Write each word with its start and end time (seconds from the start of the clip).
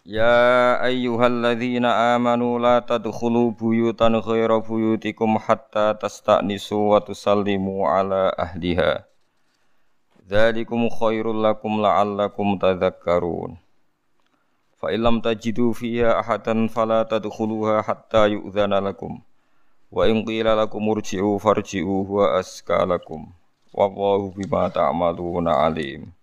Ya 0.00 0.80
ayyuhalladzina 0.80 2.16
amanu 2.16 2.56
la 2.56 2.80
tadkhulu 2.80 3.52
buyutan 3.52 4.16
ghaira 4.24 4.56
buyutikum 4.56 5.36
hatta 5.36 5.92
tasta'nisu 5.92 6.96
wa 6.96 7.04
tusallimu 7.04 7.84
ala 7.84 8.32
ahliha. 8.32 9.04
Dzalikum 10.24 10.88
khairul 10.88 11.44
lakum 11.44 11.84
la'allakum 11.84 12.56
tadhakkarun. 12.56 13.60
Fa 14.80 14.88
illam 14.88 15.20
tajidu 15.20 15.76
fiha 15.76 16.16
ahadan 16.16 16.72
fala 16.72 17.04
tadkhuluha 17.04 17.84
hatta 17.84 18.24
yu'dzana 18.32 18.80
lakum. 18.80 19.20
Wa 19.92 20.08
in 20.08 20.24
lakum 20.24 20.80
urji'u 20.96 21.36
farji'u 21.36 22.08
huwa 22.08 22.40
aska 22.40 22.88
lakum. 22.88 23.36
Wallahu 23.76 24.32
bima 24.32 24.72
ta'maluna 24.72 25.60
alim. 25.60 26.16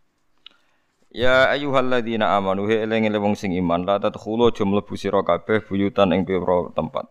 Ya 1.17 1.49
ayyuhalladzina 1.49 2.37
amanu 2.37 2.69
he 2.69 2.85
eling 2.85 3.09
wong 3.17 3.33
sing 3.33 3.49
iman 3.57 3.89
la 3.89 3.97
tadkhulu 3.97 4.53
aja 4.53 4.61
mlebu 4.69 4.93
sira 4.93 5.25
kabeh 5.25 5.65
buyutan 5.65 6.13
ing 6.13 6.29
pira 6.29 6.69
tempat. 6.77 7.09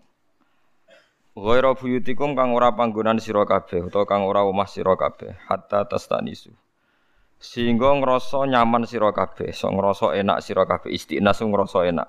Ghaira 1.35 1.75
buyutikum 1.75 2.39
kang 2.39 2.55
ora 2.55 2.71
panggonan 2.71 3.19
sira 3.19 3.43
kabeh 3.43 3.91
utawa 3.91 4.07
kang 4.07 4.23
ora 4.23 4.47
omah 4.47 4.71
sira 4.71 4.95
kabeh 4.95 5.35
hatta 5.51 5.91
tastanisu. 5.91 6.55
Sehingga 7.43 7.99
ngrasa 7.99 8.47
nyaman 8.47 8.87
sira 8.87 9.11
kabeh, 9.11 9.51
so 9.51 9.75
ngrasa 9.75 10.15
enak 10.15 10.39
sira 10.39 10.71
kabeh 10.71 10.95
istiqnas 10.95 11.43
ngrasa 11.43 11.91
enak. 11.91 12.07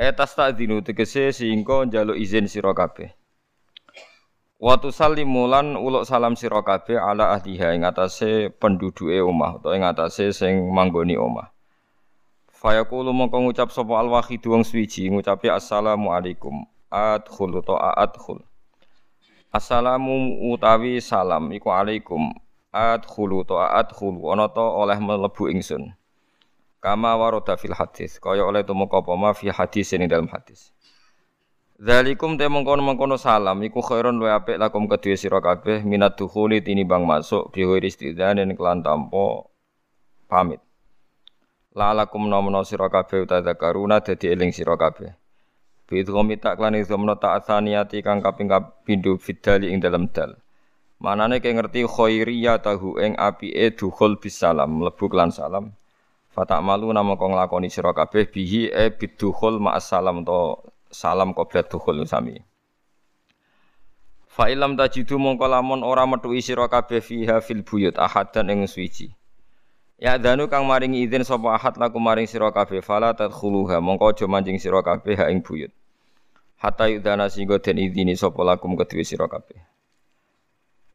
Etas 0.00 0.32
tak 0.32 0.56
dinu 0.56 0.80
tegese 0.80 1.36
sehingga 1.36 1.84
njaluk 1.84 2.16
izin 2.16 2.48
sira 2.48 2.72
kabeh. 2.72 3.12
Wa 4.60 4.76
tusallimu 4.76 5.48
lan 5.48 5.72
uluk 5.72 6.04
salam 6.04 6.36
sira 6.36 6.60
kabeh 6.60 7.00
ala 7.00 7.32
ahliha 7.32 7.72
ing 7.72 7.88
atase 7.88 8.52
penduduke 8.52 9.16
omah 9.24 9.56
utawa 9.56 9.72
ing 9.72 9.88
atase 9.88 10.36
sing 10.36 10.68
manggoni 10.68 11.16
omah. 11.16 11.48
Fayaqulu 12.52 13.08
mongko 13.08 13.40
ngucap 13.40 13.72
sapa 13.72 13.96
al-wahid 13.96 14.44
wong 14.44 14.60
suwiji 14.60 15.08
ngucapi 15.08 15.48
assalamu 15.48 16.12
alaikum. 16.12 16.68
Adkhul 16.92 17.56
utawa 17.56 17.96
adkhul. 17.96 18.44
Assalamu 19.48 20.36
utawi 20.52 21.00
salam 21.00 21.48
iku 21.56 21.72
alaikum. 21.72 22.28
Adkhulu 22.68 23.48
utawa 23.48 23.72
adkhul 23.80 24.20
ana 24.28 24.52
ta 24.52 24.60
oleh 24.60 25.00
mlebu 25.00 25.48
ingsun. 25.56 25.96
Kama 26.84 27.16
warada 27.16 27.56
fil 27.56 27.72
hadis 27.72 28.20
kaya 28.20 28.44
oleh 28.44 28.60
tumeka 28.60 29.00
apa 29.00 29.16
ma 29.16 29.32
fi 29.32 29.48
hadis 29.48 29.96
ing 29.96 30.04
dalam 30.04 30.28
hadis. 30.28 30.68
Zalikum 31.80 32.36
te 32.36 32.44
mengkono-mengkono 32.44 33.16
salam 33.16 33.56
iku 33.64 33.80
khairun 33.80 34.20
luwih 34.20 34.36
apik 34.36 34.60
lakum 34.60 34.84
kedue 34.84 35.16
sira 35.16 35.40
kabeh 35.40 35.80
minat 35.80 36.12
dukhuli 36.12 36.60
tinimbang 36.60 37.08
masuk 37.08 37.48
bi 37.56 37.64
ghairi 37.64 37.88
istidzan 37.88 38.36
kelan 38.52 38.84
tanpa 38.84 39.48
pamit. 40.28 40.60
Lalakum 41.72 42.28
nomono 42.28 42.68
sira 42.68 42.92
kabeh 42.92 43.24
utadzakaruna 43.24 44.04
dadi 44.04 44.28
eling 44.28 44.52
sira 44.52 44.76
kabeh. 44.76 45.16
Bi 45.88 46.04
idghami 46.04 46.36
tak 46.36 46.60
lan 46.60 46.76
idghamna 46.76 47.16
ta'atsaniyati 47.16 48.04
kang 48.04 48.20
kaping 48.20 48.52
kapindho 48.52 49.16
fidali 49.16 49.72
ing 49.72 49.80
dalam 49.80 50.12
dal. 50.12 50.36
Manane 51.00 51.40
kaya 51.40 51.64
ngerti 51.64 51.88
khairiyah 51.88 52.60
tahu 52.60 53.00
ing 53.00 53.16
apike 53.16 53.72
dukhul 53.72 54.20
bisalam 54.20 54.84
mlebu 54.84 55.08
kelan 55.08 55.32
salam. 55.32 55.72
Fatak 56.28 56.60
malu 56.60 56.92
nama 56.92 57.16
kong 57.16 57.32
lakoni 57.32 57.72
sira 57.72 57.96
kabeh 57.96 58.28
bihi 58.28 58.68
e 58.68 58.92
bidukhul 58.92 59.56
ma'as 59.56 59.88
salam 59.88 60.28
to 60.28 60.60
salam 60.90 61.32
qoblat 61.32 61.70
dukhul 61.70 62.02
sami. 62.06 62.42
Fa 64.30 64.46
ilam 64.46 64.78
tajidu 64.78 65.18
mongko 65.18 65.46
lamun 65.50 65.82
ora 65.82 66.06
metuhi 66.06 66.38
sira 66.38 66.70
kabeh 66.70 67.02
fiha 67.02 67.42
fil 67.42 67.66
buyut 67.66 67.98
ahadan 67.98 68.50
ing 68.50 68.66
suci. 68.70 69.10
Ya 69.98 70.16
danu 70.16 70.46
kang 70.46 70.64
maringi 70.64 71.02
izin 71.04 71.26
sapa 71.26 71.58
ahad 71.58 71.76
laku 71.76 71.98
maring 72.00 72.24
sira 72.24 72.48
kabeh 72.54 72.80
fala 72.80 73.12
tadkhuluha 73.12 73.82
mongko 73.82 74.14
aja 74.14 74.26
mancing 74.30 74.56
sira 74.56 74.80
kabeh 74.80 75.18
ha 75.18 75.28
ing 75.28 75.42
buyut. 75.42 75.74
Hatta 76.62 76.88
yudana 76.88 77.28
singgo 77.28 77.58
den 77.58 77.76
izini 77.76 78.16
sapa 78.16 78.40
lakum 78.46 78.78
kedue 78.78 79.04
sira 79.04 79.28
kabeh. 79.28 79.60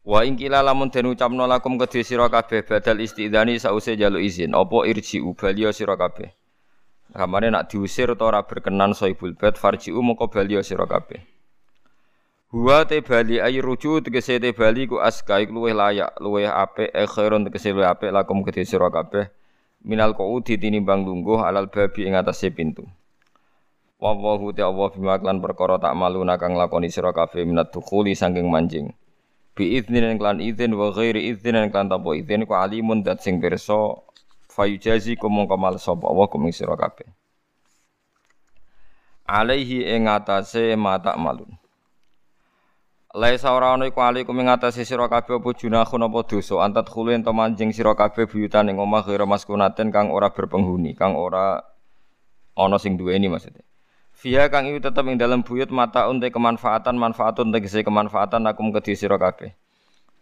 Wa 0.05 0.25
ing 0.25 0.39
kila 0.39 0.63
lamun 0.63 0.89
den 0.89 1.11
ucapno 1.11 1.45
lakum 1.45 1.77
kedue 1.77 2.01
sira 2.01 2.31
kabeh 2.31 2.65
badal 2.65 2.97
istidzani 3.03 3.59
sause 3.59 3.93
jaluk 3.93 4.23
izin 4.25 4.55
apa 4.55 4.87
irji 4.89 5.21
ubaliya 5.21 5.69
sira 5.69 5.93
kabeh. 5.99 6.33
Kamane 7.15 7.47
nak 7.47 7.71
diusir 7.71 8.11
atau 8.11 8.27
ora 8.27 8.43
berkenan 8.43 8.91
soibul 8.91 9.39
bait 9.39 9.55
farji'u 9.55 10.03
mongko 10.03 10.27
bali 10.27 10.59
sira 10.59 10.83
kabeh. 10.83 11.23
Huwa 12.51 12.83
te 12.83 12.99
bali 12.99 13.39
ay 13.39 13.63
ruju 13.63 14.03
tegese 14.03 14.35
te 14.35 14.51
bali 14.51 14.83
ku 14.83 14.99
aska 14.99 15.39
iku 15.39 15.63
luwih 15.63 15.71
layak, 15.71 16.11
luwih 16.19 16.51
apik 16.51 16.91
e 16.91 17.07
khairun 17.07 17.47
tegese 17.47 17.71
luwih 17.71 17.87
apik 17.87 18.11
lakum 18.11 18.43
kedhe 18.43 18.67
sira 18.67 18.91
kabeh. 18.91 19.31
Minal 19.87 20.11
qaudi 20.11 20.59
tinimbang 20.59 21.07
lungguh 21.07 21.39
alal 21.39 21.71
babi 21.71 22.03
ing 22.03 22.19
atase 22.19 22.51
pintu. 22.51 22.83
Wallahu 23.95 24.51
ta'ala 24.51 24.91
bima 24.91 25.15
klan 25.15 25.39
perkara 25.39 25.79
tak 25.79 25.95
malu 25.95 26.19
nakang 26.27 26.59
lakoni 26.59 26.91
sira 26.91 27.15
kabeh 27.15 27.47
minat 27.47 27.71
dukhuli 27.71 28.11
saking 28.11 28.51
manjing. 28.51 28.91
Bi 29.55 29.79
idznin 29.79 30.19
klan 30.19 30.43
idzin 30.43 30.75
wa 30.75 30.91
ghairi 30.91 31.31
idznin 31.31 31.71
klan 31.71 31.87
tanpa 31.87 32.11
idzin 32.11 32.43
ku 32.43 32.59
alimun 32.59 33.07
dat 33.07 33.23
sing 33.23 33.39
pirsa 33.39 34.03
fayujazi 34.55 35.19
kumung 35.19 35.51
kamal 35.51 35.75
sapa 35.75 36.07
Allah 36.07 36.31
kuming 36.31 36.55
sira 36.55 36.79
kabeh. 36.79 37.11
Alaihi 39.27 39.83
ing 39.83 40.07
atase 40.07 40.79
mata 40.79 41.19
malun. 41.19 41.59
Laisa 43.15 43.51
ora 43.51 43.75
ana 43.75 43.87
iku 43.87 43.99
ali 43.99 44.23
kuming 44.23 44.47
atase 44.47 44.87
sira 44.87 45.11
kabeh 45.11 45.43
apa 45.43 45.49
junahun 45.51 46.07
apa 46.07 46.19
dosa. 46.23 46.63
Antat 46.63 46.87
khulu 46.87 47.11
ento 47.11 47.35
manjing 47.35 47.75
sira 47.75 47.91
kabeh 47.99 48.31
buyutan 48.31 48.71
ing 48.71 48.79
omah 48.79 49.03
maskunaten 49.27 49.91
kang 49.91 50.07
ora 50.15 50.31
berpenghuni 50.31 50.95
kang 50.95 51.19
ora 51.19 51.59
ana 52.55 52.77
sing 52.79 52.95
duweni 52.95 53.27
maksudnya. 53.27 53.63
Via 54.15 54.47
kang 54.47 54.71
iku 54.71 54.79
tetep 54.79 55.03
ing 55.11 55.19
dalam 55.19 55.43
buyut 55.43 55.67
mata 55.75 56.07
unte 56.07 56.31
kemanfaatan 56.31 56.95
manfaatun 56.95 57.51
tegese 57.51 57.83
kemanfaatan 57.83 58.47
akum 58.47 58.71
kedhi 58.71 58.95
sira 58.95 59.19
kabeh. 59.19 59.51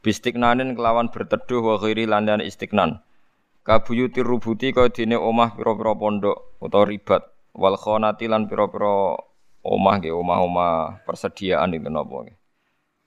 Bistiknanin 0.01 0.73
kelawan 0.73 1.13
berteduh 1.13 1.61
wa 1.63 1.75
ghairi 1.79 2.09
landan 2.09 2.43
istiknan 2.43 2.99
kabuyuti 3.63 4.19
rubuti 4.19 4.75
kaya 4.75 4.91
dene 4.91 5.15
omah 5.15 5.55
pira-pira 5.55 5.95
pondok 5.95 6.59
utawa 6.59 6.83
ribat. 6.85 7.23
Wal 7.55 7.79
khonati 7.79 8.27
lan 8.27 8.51
pira-pira 8.51 9.15
omah 9.63 9.93
nggih 10.03 10.11
omah-omah 10.11 11.03
persediaan 11.07 11.71
itu 11.71 11.87
nggih. 11.87 12.35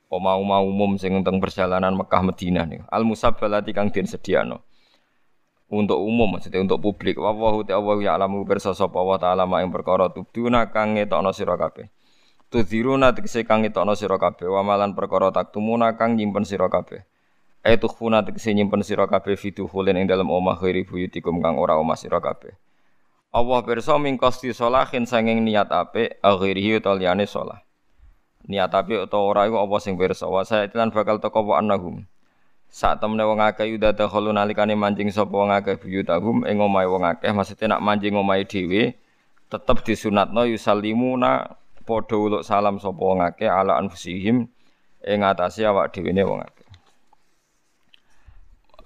Omah-omah 0.06 0.60
umum 0.64 0.96
sing 0.96 1.18
teng 1.26 1.42
perjalanan 1.42 1.92
Mekah 1.92 2.22
Madinah 2.24 2.64
niku. 2.64 2.84
Al 2.88 3.02
musabbalati 3.04 3.74
kang 3.74 3.92
den 3.92 4.06
sediano 4.06 4.64
untuk 5.66 5.98
umum 5.98 6.38
maksudnya 6.38 6.62
untuk 6.62 6.78
publik. 6.78 7.18
Wa 7.18 7.34
wa 7.34 7.58
ta'ala 7.66 7.98
ya 7.98 8.14
alamu 8.14 8.46
pirsa 8.46 8.70
sapa 8.70 9.02
wa 9.02 9.18
ta'ala 9.18 9.50
mak 9.50 9.66
ing 9.66 9.70
perkara 9.74 10.08
tubduna 10.14 10.70
kang 10.70 10.94
ngetokno 10.94 11.34
sira 11.34 11.58
kabeh. 11.58 11.90
Tudziruna 12.46 13.10
tegese 13.18 13.42
kang 13.42 13.66
ngetokno 13.66 13.98
sira 13.98 14.14
kabeh. 14.14 14.46
Wa 14.46 14.62
malan 14.62 14.94
perkara 14.94 15.34
taktumuna 15.34 15.98
kang 15.98 16.14
nyimpen 16.14 16.46
sira 16.46 16.70
kabeh 16.70 17.02
Aitu 17.66 17.90
khuna 17.90 18.22
tegese 18.22 18.54
nyimpen 18.54 18.86
sira 18.86 19.10
kabeh 19.10 19.34
fiduhulin 19.34 19.98
ing 19.98 20.06
dalem 20.06 20.30
omah 20.30 20.54
ghairi 20.54 20.86
buyutikum 20.86 21.42
kang 21.42 21.58
ora 21.58 21.74
omah 21.74 21.98
sira 21.98 22.22
kabeh. 22.22 22.54
Allah 23.34 23.58
pirsa 23.66 23.98
mingkosti 23.98 24.54
sholahin 24.54 25.02
sanging 25.02 25.42
niat 25.42 25.74
apik 25.74 26.22
aghirihi 26.22 26.78
utawa 26.78 26.94
liyane 26.94 27.26
sholah. 27.26 27.58
Niat 28.46 28.70
apik 28.70 29.10
utawa 29.10 29.24
ora 29.34 29.40
iku 29.50 29.58
apa 29.66 29.76
sing 29.82 29.98
pirsa 29.98 30.30
wa 30.30 30.46
saetilan 30.46 30.94
bakal 30.94 31.18
teko 31.18 31.42
wa 31.42 31.58
annahum. 31.58 32.06
Saat 32.70 33.02
temene 33.02 33.26
wong 33.26 33.42
akeh 33.42 33.66
yuda 33.66 33.98
dakhulu 33.98 34.30
nalikane 34.30 34.78
mancing 34.78 35.10
sapa 35.10 35.34
wong 35.34 35.50
akeh 35.50 35.74
buyutahum 35.74 36.46
ing 36.46 36.62
omahe 36.62 36.86
wong 36.86 37.02
akeh 37.02 37.34
maksudnya 37.34 37.74
nak 37.74 37.82
mancing 37.82 38.14
omahe 38.14 38.46
dhewe 38.46 38.94
tetep 39.50 39.82
disunatno 39.82 40.46
yusallimuna 40.46 41.50
padha 41.82 42.14
uluk 42.14 42.46
salam 42.46 42.78
sapa 42.78 43.02
wong 43.02 43.26
akeh 43.26 43.50
ala 43.50 43.74
anfusihim 43.82 44.46
ing 45.02 45.18
atase 45.26 45.66
awak 45.66 45.90
dhewe 45.90 46.14
ne 46.14 46.22
wong 46.22 46.46
akeh. 46.46 46.55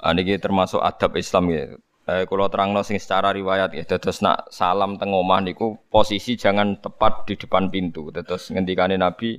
Niki 0.00 0.40
termasuk 0.40 0.80
adab 0.80 1.16
Islam 1.20 1.44
ya. 1.52 1.64
Eh, 2.10 2.24
kalau 2.26 2.48
terangno 2.50 2.82
sing 2.82 2.98
secara 2.98 3.30
riwayat 3.30 3.70
ya, 3.76 3.84
terus 3.86 4.18
nak 4.24 4.50
salam 4.50 4.98
teng 4.98 5.14
omah 5.14 5.44
niku 5.44 5.78
posisi 5.92 6.34
jangan 6.34 6.80
tepat 6.80 7.28
di 7.28 7.38
depan 7.38 7.68
pintu. 7.70 8.10
Terus 8.10 8.50
ngendikane 8.50 8.96
Nabi 8.98 9.38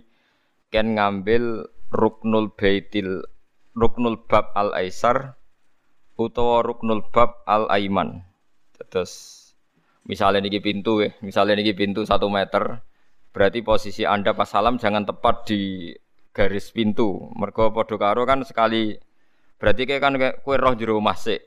ken 0.72 0.96
ngambil 0.96 1.68
ruknul 1.92 2.56
baitil 2.56 3.28
ruknul 3.76 4.24
bab 4.30 4.56
al 4.56 4.72
aisar 4.78 5.36
utawa 6.16 6.64
ruknul 6.64 7.04
bab 7.12 7.44
al 7.50 7.68
aiman. 7.74 8.24
Terus 8.88 9.42
misalnya 10.08 10.46
niki 10.46 10.64
pintu 10.64 11.04
ya, 11.04 11.12
misalnya 11.20 11.60
niki 11.60 11.76
pintu 11.76 12.08
satu 12.08 12.32
meter, 12.32 12.86
Berarti 13.32 13.64
posisi 13.64 14.04
Anda 14.04 14.36
pas 14.36 14.52
salam 14.52 14.76
jangan 14.76 15.08
tepat 15.08 15.48
di 15.48 15.92
garis 16.36 16.68
pintu. 16.76 17.32
Mergo 17.40 17.72
padha 17.72 17.96
karo 17.96 18.28
kan 18.28 18.44
sekali 18.44 19.00
berarti 19.62 19.86
kayak 19.86 20.02
kan 20.02 20.18
kue 20.42 20.56
roh 20.58 20.74
jero 20.74 20.98
masik. 20.98 21.46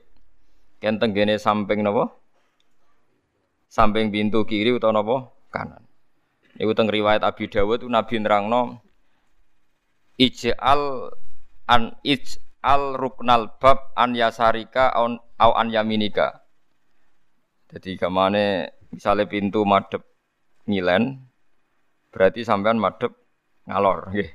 Kan 0.79 1.03
tenggene 1.03 1.35
samping 1.43 1.83
napa? 1.83 2.15
Samping 3.67 4.15
pintu 4.15 4.47
kiri 4.47 4.71
utawa 4.71 5.03
napa? 5.03 5.17
Kanan. 5.51 5.83
Iku 6.55 6.71
teng 6.79 6.87
riwayat 6.87 7.27
Abi 7.27 7.51
Dawud 7.51 7.83
Nabi 7.91 8.23
nerangno 8.23 8.79
ij'al 10.15 11.11
an 11.67 11.99
ij'al 12.07 12.95
ruknal 12.95 13.59
bab 13.59 13.91
an 13.99 14.15
yasarika 14.15 14.95
au 14.95 15.51
an 15.59 15.69
yaminika. 15.75 16.47
Jadi 17.75 17.99
ke 17.99 18.07
mana 18.07 18.71
misalnya 18.95 19.27
pintu 19.27 19.67
madep 19.67 20.07
ngilen, 20.71 21.19
Berarti 22.15 22.47
sampean 22.47 22.79
madhep 22.79 23.11
ngalor, 23.67 24.15
nggih. 24.15 24.31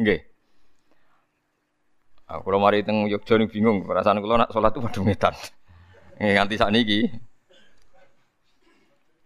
Nggih. 0.00 0.20
Aku 2.34 2.50
kalau 2.50 2.58
mari 2.58 2.82
teng 2.82 3.06
Yogyo 3.06 3.38
nih 3.38 3.46
bingung, 3.46 3.86
perasaan 3.86 4.18
kula 4.18 4.42
nak 4.42 4.50
sholat 4.50 4.74
tuh 4.74 4.82
madhep 4.82 5.06
ngetan. 5.06 5.34
Nganti 6.18 6.54
sakniki. 6.58 7.00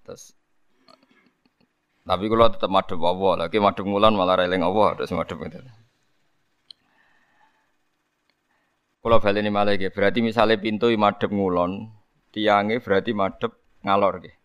Terus 0.05 0.37
tapi 2.09 2.25
kalau 2.33 2.49
tetap 2.49 2.73
madhep 2.73 2.97
Allah, 3.05 3.45
lagi 3.45 3.61
madhep 3.61 3.85
ngulan 3.85 4.17
malah 4.17 4.41
releng 4.41 4.65
Allah, 4.65 4.97
terus 4.97 5.13
madhep 5.13 5.37
itu. 5.45 5.61
Kalau 9.05 9.21
balik 9.21 9.41
ini 9.45 9.53
malah 9.53 9.77
berarti 9.77 10.25
misalnya 10.25 10.57
pintu 10.57 10.89
madhep 10.97 11.29
ngulon, 11.29 11.93
tiangnya 12.33 12.81
berarti 12.81 13.13
madhep 13.13 13.53
ngalor 13.85 14.25
gitu. 14.25 14.37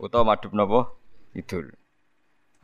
Utau 0.00 0.24
madhep 0.24 0.56
nopo 0.56 0.96
idul. 1.36 1.76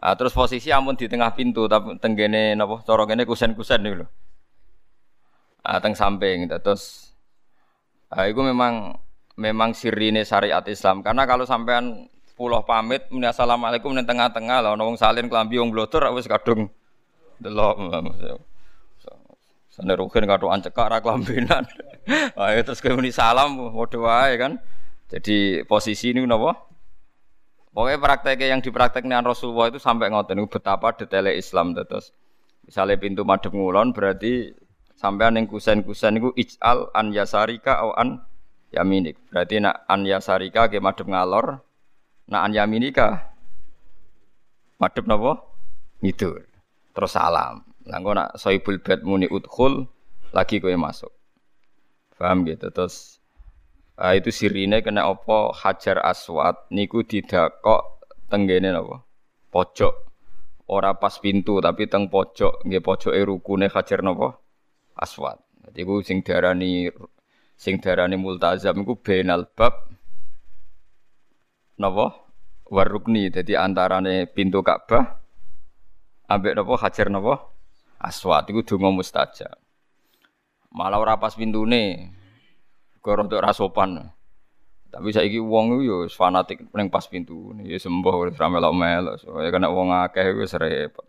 Ah, 0.00 0.16
terus 0.16 0.32
posisi 0.32 0.72
amun 0.72 0.96
di 0.96 1.08
tengah 1.08 1.32
pintu 1.36 1.68
tapi 1.68 2.00
tenggene 2.00 2.56
napa 2.56 2.80
cara 2.84 3.04
kene 3.04 3.28
kusen-kusen 3.28 3.84
lho. 3.84 4.08
Teng 5.82 5.98
samping 5.98 6.46
terus 6.46 7.10
ah, 8.14 8.30
itu 8.30 8.38
memang 8.38 8.94
memang 9.34 9.74
sirine 9.74 10.22
syariat 10.22 10.62
Islam 10.70 11.02
karena 11.02 11.26
kalau 11.26 11.42
sampean 11.42 12.06
pulau 12.38 12.62
pamit 12.62 13.08
muni 13.10 13.26
assalamualaikum 13.26 13.90
ning 13.96 14.06
tengah-tengah 14.06 14.62
lah 14.62 14.78
wong 14.78 14.94
salin 14.94 15.26
klambi 15.26 15.58
wong 15.58 15.74
blotor 15.74 16.06
wis 16.14 16.28
kadung 16.30 16.70
delok 17.40 17.76
Sane 19.76 19.92
rugen 19.92 20.24
katokan 20.24 20.64
cekak 20.64 20.88
ra 20.88 20.98
klambenan. 21.04 21.68
Ayo 22.40 22.64
terus 22.64 22.80
kowe 22.80 22.96
muni 22.96 23.12
salam 23.12 23.60
padha 23.76 23.98
wae 24.00 24.40
kan. 24.40 24.56
Jadi 25.12 25.68
posisi 25.68 26.16
ini 26.16 26.24
napa? 26.24 26.56
Pokoknya 27.76 28.00
prakteknya 28.00 28.56
yang 28.56 28.64
dipraktekkan 28.64 29.20
Rasulullah 29.20 29.68
itu 29.68 29.76
sampai 29.76 30.08
ngoten 30.08 30.48
betapa 30.48 30.96
detailnya 30.96 31.36
Islam 31.36 31.76
terus. 31.76 32.16
Misalnya 32.64 32.96
pintu 32.96 33.28
madhep 33.28 33.52
ngulon 33.52 33.92
berarti 33.92 34.48
sampai 34.96 35.28
yang 35.30 35.44
kusen-kusen 35.46 36.18
itu 36.18 36.32
ij'al 36.34 36.90
an 36.96 37.12
yasarika 37.12 37.84
au 37.84 37.92
an 37.92 38.24
yaminik. 38.72 39.20
Berarti 39.28 39.60
nak 39.60 39.84
an 39.86 40.08
yasarika 40.08 40.72
ke 40.72 40.80
madhep 40.80 41.06
ngalor, 41.06 41.60
nak 42.32 42.42
an 42.48 42.52
yaminika 42.56 43.30
madhep 44.80 45.04
napa? 45.04 45.44
Ngidur. 46.00 46.44
Terus 46.96 47.12
salam. 47.12 47.62
Lah 47.86 48.00
nak 48.02 48.40
soibul 48.40 48.82
bed 48.82 49.04
muni 49.04 49.28
udkhul 49.28 49.86
lagi 50.34 50.58
kowe 50.58 50.72
masuk. 50.74 51.12
Paham 52.16 52.48
gitu 52.48 52.72
terus 52.72 53.16
Uh, 53.96 54.12
itu 54.12 54.28
sirine 54.28 54.84
kena 54.84 55.08
opo 55.08 55.56
Hajar 55.56 56.04
Aswad 56.04 56.68
niku 56.68 57.00
didakok 57.00 58.04
tenggene 58.28 58.68
napa? 58.68 59.00
Pojok. 59.48 59.94
Ora 60.68 61.00
pas 61.00 61.16
pintu 61.16 61.64
tapi 61.64 61.88
teng 61.88 62.12
pojok, 62.12 62.60
nggih 62.68 62.84
pojoke 62.84 63.16
rukune 63.24 63.72
Hajar 63.72 64.04
napa? 64.04 64.36
Aswad. 64.96 65.38
Dadi 65.60 65.84
iku 65.84 66.00
sing 66.00 66.24
diarani 66.24 66.88
sing 67.56 67.76
diarani 67.78 68.16
multazam 68.16 68.80
iku 68.80 68.96
benal 68.96 69.44
bab 69.52 69.92
napa? 71.76 72.24
Warukni. 72.66 73.28
Dadi 73.28 73.54
antarane 73.54 74.26
pintu 74.26 74.64
Ka'bah 74.64 75.20
ambek 76.32 76.56
napa 76.56 76.72
Hajar 76.80 77.12
napa? 77.12 77.52
Aswad 78.00 78.48
iku 78.48 78.64
donga 78.64 78.90
mustajab. 78.90 79.56
Malah 80.76 81.00
ora 81.00 81.16
pas 81.16 81.32
pintune, 81.32 82.12
Kau 83.00 83.16
untuk 83.16 83.40
rasopan. 83.40 84.12
Tapi 84.90 85.08
saya 85.12 85.28
iki 85.28 85.38
uang 85.38 85.78
itu 85.84 86.10
fanatik 86.10 86.72
paling 86.72 86.90
pas 86.90 87.04
pintu. 87.06 87.54
Ya 87.62 87.78
sembuh 87.78 88.26
wis 88.26 88.34
ra 88.34 88.48
So 89.20 89.38
ya 89.44 89.52
kena 89.52 89.70
uang 89.70 89.92
akeh 89.92 90.34
wis 90.34 90.56
repot. 90.56 91.06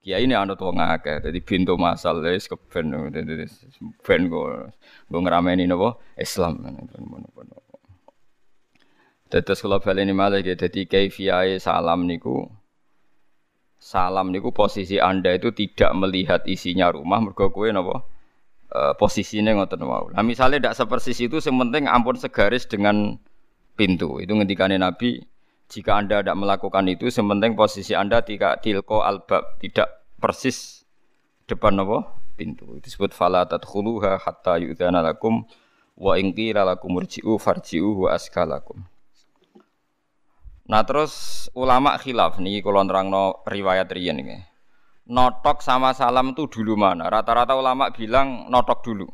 Kiai 0.00 0.24
ini 0.24 0.32
anut 0.32 0.56
wong 0.56 0.80
akeh, 0.80 1.20
jadi 1.20 1.38
pintu 1.44 1.76
masal 1.76 2.24
wis 2.24 2.48
keben, 2.48 2.88
jadi 3.12 3.44
ben 4.00 4.32
go 4.32 4.48
go 5.12 5.18
ngrameni 5.20 5.68
napa 5.68 6.00
Islam. 6.16 6.64
Tetes 9.28 9.60
kalau 9.60 9.76
ini 9.78 10.16
malah 10.16 10.40
ya, 10.40 10.56
jadi 10.56 10.88
kaifiyae 10.88 11.60
salam 11.60 12.08
niku 12.08 12.48
salam 13.76 14.32
niku 14.32 14.56
posisi 14.56 14.96
anda 14.96 15.36
itu 15.36 15.52
tidak 15.52 15.92
melihat 15.92 16.48
isinya 16.48 16.88
rumah 16.90 17.20
mergo 17.20 17.52
kowe 17.52 17.68
napa 17.68 18.00
uh, 18.74 18.92
posisinya 18.96 19.52
ngoten 19.54 19.82
wau. 19.84 20.08
Nah 20.14 20.24
misalnya 20.24 20.58
tidak 20.64 20.76
sepersis 20.80 21.18
itu, 21.20 21.38
sementing 21.38 21.86
ampun 21.86 22.16
segaris 22.16 22.66
dengan 22.66 23.18
pintu. 23.74 24.18
Itu 24.22 24.34
ngendikane 24.36 24.78
Nabi, 24.78 25.22
jika 25.70 26.02
anda 26.02 26.18
tidak 26.20 26.34
melakukan 26.34 26.84
itu, 26.90 27.06
sementing 27.08 27.54
posisi 27.54 27.94
anda 27.94 28.20
tidak 28.26 28.58
tilko 28.60 29.06
albab, 29.06 29.56
tidak 29.62 30.02
persis 30.18 30.82
depan 31.46 31.78
apa? 31.78 32.10
Pintu. 32.34 32.76
Itu 32.76 32.82
disebut 32.82 33.14
fala 33.14 33.46
tadkhuluha 33.46 34.18
hatta 34.18 34.58
yu'dzana 34.58 34.98
lakum 34.98 35.46
wa 35.94 36.18
in 36.18 36.34
qila 36.34 36.66
lakum 36.66 36.98
urji'u 36.98 37.38
farji'u 37.38 38.04
wa 38.06 38.18
askalakum. 38.18 38.82
Nah 40.66 40.82
terus 40.82 41.46
ulama 41.54 41.94
khilaf 41.98 42.42
nih 42.42 42.62
kalau 42.62 42.82
nerangno 42.82 43.42
riwayat 43.46 43.90
riyen 43.90 44.22
ini 44.22 44.38
notok 45.10 45.58
sama 45.60 45.90
salam 45.90 46.32
itu 46.32 46.46
dulu 46.46 46.78
mana? 46.78 47.10
Rata-rata 47.10 47.58
ulama 47.58 47.90
bilang 47.90 48.46
notok 48.46 48.86
dulu. 48.86 49.10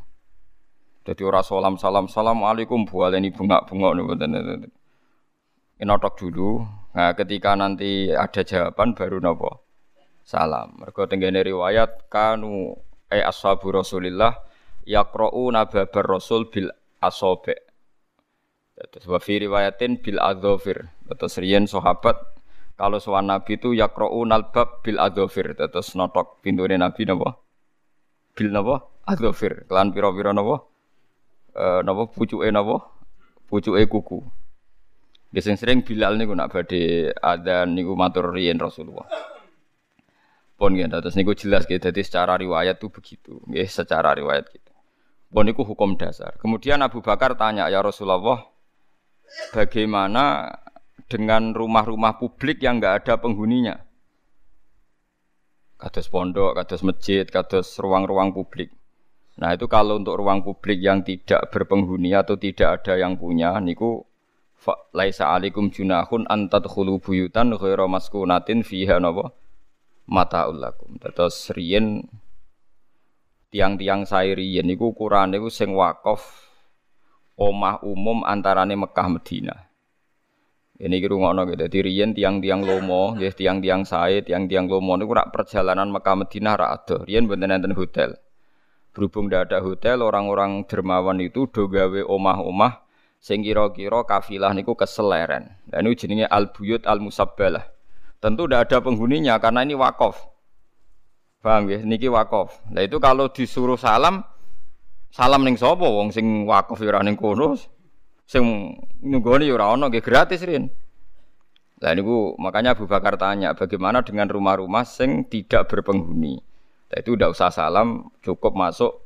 Jadi 1.08 1.22
orang 1.24 1.46
salam 1.46 1.74
salam 1.80 2.04
assalamualaikum 2.10 2.84
ini 3.16 3.32
bunga 3.32 3.64
bunga 3.64 3.96
nih 5.76 5.84
Notok 5.84 6.16
dulu. 6.16 6.64
Nah, 6.96 7.12
ketika 7.12 7.52
nanti 7.52 8.08
ada 8.08 8.40
jawaban 8.40 8.96
baru 8.96 9.20
nopo 9.20 9.60
salam. 10.24 10.80
Mereka 10.80 11.06
tenggene 11.06 11.44
riwayat 11.44 12.08
kanu 12.08 12.72
e 13.12 13.20
ashabu 13.20 13.68
Rasulillah 13.70 14.32
yaqra'u 14.88 15.52
nababar 15.52 16.04
Rasul 16.08 16.48
bil 16.48 16.72
asobe. 17.04 17.54
Terus 18.76 19.06
wa 19.08 19.20
fi 19.20 19.40
riwayatin 19.44 20.00
bil 20.00 20.20
adzofir. 20.20 20.88
Terus 21.04 21.36
riyen 21.36 21.68
sahabat 21.68 22.16
kalau 22.76 23.00
soal 23.00 23.24
Nabi 23.24 23.56
itu 23.56 23.72
yakro'u 23.72 24.20
nalbab 24.28 24.84
bil 24.84 25.00
adofir. 25.00 25.56
Terus 25.56 25.96
notok 25.96 26.44
pintunya 26.44 26.76
Nabi 26.76 27.08
napa? 27.08 27.40
Bil 28.36 28.52
napa? 28.52 28.84
Adofir. 29.08 29.64
Kelan 29.64 29.96
piro-piro 29.96 30.36
napa? 30.36 30.68
E, 31.56 31.64
napa 31.88 32.04
pucuke 32.12 32.44
napa? 32.52 32.84
Pucuke 33.48 33.80
kuku. 33.88 34.20
Biasanya 35.36 35.60
sering 35.60 35.84
Bilal 35.84 36.16
niku 36.16 36.32
nak 36.32 36.48
badhe 36.48 37.12
adzan 37.12 37.76
niku 37.76 37.92
matur 37.92 38.32
riyen 38.32 38.56
Rasulullah. 38.56 39.04
Pun 40.56 40.72
nggih 40.72 40.88
terus 40.88 41.12
niku 41.12 41.36
jelas 41.36 41.68
gitu. 41.68 41.76
Jadi 41.76 42.00
secara 42.00 42.40
riwayat 42.40 42.80
tuh 42.80 42.88
begitu. 42.88 43.36
Nggih 43.44 43.68
secara 43.68 44.16
riwayat 44.16 44.48
gitu. 44.48 44.72
Pun 45.28 45.44
niku 45.44 45.68
hukum 45.68 46.00
dasar. 46.00 46.40
Kemudian 46.40 46.80
Abu 46.80 47.04
Bakar 47.04 47.36
tanya 47.36 47.68
ya 47.68 47.84
Rasulullah, 47.84 48.48
bagaimana 49.52 50.56
dengan 51.04 51.52
rumah-rumah 51.52 52.16
publik 52.16 52.64
yang 52.64 52.80
nggak 52.80 53.04
ada 53.04 53.20
penghuninya. 53.20 53.76
Kados 55.76 56.08
pondok, 56.08 56.56
kados 56.56 56.80
masjid, 56.80 57.28
kados 57.28 57.76
ruang-ruang 57.76 58.32
publik. 58.32 58.72
Nah 59.36 59.52
itu 59.52 59.68
kalau 59.68 60.00
untuk 60.00 60.16
ruang 60.16 60.40
publik 60.40 60.80
yang 60.80 61.04
tidak 61.04 61.52
berpenghuni 61.52 62.16
atau 62.16 62.40
tidak 62.40 62.80
ada 62.80 62.96
yang 62.96 63.20
punya, 63.20 63.60
niku 63.60 64.00
laisa 64.90 65.30
alikum 65.30 65.70
junahun 65.70 66.26
antadkhulu 66.26 66.98
buyutan 66.98 67.54
ghaira 67.54 67.86
maskunatin 67.86 68.66
fiha 68.66 68.98
napa 68.98 69.30
mataul 70.10 70.58
lakum. 70.58 70.98
Terus 70.98 71.54
riyen 71.54 72.06
tiang-tiang 73.54 74.06
sairiyen 74.06 74.66
niku 74.66 74.90
ukuran 74.94 75.34
niku 75.34 75.50
sing 75.52 75.74
wakaf 75.74 76.22
omah 77.38 77.82
umum 77.84 78.26
antarane 78.26 78.74
Mekah 78.74 79.08
Madinah. 79.12 79.60
Ini 80.76 80.92
kira 81.00 81.16
ngono 81.16 81.48
gitu. 81.48 81.56
Jadi 81.64 81.78
riyen 81.88 82.12
tiang-tiang 82.12 82.60
lomo, 82.60 83.16
ya 83.16 83.32
tiang-tiang 83.32 83.88
sae, 83.88 84.20
tiang-tiang 84.20 84.68
lomo 84.68 85.00
niku 85.00 85.16
rak 85.16 85.32
perjalanan 85.32 85.88
Mekah 85.88 86.16
Madinah 86.20 86.52
rak 86.52 86.70
ada. 86.84 86.96
Riyen 87.08 87.24
mboten 87.24 87.72
hotel. 87.72 88.20
Berhubung 88.92 89.28
tidak 89.28 89.52
ada 89.52 89.58
hotel, 89.64 90.04
orang-orang 90.04 90.64
dermawan 90.68 91.20
itu 91.20 91.48
do 91.48 91.68
gawe 91.68 92.00
omah-omah 92.08 92.85
sing 93.26 93.42
kira-kira 93.42 94.06
kafilah 94.06 94.54
niku 94.54 94.78
keseleren. 94.78 95.50
Dan 95.66 95.90
ini 95.90 95.98
jenenge 95.98 96.26
al 96.30 96.54
buyut 96.54 96.86
al 96.86 97.02
musabbalah. 97.02 97.66
Tentu 98.22 98.46
tidak 98.46 98.70
ada 98.70 98.78
penghuninya 98.86 99.34
karena 99.42 99.66
ini 99.66 99.74
wakaf. 99.74 100.30
Paham 101.42 101.66
ya? 101.66 101.82
Niki 101.82 102.06
wakaf. 102.06 102.62
Nah 102.70 102.86
itu 102.86 103.02
kalau 103.02 103.26
disuruh 103.26 103.74
salam, 103.74 104.22
salam 105.10 105.42
ning 105.42 105.58
sapa 105.58 105.82
wong 105.82 106.14
sing 106.14 106.46
wakaf 106.46 106.78
ya 106.78 106.94
ora 106.94 107.02
ning 107.02 107.18
kono. 107.18 107.58
Sing 108.30 108.78
nunggoni 109.02 109.50
ya 109.50 109.58
ora 109.58 109.74
ono 109.74 109.90
nggih 109.90 110.06
gratis 110.06 110.46
rin. 110.46 110.70
Lah 111.82 111.98
niku 111.98 112.38
makanya 112.38 112.78
Abu 112.78 112.86
Bakar 112.86 113.18
tanya, 113.18 113.58
bagaimana 113.58 114.06
dengan 114.06 114.30
rumah-rumah 114.30 114.86
sing 114.86 115.26
tidak 115.26 115.66
berpenghuni? 115.66 116.38
Nah, 116.86 116.96
itu 117.02 117.18
tidak 117.18 117.34
usah 117.34 117.50
salam, 117.50 118.08
cukup 118.22 118.54
masuk 118.54 119.02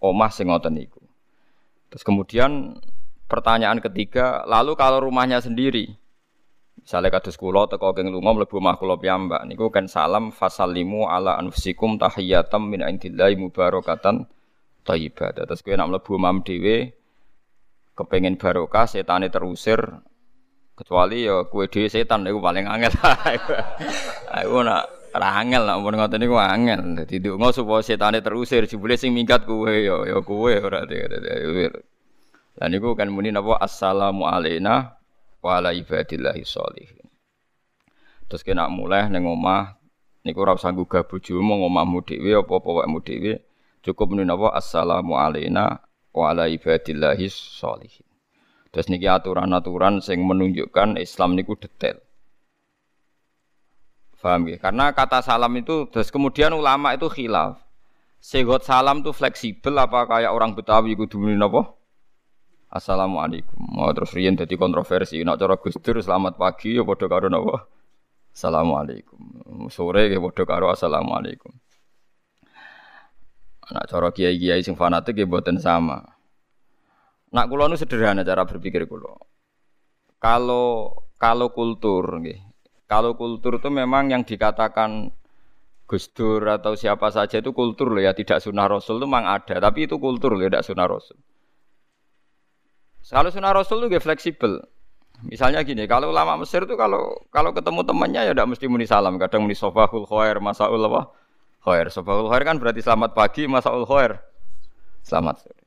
omah 0.00 0.32
sing 0.32 0.48
ngoten 0.48 0.74
niku. 0.74 1.04
Terus 1.92 2.02
kemudian 2.02 2.80
pertanyaan 3.26 3.80
ketiga, 3.80 4.44
lalu 4.44 4.76
kalau 4.76 5.04
rumahnya 5.04 5.40
sendiri, 5.40 5.92
misalnya 6.84 7.08
kados 7.16 7.40
kula 7.40 7.64
teko 7.64 7.96
keng 7.96 8.12
lunga 8.12 8.36
mlebu 8.36 8.60
omah 8.60 8.76
kula 8.76 9.00
piyambak 9.00 9.48
niku 9.48 9.72
kan 9.72 9.88
salam 9.88 10.28
fasallimu 10.28 11.08
ala 11.08 11.40
anfusikum 11.40 11.96
tahiyatam 11.96 12.68
min 12.68 12.84
indillahi 12.84 13.40
mubarakatan 13.40 14.28
thayyibah. 14.84 15.32
Terus 15.32 15.64
kowe 15.64 15.74
nek 15.74 15.88
mlebu 15.88 16.10
omah 16.20 16.32
dhewe 16.44 16.76
kepengen 17.96 18.36
barokah 18.36 18.84
setane 18.84 19.32
terusir 19.32 19.80
kecuali 20.74 21.24
ya 21.24 21.46
kue 21.48 21.70
dhewe 21.72 21.88
setan 21.88 22.28
itu 22.28 22.36
paling 22.42 22.68
angel. 22.68 22.92
Aku 24.36 24.60
nak 24.60 24.84
ora 25.16 25.40
angel 25.40 25.64
nak 25.64 25.78
mun 25.80 25.96
ngoten 25.96 26.20
niku 26.20 26.36
angel. 26.36 27.00
Dadi 27.00 27.16
ndonga 27.16 27.48
supaya 27.56 27.80
setane 27.80 28.20
terusir 28.20 28.68
jebule 28.68 29.00
sing 29.00 29.16
minggat 29.16 29.48
kue 29.48 29.88
ya 29.88 30.04
ya 30.04 30.20
kue 30.20 30.60
ora 30.60 30.84
Lah 32.54 32.70
niku 32.70 32.94
kan 32.94 33.10
muni 33.10 33.34
napa 33.34 33.58
assalamu 33.58 34.30
alaina 34.30 34.94
wa 35.42 35.50
ala 35.58 35.74
ibadillahi 35.74 36.46
sholihin. 36.46 37.06
Terus 38.30 38.46
kena 38.46 38.70
mulai 38.70 39.10
ning 39.10 39.26
omah 39.26 39.74
niku 40.22 40.46
ora 40.46 40.54
usah 40.54 40.70
gugah 40.70 41.04
bojomu 41.04 41.66
ngomahmu 41.66 42.06
dhewe 42.06 42.38
apa-apa 42.38 42.86
wekmu 42.86 42.98
dhewe 43.02 43.32
cukup 43.82 44.14
muni 44.14 44.24
napa 44.24 44.54
assalamu 44.54 45.18
alaina 45.18 45.82
wa 46.14 46.24
ala 46.30 46.46
ibadillahi 46.46 47.26
sholihin. 47.26 48.06
Terus 48.70 48.90
niki 48.90 49.06
aturan-aturan 49.06 50.02
sing 50.02 50.22
menunjukkan 50.22 50.98
Islam 50.98 51.38
niku 51.38 51.54
detail. 51.54 52.02
Paham 54.24 54.48
ya? 54.48 54.56
Karena 54.56 54.88
kata 54.96 55.20
salam 55.20 55.52
itu 55.52 55.84
terus 55.92 56.08
kemudian 56.08 56.56
ulama 56.56 56.96
itu 56.96 57.12
khilaf. 57.12 57.60
Segot 58.24 58.64
salam 58.64 59.04
itu 59.04 59.12
fleksibel 59.12 59.76
apa 59.76 60.08
kayak 60.08 60.32
orang 60.32 60.56
Betawi 60.56 60.96
kudu 60.96 61.20
muni 61.20 61.36
napa? 61.36 61.76
Assalamualaikum. 62.74 63.54
Mau 63.54 63.94
terus 63.94 64.10
riyen 64.10 64.34
dadi 64.34 64.58
kontroversi. 64.58 65.22
Nek 65.22 65.38
cara 65.38 65.54
Gus 65.54 65.78
Dur 65.78 66.02
selamat 66.02 66.34
pagi 66.34 66.74
ya 66.74 66.82
padha 66.82 67.06
karo 67.06 67.30
napa? 67.30 67.70
Assalamualaikum. 68.34 69.20
Sore 69.70 70.10
ya 70.10 70.18
padha 70.18 70.42
karo 70.42 70.66
assalamualaikum. 70.74 71.54
Nek 73.70 73.84
cara 73.86 74.10
kiai-kiai 74.10 74.58
sing 74.66 74.74
fanatik 74.74 75.14
ya 75.14 75.22
mboten 75.22 75.62
sama. 75.62 76.02
Nak 77.30 77.46
kulo 77.46 77.70
nu 77.70 77.78
sederhana 77.78 78.26
cara 78.26 78.42
berpikir 78.42 78.90
kulo. 78.90 79.22
Kalau 80.18 80.98
kalau 81.14 81.54
kultur, 81.54 82.02
nggih. 82.26 82.42
Kalau 82.90 83.14
kultur 83.14 83.62
itu 83.62 83.70
memang 83.70 84.10
yang 84.10 84.26
dikatakan 84.26 85.14
Gus 85.86 86.10
Dur 86.10 86.42
atau 86.50 86.74
siapa 86.74 87.14
saja 87.14 87.38
itu 87.38 87.54
kultur 87.54 87.94
loh 87.94 88.02
ya, 88.02 88.18
tidak 88.18 88.42
sunnah 88.42 88.66
Rasul 88.66 88.98
itu 88.98 89.06
memang 89.06 89.30
ada, 89.30 89.62
tapi 89.62 89.86
itu 89.86 90.00
kultur 90.02 90.34
loh, 90.34 90.42
tidak 90.42 90.66
sunnah 90.66 90.88
Rasul. 90.90 91.16
Kalau 93.04 93.28
sunnah 93.28 93.52
Rasul 93.52 93.84
itu 93.84 94.00
fleksibel. 94.00 94.64
Misalnya 95.24 95.60
gini, 95.64 95.84
kalau 95.84 96.12
ulama 96.12 96.40
Mesir 96.40 96.64
itu 96.64 96.74
kalau 96.76 97.16
kalau 97.28 97.52
ketemu 97.52 97.80
temannya 97.84 98.20
ya 98.28 98.32
tidak 98.32 98.48
mesti 98.50 98.66
muni 98.68 98.84
salam, 98.84 99.16
kadang 99.16 99.44
muni 99.44 99.56
sobahul 99.56 100.04
khair, 100.08 100.40
masaul 100.40 100.80
apa? 100.84 101.12
Khair. 101.64 101.88
Sobahul 101.88 102.28
khair 102.28 102.42
kan 102.44 102.56
berarti 102.60 102.80
selamat 102.84 103.16
pagi, 103.16 103.48
masaul 103.48 103.84
khair. 103.88 104.20
Selamat 105.04 105.44
sore. 105.44 105.64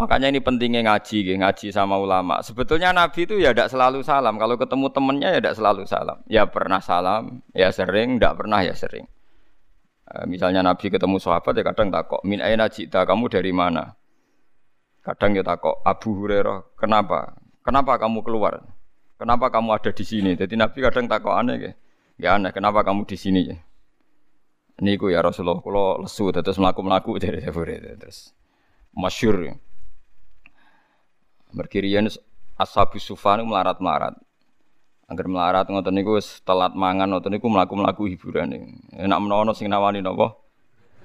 Makanya 0.00 0.32
ini 0.32 0.40
pentingnya 0.40 0.80
ngaji, 0.80 1.36
ngaji 1.36 1.68
sama 1.76 2.00
ulama. 2.00 2.40
Sebetulnya 2.40 2.88
Nabi 2.88 3.28
itu 3.28 3.36
ya 3.36 3.52
tidak 3.52 3.68
selalu 3.68 4.00
salam. 4.00 4.40
Kalau 4.40 4.56
ketemu 4.56 4.86
temennya 4.88 5.28
ya 5.28 5.38
tidak 5.44 5.56
selalu 5.60 5.82
salam. 5.84 6.18
Ya 6.24 6.48
pernah 6.48 6.80
salam, 6.80 7.44
ya 7.52 7.68
sering, 7.68 8.16
tidak 8.16 8.40
pernah 8.40 8.64
ya 8.64 8.72
sering. 8.72 9.04
E, 10.08 10.24
misalnya 10.24 10.64
Nabi 10.64 10.88
ketemu 10.88 11.20
sahabat 11.20 11.52
ya 11.52 11.64
kadang 11.68 11.92
takok, 11.92 12.24
min 12.24 12.40
aina 12.40 12.72
jita, 12.72 13.04
kamu 13.04 13.28
dari 13.28 13.52
mana? 13.52 13.99
Kadang 15.00 15.32
ya 15.32 15.40
takok, 15.40 15.80
Abu 15.80 16.12
Hurairah, 16.12 16.76
kenapa? 16.76 17.32
Kenapa 17.64 17.96
kamu 17.96 18.20
keluar? 18.20 18.60
Kenapa 19.16 19.48
kamu 19.48 19.76
ada 19.76 19.92
di 19.92 20.04
sini? 20.04 20.36
Jadi 20.36 20.60
Nabi 20.60 20.80
kadang 20.80 21.08
takok 21.08 21.40
aneh 21.40 21.56
ya. 21.56 21.72
Ya 22.20 22.28
aneh, 22.36 22.52
kenapa 22.52 22.84
kamu 22.84 23.08
di 23.08 23.16
sini 23.16 23.40
ya? 23.48 23.56
Niku 24.80 25.08
ya 25.08 25.24
Rasulullah, 25.24 25.60
kalau 25.60 26.04
lesu 26.04 26.28
terus 26.32 26.56
melaku-melaku 26.60 27.16
dari 27.24 27.40
Abu 27.44 27.64
Hurairah 27.64 27.96
terus 27.96 28.36
masyur. 28.92 29.40
Ya. 29.40 29.54
Merkirian 31.56 32.08
ashabu 32.60 33.00
sufan 33.00 33.40
melarat-melarat. 33.48 34.20
Angger 35.08 35.26
melarat 35.26 35.66
ngoten 35.66 35.96
niku 35.96 36.20
wis 36.20 36.44
telat 36.44 36.76
mangan 36.76 37.08
ngoten 37.08 37.32
niku 37.32 37.48
mlaku-mlaku 37.48 38.04
hiburan. 38.04 38.52
Enak 38.92 39.18
menono 39.18 39.56
sing 39.56 39.72
nawani 39.72 40.04
napa? 40.04 40.36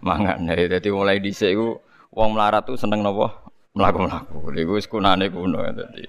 Mangan. 0.04 0.52
Dadi 0.72 0.90
mulai 0.92 1.24
dhisik 1.24 1.56
iku 1.56 1.80
wong 2.12 2.36
melarat 2.36 2.68
tuh 2.68 2.76
seneng 2.76 3.02
napa? 3.02 3.45
Mlaku-mlaku. 3.76 4.56
Niku 4.56 4.80
wis 4.80 4.88
kunane 4.88 5.28
kuno 5.28 5.60
dadi. 5.60 6.08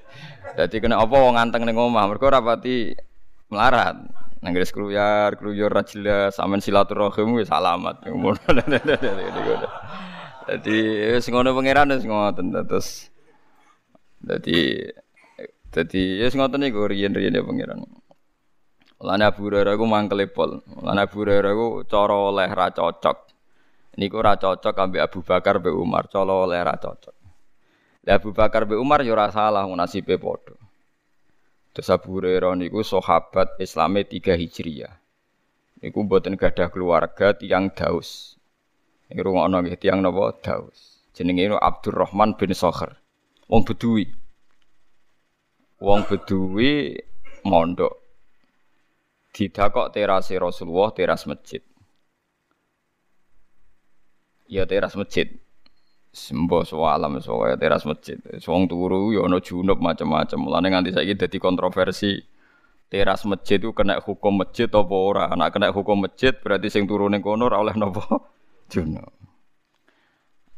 Dadi 0.55 0.77
kena 0.79 1.03
apa 1.03 1.17
wong 1.19 1.35
anteng 1.35 1.67
ning 1.67 1.75
omah 1.75 2.07
mergo 2.07 2.31
ora 2.31 2.39
pati 2.39 2.95
melarat. 3.51 3.99
Nang 4.39 4.55
gres 4.55 4.71
kruyar, 4.71 5.35
kruyur 5.35 5.73
ra 5.75 5.83
jelas, 5.83 6.39
sampean 6.39 6.63
silaturahim 6.63 7.35
wis 7.35 7.51
alamat. 7.51 8.07
Dadi 10.47 10.79
wis 11.19 11.27
ngono 11.27 11.51
pangeran 11.59 11.91
wis 11.91 12.07
ngoten 12.07 12.55
terus 12.55 13.11
jadi 14.23 14.87
jadi 15.75 16.03
ya 16.23 16.31
ngoten 16.31 16.63
niku 16.63 16.87
riyen-riyen 16.87 17.35
ya 17.35 17.43
pangeran. 17.43 17.83
Lan 19.03 19.21
Abu 19.27 19.51
Hurairah 19.51 19.75
ku 19.75 19.85
mangkel 19.91 20.23
pol. 20.31 20.63
Lan 20.87 21.03
Abu 21.03 21.27
Hurairah 21.27 21.53
ku 21.53 21.83
cara 21.85 22.15
oleh 22.15 22.49
ra 22.49 22.71
cocok. 22.71 23.19
Niku 23.99 24.23
ra 24.23 24.39
cocok 24.39 24.73
ambek 24.73 25.03
Abu 25.03 25.21
Bakar 25.27 25.59
be 25.59 25.75
Umar, 25.75 26.07
cara 26.09 26.33
oleh 26.33 26.63
ra 26.63 26.79
cocok. 26.79 27.16
Lah 28.07 28.23
Abu 28.23 28.31
Bakar 28.31 28.71
be 28.71 28.79
Umar 28.79 29.03
ora 29.03 29.27
salah 29.35 29.67
nasibe 29.67 30.15
padha. 30.15 30.55
Terus 31.75 31.91
Abu 31.91 32.17
Hurairah 32.17 32.55
niku 32.55 32.87
sahabat 32.87 33.59
Islame 33.59 34.07
3 34.07 34.39
Hijriah. 34.39 34.95
Niku 35.83 36.07
mboten 36.07 36.39
gadah 36.39 36.71
keluarga 36.71 37.35
tiang 37.35 37.69
Daus. 37.75 38.39
Niku 39.11 39.27
rungokno 39.27 39.61
nggih 39.61 39.77
tiang 39.77 40.01
napa 40.01 40.33
Daus. 40.39 41.03
Jenenge 41.13 41.59
Abdurrahman 41.59 42.39
bin 42.39 42.55
Sokher. 42.55 42.95
Wong 43.51 43.67
Bedui. 43.67 44.07
Wong 45.83 46.07
Bedui 46.07 46.97
mondok. 47.45 47.93
Didakok 49.37 49.93
terase 49.93 50.33
Rasulullah, 50.41 50.95
teras 50.97 51.29
masjid. 51.29 51.61
Ya 54.49 54.65
teras 54.65 54.97
masjid. 54.97 55.29
Sembo 56.17 56.65
alam 56.89 57.21
soalnya 57.21 57.61
teras 57.61 57.85
masjid. 57.85 58.17
Wong 58.49 58.65
turu 58.73 59.13
ya 59.13 59.29
ana 59.29 59.37
junub 59.37 59.77
macam-macam. 59.85 60.39
Mulane 60.41 60.73
nganti 60.73 60.97
saiki 60.97 61.13
dadi 61.13 61.37
kontroversi. 61.37 62.17
Teras 62.89 63.29
masjid 63.29 63.61
itu 63.61 63.77
kena 63.77 64.01
hukum 64.01 64.41
masjid 64.41 64.71
apa 64.73 64.97
ora? 64.97 65.29
Anak 65.29 65.53
kena 65.53 65.69
hukum 65.77 66.09
masjid 66.09 66.33
berarti 66.33 66.73
sing 66.73 66.89
turu 66.89 67.13
ning 67.13 67.21
kono 67.21 67.53
oleh 67.53 67.77
napa? 67.77 68.01
Junub. 68.73 69.13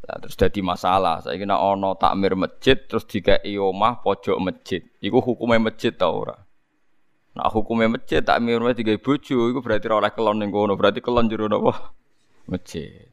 Nah, 0.09 0.17
terus 0.23 0.39
jadi 0.39 0.61
masalah. 0.63 1.27
Saya 1.27 1.35
kira 1.35 1.59
ono 1.59 1.99
takmir 1.99 2.39
masjid 2.39 2.79
terus 2.79 3.03
jika 3.11 3.43
omah 3.43 3.99
pojok 3.99 4.39
masjid. 4.39 4.87
Iku 5.03 5.19
hukumnya 5.19 5.59
masjid 5.59 5.91
tau 5.91 6.23
ora? 6.23 6.39
Nah 7.35 7.51
hukumnya 7.51 7.91
masjid 7.91 8.23
takmir 8.23 8.63
masjid 8.63 8.87
tiga 8.87 8.95
bojo, 8.97 9.51
iku 9.51 9.59
berarti 9.59 9.91
oleh 9.91 10.11
kelon 10.15 10.39
ning 10.39 10.55
kono, 10.55 10.79
berarti 10.79 11.03
kelon 11.03 11.27
jero 11.27 11.51
napa? 11.51 11.93
Masjid. 12.51 13.08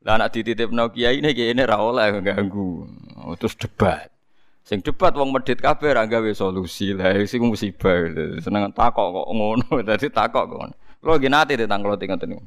Lah 0.00 0.16
anak 0.16 0.32
dititipno 0.32 0.88
kiai 0.88 1.20
ini 1.20 1.36
kiai 1.36 1.52
ini 1.52 1.62
ra 1.68 1.76
oleh 1.76 2.24
ganggu. 2.24 2.88
Oh, 3.20 3.36
terus 3.36 3.52
debat. 3.60 4.08
Sing 4.64 4.80
debat 4.80 5.12
wong 5.12 5.28
medit 5.28 5.60
kabeh 5.60 5.92
ra 5.92 6.08
gawe 6.08 6.30
solusi. 6.32 6.96
Lah 6.96 7.12
sing 7.28 7.44
musibah. 7.44 8.08
Seneng 8.40 8.72
takok 8.72 9.06
kok 9.12 9.26
ngono, 9.28 9.68
dadi 9.88 10.08
takok 10.08 10.44
kok. 10.48 10.60
Kulo 11.00 11.16
nggih 11.16 11.32
nate 11.32 11.52
tentang 11.56 11.84
kula 11.84 11.96
ngoten 11.96 12.28
niku. 12.28 12.44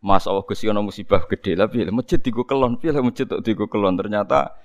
Mas 0.00 0.24
Allah 0.24 0.40
Gusti 0.48 0.64
ana 0.64 0.80
musibah 0.80 1.28
gede 1.28 1.52
lah 1.60 1.68
piye 1.68 1.84
masjid 1.92 2.16
digo 2.16 2.48
kelon 2.48 2.80
piye 2.80 2.96
masjid 3.04 3.28
tok 3.28 3.44
digo 3.44 3.68
kelon 3.68 4.00
ternyata 4.00 4.56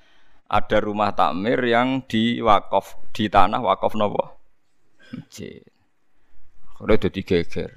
ada 0.48 0.78
rumah 0.80 1.12
takmir 1.12 1.60
yang 1.68 2.08
di 2.08 2.40
wakaf 2.40 2.96
di 3.12 3.28
tanah 3.28 3.60
wakaf 3.60 4.00
nopo 4.00 4.32
masjid. 5.12 5.60
Ora 6.80 6.96
dadi 6.96 7.20
geger. 7.20 7.72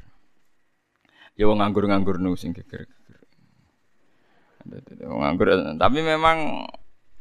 Ya 1.34 1.50
wong 1.50 1.58
nganggur-nganggur 1.58 2.22
nu 2.22 2.38
sing 2.38 2.54
geger. 2.54 2.86
Tapi 5.80 5.98
memang 6.04 6.68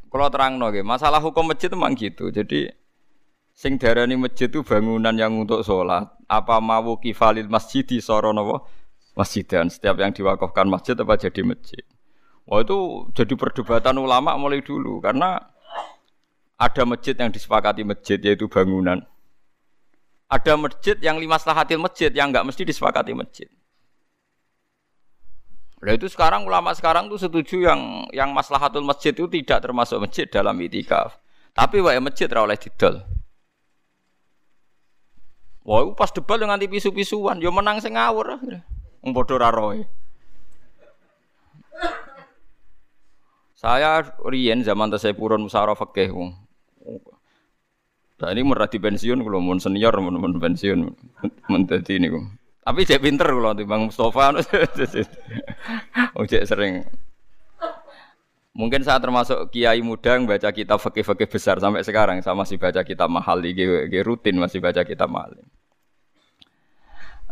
kalau 0.08 0.28
terang 0.32 0.60
nggih, 0.60 0.84
masalah 0.84 1.20
hukum 1.24 1.48
masjid 1.48 1.72
memang 1.72 1.96
gitu. 1.96 2.32
Jadi 2.32 2.72
Sing 3.58 3.82
darani 3.82 4.14
masjid 4.14 4.46
itu 4.46 4.62
bangunan 4.62 5.18
yang 5.18 5.34
untuk 5.34 5.66
sholat. 5.66 6.06
Apa 6.30 6.62
mau 6.62 6.94
kifalil 7.02 7.50
masjid 7.50 7.82
di 7.82 7.98
soronowo 7.98 8.70
masjid 9.18 9.42
dan 9.42 9.66
setiap 9.66 9.98
yang 9.98 10.14
diwakafkan 10.14 10.70
masjid 10.70 10.94
apa 10.94 11.18
jadi 11.18 11.42
masjid. 11.42 11.82
Wah 12.46 12.62
itu 12.62 13.10
jadi 13.18 13.34
perdebatan 13.34 13.98
ulama 13.98 14.38
mulai 14.38 14.62
dulu 14.62 15.02
karena 15.02 15.42
ada 16.54 16.84
masjid 16.86 17.18
yang 17.18 17.34
disepakati 17.34 17.82
masjid 17.82 18.22
yaitu 18.22 18.46
bangunan. 18.46 19.02
Ada 20.30 20.54
masjid 20.54 20.94
yang 21.02 21.18
lima 21.18 21.42
selahatil 21.42 21.82
masjid 21.82 22.14
yang 22.14 22.30
enggak 22.30 22.46
mesti 22.46 22.62
disepakati 22.62 23.18
masjid. 23.18 23.50
Nah 25.78 25.94
itu 25.94 26.10
sekarang 26.10 26.50
ulama 26.50 26.74
sekarang 26.74 27.06
tuh 27.06 27.22
setuju 27.22 27.70
yang 27.70 28.10
yang 28.10 28.34
maslahatul 28.34 28.82
masjid 28.82 29.14
itu 29.14 29.30
tidak 29.30 29.62
termasuk 29.62 30.02
masjid 30.02 30.26
dalam 30.26 30.58
itikaf. 30.58 31.22
Tapi 31.54 31.82
wae 31.82 32.02
masjid 32.02 32.26
ora 32.34 32.50
oleh 32.50 32.58
didol. 32.58 33.06
Wah, 35.68 35.84
pas 36.00 36.08
debat 36.16 36.40
dengan 36.40 36.56
pisu-pisuan, 36.64 37.44
yo 37.44 37.52
menang 37.52 37.84
sing 37.84 38.00
ngawur. 38.00 38.40
Wong 39.04 39.12
padha 39.12 39.52
ra 39.52 39.52
Saya 43.58 44.06
Rien 44.24 44.64
zaman 44.64 44.94
saya 44.96 45.18
purun 45.18 45.44
musara 45.44 45.76
fikih. 45.76 46.14
Nah 48.18 48.30
ini 48.34 48.42
merah 48.42 48.66
di 48.66 48.82
pensiun 48.82 49.22
kalau 49.22 49.38
mau 49.44 49.58
senior 49.62 49.94
mau 50.02 50.10
pensiun 50.14 50.90
menjadi 51.52 52.02
ini 52.02 52.10
kok. 52.10 52.26
Tapi 52.68 52.84
cek 52.84 53.00
pinter 53.00 53.32
kalau 53.32 53.56
di 53.56 53.64
Bang 53.64 53.88
Mustafa, 53.88 54.36
oh 56.20 56.24
cek 56.28 56.44
sering. 56.44 56.84
Mungkin 58.52 58.84
saya 58.84 59.00
termasuk 59.00 59.56
kiai 59.56 59.80
muda 59.80 60.20
yang 60.20 60.28
baca 60.28 60.52
kitab 60.52 60.84
fakih-fakih 60.84 61.32
besar 61.32 61.64
sampai 61.64 61.88
sekarang. 61.88 62.20
Saya 62.20 62.36
masih 62.36 62.60
baca 62.60 62.84
kitab 62.84 63.08
mahal, 63.08 63.40
rutin 64.04 64.36
masih 64.36 64.60
baca 64.60 64.84
kitab 64.84 65.08
mahal. 65.08 65.40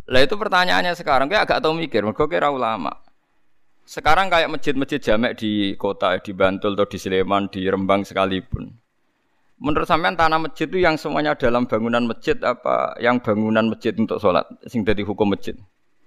Lah 0.07 0.21
itu 0.23 0.39
pertanyaannya 0.39 0.95
sekarang, 0.95 1.27
kayak 1.27 1.51
agak 1.51 1.59
tahu 1.59 1.75
mikir, 1.75 2.05
mereka 2.07 2.31
kira 2.31 2.47
ulama. 2.47 2.95
Sekarang 3.83 4.31
kayak 4.31 4.47
masjid-masjid 4.47 5.03
jamek 5.03 5.35
di 5.35 5.75
kota, 5.75 6.15
di 6.21 6.31
Bantul 6.31 6.79
atau 6.79 6.87
di 6.87 6.95
Sleman, 6.95 7.51
di 7.51 7.67
Rembang 7.67 8.07
sekalipun. 8.07 8.84
Menurut 9.55 9.87
sampean 9.87 10.19
tanah 10.19 10.35
masjid 10.35 10.67
itu 10.67 10.83
yang 10.83 10.99
semuanya 10.99 11.31
dalam 11.39 11.63
bangunan 11.63 12.03
masjid 12.03 12.35
apa 12.43 12.91
yang 12.99 13.23
bangunan 13.23 13.71
masjid 13.71 13.95
untuk 13.95 14.19
sholat, 14.19 14.43
sing 14.67 14.83
dari 14.83 14.99
hukum 15.07 15.31
masjid? 15.31 15.55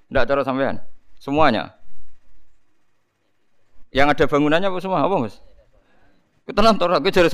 Tidak 0.08 0.24
cara 0.28 0.44
sampean? 0.44 0.84
Semuanya. 1.16 1.72
Yang 3.88 4.06
ada 4.12 4.24
bangunannya 4.28 4.68
apa 4.68 4.78
semua? 4.84 5.00
Apa 5.00 5.16
mas? 5.16 5.40
Kita 6.44 6.60
nonton, 6.60 6.92
kita 7.00 7.24
jadi 7.24 7.32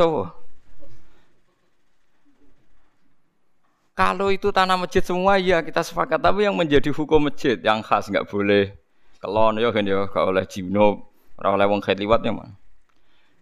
Kalau 3.94 4.26
itu 4.34 4.50
tanah 4.50 4.74
masjid 4.74 5.06
semua 5.06 5.38
ya 5.38 5.62
kita 5.62 5.86
sepakat. 5.86 6.18
Tapi 6.18 6.50
yang 6.50 6.58
menjadi 6.58 6.90
hukum 6.90 7.30
masjid 7.30 7.54
yang 7.62 7.78
khas 7.78 8.10
nggak 8.10 8.26
boleh 8.26 8.74
kelon 9.22 9.62
ya 9.62 9.70
kan 9.70 9.86
ya 9.86 10.10
gak 10.10 10.26
oleh 10.26 10.44
jino, 10.50 11.14
ora 11.38 11.54
oleh 11.54 11.66
wong 11.70 11.78
kait 11.78 11.94
liwatnya 12.02 12.34
mah. 12.34 12.50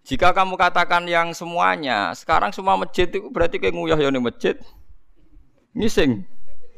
Jika 0.02 0.34
kamu 0.34 0.58
katakan 0.58 1.06
yang 1.06 1.30
semuanya, 1.30 2.10
sekarang 2.18 2.50
semua 2.50 2.74
masjid 2.74 3.06
itu 3.06 3.30
berarti 3.30 3.62
kayak 3.62 3.70
nguyah 3.70 3.98
ya 3.98 4.10
nih 4.10 4.18
masjid. 4.18 4.58
Ngising 5.78 6.26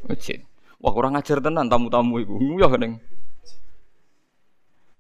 masjid. 0.05 0.45
Wah 0.77 0.93
kurang 0.93 1.17
ajar 1.17 1.41
tenan 1.41 1.73
tamu-tamu 1.73 2.21
itu 2.21 2.37
nguyah 2.37 2.69
kan 2.69 3.01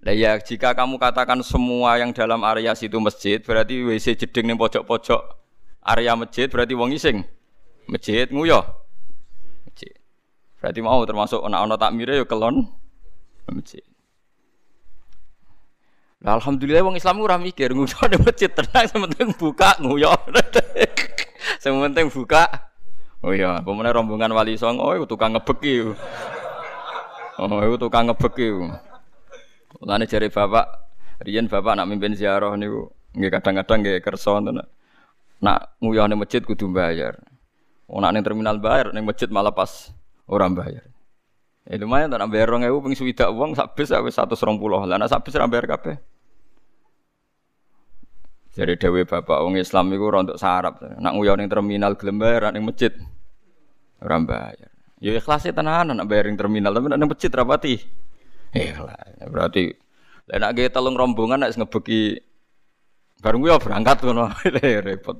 Nah 0.04 0.12
ya 0.12 0.36
jika 0.36 0.76
kamu 0.76 1.00
katakan 1.00 1.40
semua 1.40 1.96
yang 1.96 2.12
dalam 2.12 2.40
area 2.44 2.76
situ 2.76 3.00
masjid, 3.00 3.40
berarti 3.40 3.84
WC 3.84 4.20
jeding 4.20 4.52
nih 4.52 4.56
pojok-pojok 4.56 5.20
area 5.84 6.12
masjid, 6.16 6.48
berarti 6.48 6.72
wong 6.76 6.92
ngising. 6.92 7.24
Masjid 7.88 8.28
nguyah. 8.32 8.64
Masjid. 9.68 9.92
Berarti 10.60 10.80
mau 10.80 11.00
termasuk 11.04 11.44
anak-anak 11.44 11.76
takmire 11.76 12.20
ya 12.20 12.24
kelon 12.24 12.68
masjid. 13.48 13.84
Nah, 16.24 16.40
alhamdulillah 16.40 16.80
wong 16.80 16.96
Islam 16.96 17.20
ora 17.20 17.36
mikir 17.36 17.76
nguyah 17.76 18.08
ada 18.08 18.16
masjid 18.16 18.48
tenang 18.48 18.88
sementing 18.88 19.36
buka 19.36 19.76
nguyah. 19.76 20.16
sementing 21.62 22.08
buka. 22.08 22.48
Oh 23.20 23.36
iya, 23.36 23.60
pemene 23.60 23.92
rombongan 23.92 24.32
wali 24.32 24.56
songo 24.56 24.88
oh, 24.88 25.04
tukang 25.04 25.36
ngebeki. 25.36 25.92
Oh, 27.36 27.60
itu 27.60 27.76
tukang 27.76 28.08
ngebeki. 28.08 28.56
Mulane 29.84 30.08
jare 30.08 30.32
bapak, 30.32 30.64
riyen 31.20 31.44
bapak 31.44 31.76
nak 31.76 31.92
mimpin 31.92 32.16
ziarah 32.16 32.56
niku 32.56 32.88
nggih 33.12 33.28
kadang-kadang 33.28 33.84
nggih 33.84 34.00
kersa 34.00 34.40
Nak 35.44 35.58
nguyah 35.84 36.08
ning 36.08 36.16
masjid 36.16 36.40
kudu 36.40 36.72
bayar. 36.72 37.20
Oh, 37.84 38.00
nak 38.00 38.16
ning 38.16 38.24
terminal 38.24 38.56
bayar, 38.56 38.96
ning 38.96 39.04
masjid 39.04 39.28
malah 39.28 39.52
pas 39.52 39.92
orang 40.24 40.56
bayar. 40.56 40.88
Ya 41.68 41.76
lumayan 41.76 42.08
tak 42.08 42.24
bayar 42.32 42.48
rong 42.48 42.64
ewu 42.64 42.80
ping 42.80 42.96
swidak 42.96 43.28
uang 43.28 43.52
sak 43.52 43.76
bis 43.76 43.92
wis 43.92 44.16
120. 44.16 44.88
Lah 44.88 44.96
nek 44.96 45.12
sak 45.12 45.20
bis 45.20 45.36
ora 45.36 45.44
bayar 45.44 45.68
kabeh. 45.68 46.13
Jadi 48.54 48.78
dewe 48.78 49.02
bapak 49.02 49.42
wong 49.42 49.58
Islam 49.58 49.90
iku 49.90 50.14
untuk 50.14 50.38
sarap. 50.38 50.78
Nak 50.78 51.12
nguyah 51.18 51.34
ning 51.34 51.50
terminal 51.50 51.98
gelem 51.98 52.22
bayar 52.22 52.54
ning 52.54 52.62
masjid 52.62 52.94
ora 53.98 54.22
bayar. 54.22 54.70
Ya 55.02 55.10
ikhlas 55.10 55.42
tenan 55.42 55.90
nak 55.90 56.06
bayar 56.06 56.30
ning 56.30 56.38
terminal 56.38 56.70
tapi 56.70 56.86
ning 56.86 57.10
masjid 57.10 57.30
rapati. 57.34 57.82
Ikhlas. 58.54 59.26
Berarti 59.26 59.74
lek 60.30 60.38
nak 60.38 60.50
ge 60.54 60.70
telung 60.70 60.94
rombongan 60.94 61.42
nek 61.42 61.58
ngebeki 61.58 62.22
bareng 63.18 63.42
ya 63.42 63.58
berangkat 63.58 64.06
ngono 64.06 64.30
repot. 64.86 65.18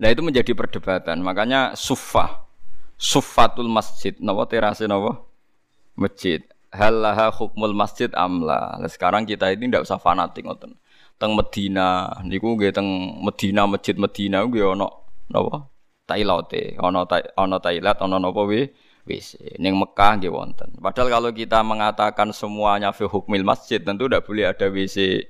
Nah 0.00 0.08
itu 0.08 0.20
menjadi 0.20 0.52
perdebatan. 0.52 1.20
Makanya 1.24 1.76
sufah, 1.76 2.44
sufatul 2.96 3.68
masjid, 3.68 4.16
nawa 4.20 4.44
terase 4.48 4.84
nawa 4.84 5.20
masjid. 5.96 6.44
Halaha 6.72 7.28
hukmul 7.32 7.72
masjid 7.76 8.08
amla. 8.16 8.80
Sekarang 8.88 9.28
kita 9.28 9.52
ini 9.52 9.68
tidak 9.68 9.84
usah 9.84 10.00
fanatik 10.00 10.44
ngoten. 10.44 10.76
Teng 11.20 11.36
Medina, 11.36 12.08
niku 12.24 12.56
nggih 12.56 12.72
teng 12.72 12.88
Medina 13.20 13.68
masjid 13.68 13.92
Medina 13.92 14.40
nggih 14.40 14.72
ana 14.72 14.88
napa? 15.28 15.68
Tailote, 16.08 16.80
ana 16.80 17.04
ana 17.36 17.56
tailat, 17.60 18.00
ana 18.00 18.16
napa 18.16 18.40
we? 18.48 18.72
WC. 19.04 19.60
Ning 19.60 19.76
Mekah 19.76 20.16
nggih 20.16 20.32
wonten. 20.32 20.76
Padahal 20.80 21.08
kalau 21.12 21.30
kita 21.32 21.60
mengatakan 21.60 22.32
semuanya 22.32 22.92
fi 22.92 23.04
hukmil 23.04 23.44
masjid 23.44 23.80
tentu 23.80 24.08
tidak 24.08 24.24
boleh 24.24 24.48
ada 24.48 24.68
WC 24.68 25.28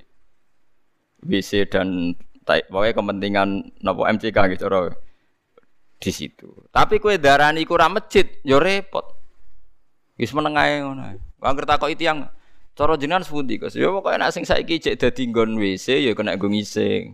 WC 1.23 1.67
dan 1.71 2.15
pokoknya 2.45 2.93
kepentingan 2.97 3.49
nopo 3.83 4.07
MCK 4.07 4.37
gitu 4.57 4.65
roh 4.67 4.91
di 6.01 6.11
situ. 6.11 6.49
Tapi 6.73 6.97
kue 6.97 7.21
darani 7.21 7.61
kurang 7.63 7.93
masjid, 7.93 8.25
yo 8.41 8.57
repot. 8.57 9.05
Wis 10.17 10.33
menengae 10.33 10.81
ngono. 10.81 11.13
Wong 11.41 11.53
kok 11.57 11.89
itu 11.89 12.05
yang 12.05 12.25
cara 12.81 12.97
jenengan 12.97 13.21
sepundi 13.21 13.61
Gus? 13.61 13.77
Yo 13.77 13.93
pokoke 13.93 14.17
nek 14.17 14.33
sing 14.33 14.41
saiki 14.41 14.81
cek 14.81 14.97
dadi 14.97 15.29
nggon 15.29 15.61
WC 15.61 16.01
yo 16.01 16.17
kena 16.17 16.33
nggo 16.33 16.49
ngising. 16.49 17.13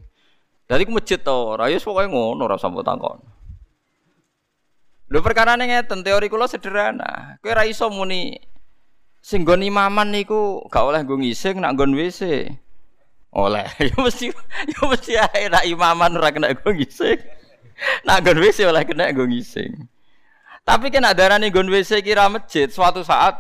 Dadi 0.68 0.88
ku 0.88 0.96
masjid 0.96 1.20
to 1.20 1.60
ora 1.60 1.68
yo 1.68 1.76
pokoke 1.84 2.08
ngono 2.08 2.48
ora 2.48 2.56
usah 2.56 2.72
takon. 2.72 3.20
Lho 5.12 5.20
perkara 5.20 5.60
ngeten 5.60 6.08
teori 6.08 6.32
kula 6.32 6.48
sederhana. 6.48 7.36
Kowe 7.44 7.52
ora 7.52 7.68
iso 7.68 7.92
muni 7.92 8.40
sing 9.20 9.44
nggon 9.44 9.68
imaman 9.68 10.16
niku 10.16 10.64
gak 10.72 10.88
oleh 10.88 11.04
nggo 11.04 11.20
ngising 11.20 11.60
nak 11.60 11.76
nggon 11.76 11.92
WC. 11.92 12.48
Oleh. 13.36 13.68
Ya 13.92 13.96
mesti 14.00 14.32
ya 14.72 14.82
mesti 14.88 15.14
ae 15.20 15.52
nak 15.52 15.68
imaman 15.68 16.16
ora 16.16 16.32
kena 16.32 16.56
go 16.56 16.72
ngising. 16.72 17.20
Nak 18.08 18.24
gon 18.24 18.40
WC 18.40 18.66
oleh 18.66 18.84
kena 18.88 19.12
go 19.14 19.28
ngising. 19.28 19.86
Tapi 20.68 20.92
kena 20.92 21.12
darani 21.16 21.52
gon 21.52 21.70
WC 21.70 22.04
kira 22.04 22.28
masjid 22.28 22.68
suatu 22.68 23.04
saat 23.04 23.38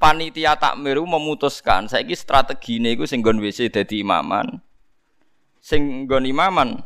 panitia 0.00 0.56
takmiru 0.56 1.04
memutuskan 1.04 1.84
saiki 1.84 2.16
strategine 2.16 2.96
iku 2.96 3.04
sing 3.04 3.20
gon 3.20 3.36
WC 3.36 3.68
dadi 3.68 4.00
imaman. 4.00 4.64
Sing 5.60 6.08
gon 6.08 6.24
imaman 6.24 6.80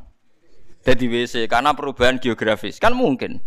dadi 0.82 1.06
WC 1.06 1.46
karena 1.46 1.70
perubahan 1.72 2.18
geografis. 2.18 2.82
Kan 2.82 2.98
mungkin. 2.98 3.38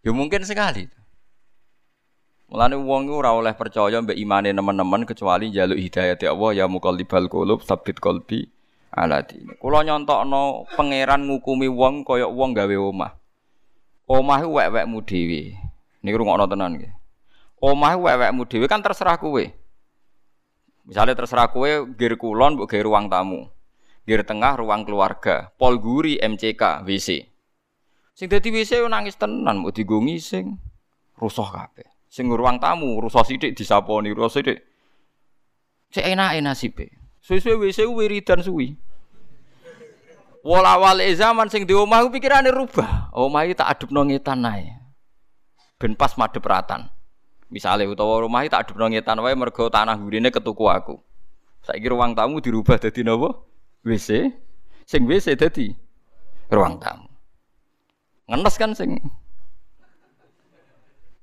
Ya 0.00 0.16
mungkin 0.16 0.48
sekali. 0.48 0.88
Mulane 2.48 2.80
wong 2.80 3.12
iku 3.12 3.20
ora 3.20 3.36
oleh 3.36 3.52
percaya 3.52 4.00
mbek 4.00 4.16
imane 4.16 4.56
teman-teman 4.56 5.04
kecuali 5.04 5.52
jaluk 5.52 5.76
hidayah 5.76 6.16
Allah 6.32 6.50
ya 6.56 6.64
muqallibal 6.64 7.28
qulub 7.28 7.60
sabit 7.60 8.00
qalbi 8.00 8.48
ala 8.88 9.20
dini. 9.20 9.52
Kula 9.60 9.84
nyontokno 9.84 10.64
pangeran 10.72 11.28
ngukumi 11.28 11.68
wong 11.68 12.08
kaya 12.08 12.24
wong 12.24 12.56
gawe 12.56 12.76
omah. 12.80 13.12
Omah 14.08 14.40
iku 14.40 14.56
wek-wekmu 14.56 14.98
dhewe. 15.04 15.67
Niki 16.08 16.16
rungokno 16.16 16.48
tenan 16.48 16.80
nggih. 16.80 16.88
Omah 17.60 18.00
iku 18.00 18.08
wek-wekmu 18.08 18.42
dhewe 18.48 18.64
kan 18.64 18.80
terserah 18.80 19.20
kowe. 19.20 19.44
Misalnya 20.88 21.12
terserah 21.12 21.52
kowe 21.52 21.68
gir 22.00 22.16
kulon 22.16 22.56
mbok 22.56 22.72
gawe 22.72 22.80
ruang 22.80 23.12
tamu. 23.12 23.44
Gir 24.08 24.24
tengah 24.24 24.56
ruang 24.56 24.88
keluarga, 24.88 25.52
pol 25.60 25.76
guri 25.76 26.16
MCK 26.16 26.80
WC. 26.88 27.28
Sing 28.16 28.26
dadi 28.32 28.48
WC 28.48 28.88
nangis 28.88 29.20
tenan 29.20 29.60
mbok 29.60 29.76
digo 29.76 30.00
ngising. 30.00 30.56
Rusuh 31.20 31.44
kabeh. 31.44 31.84
Sing 32.08 32.24
ruang 32.32 32.56
tamu 32.56 33.04
rusak 33.04 33.28
sithik 33.28 33.52
disaponi, 33.52 34.16
rusak 34.16 34.40
sithik. 34.40 34.58
Cek 35.92 36.08
enak-enak 36.08 36.56
nasibe. 36.56 36.88
Suwe-suwe 37.20 37.68
WC 37.68 37.84
wiridan 37.84 38.40
suwi. 38.40 38.72
Wala 40.40 40.80
wale 40.80 41.04
zaman 41.12 41.52
sing 41.52 41.68
di 41.68 41.76
omah 41.76 42.08
pikirane 42.08 42.48
rubah. 42.48 43.12
Omah 43.12 43.44
tak 43.52 43.68
adepno 43.76 44.08
ngetan 44.08 44.46
ae. 44.48 44.77
Ben 45.78 45.94
pas 45.94 46.10
madhep 46.18 46.42
ratan. 46.42 46.90
Misale 47.48 47.86
utawa 47.86 48.20
rumah 48.20 48.44
tak 48.50 48.68
adepno 48.68 48.90
ngetan 48.90 49.22
wae 49.22 49.32
mergo 49.38 49.70
tanah 49.70 49.94
gurine 49.96 50.28
ketuku 50.28 50.66
aku. 50.66 50.98
Saiki 51.62 51.88
ruang 51.88 52.12
tamu 52.18 52.42
dirubah 52.42 52.76
dadi 52.82 53.06
napa? 53.06 53.32
WC. 53.86 54.34
Sing 54.84 55.06
WC 55.06 55.38
dadi 55.38 55.70
ruang 56.50 56.82
tamu. 56.82 57.06
Ngenes 58.28 58.54
kan 58.58 58.74
sing 58.74 58.98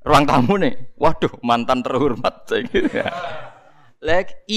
ruang 0.08 0.24
tamu 0.24 0.56
nih. 0.56 0.74
Waduh, 0.96 1.36
mantan 1.44 1.84
terhormat 1.84 2.48
saiki. 2.48 2.90
Lek 4.02 4.48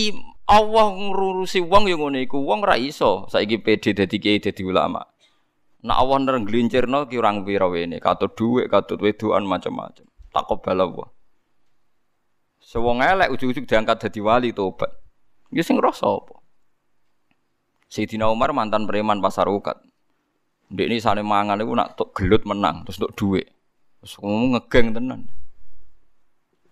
Allah 0.48 0.86
ngurusi 0.96 1.60
wong 1.60 1.92
yang 1.92 2.00
ngono 2.00 2.16
iku 2.24 2.40
wong 2.40 2.64
ra 2.64 2.80
iso 2.80 3.28
saiki 3.28 3.60
PD 3.60 3.92
dadi 3.92 4.16
kiai 4.16 4.40
dadi 4.40 4.62
ulama. 4.64 5.04
Nak 5.78 5.94
Allah 5.94 6.18
nereng 6.18 6.42
glincirno 6.42 7.06
ki 7.06 7.22
urang 7.22 7.46
pira 7.46 7.70
wene, 7.70 8.02
katut 8.02 8.34
dhuwit, 8.34 8.66
katut 8.66 8.98
wedoan 8.98 9.46
macam-macam. 9.46 10.06
Takobal 10.34 10.78
Allah. 10.82 11.08
Sewong 12.58 12.98
elek 12.98 13.30
ujug-ujug 13.30 13.64
diangkat 13.64 13.96
dadi 14.02 14.18
wali 14.18 14.50
tobat. 14.50 14.90
Ya 15.54 15.62
sing 15.62 15.78
rasa 15.78 16.10
apa? 16.10 16.34
Sayyidina 17.88 18.28
Umar 18.28 18.52
mantan 18.52 18.84
preman 18.84 19.22
pasar 19.22 19.48
ukat. 19.48 19.80
Ndek 20.68 20.86
ini 20.92 21.00
sane 21.00 21.24
mangan 21.24 21.62
iku 21.64 21.72
nak 21.72 21.96
gelut 22.12 22.44
menang 22.44 22.84
terus 22.84 23.00
untuk 23.00 23.14
dhuwit. 23.16 23.48
Terus 24.04 24.20
ngegeng 24.20 24.92
tenan. 24.92 25.30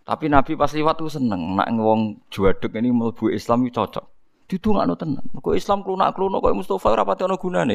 Tapi 0.05 0.29
Nabi 0.29 0.53
pas 0.55 0.71
liwat 0.71 1.01
tuh 1.01 1.11
seneng, 1.11 1.59
nak 1.59 1.67
ngewong 1.73 2.31
juaduk 2.31 2.77
ini 2.79 2.93
melbu 2.93 3.33
Islam 3.33 3.67
itu 3.67 3.81
cocok. 3.81 4.05
Didungakno 4.47 4.95
tenan. 4.95 5.25
Kok 5.35 5.57
Islam 5.57 5.83
klunak-klunak 5.83 6.39
kok 6.39 6.55
Mustafa 6.55 6.93
ora 6.93 7.03
pati 7.03 7.25
ana 7.25 7.35
gunane. 7.41 7.75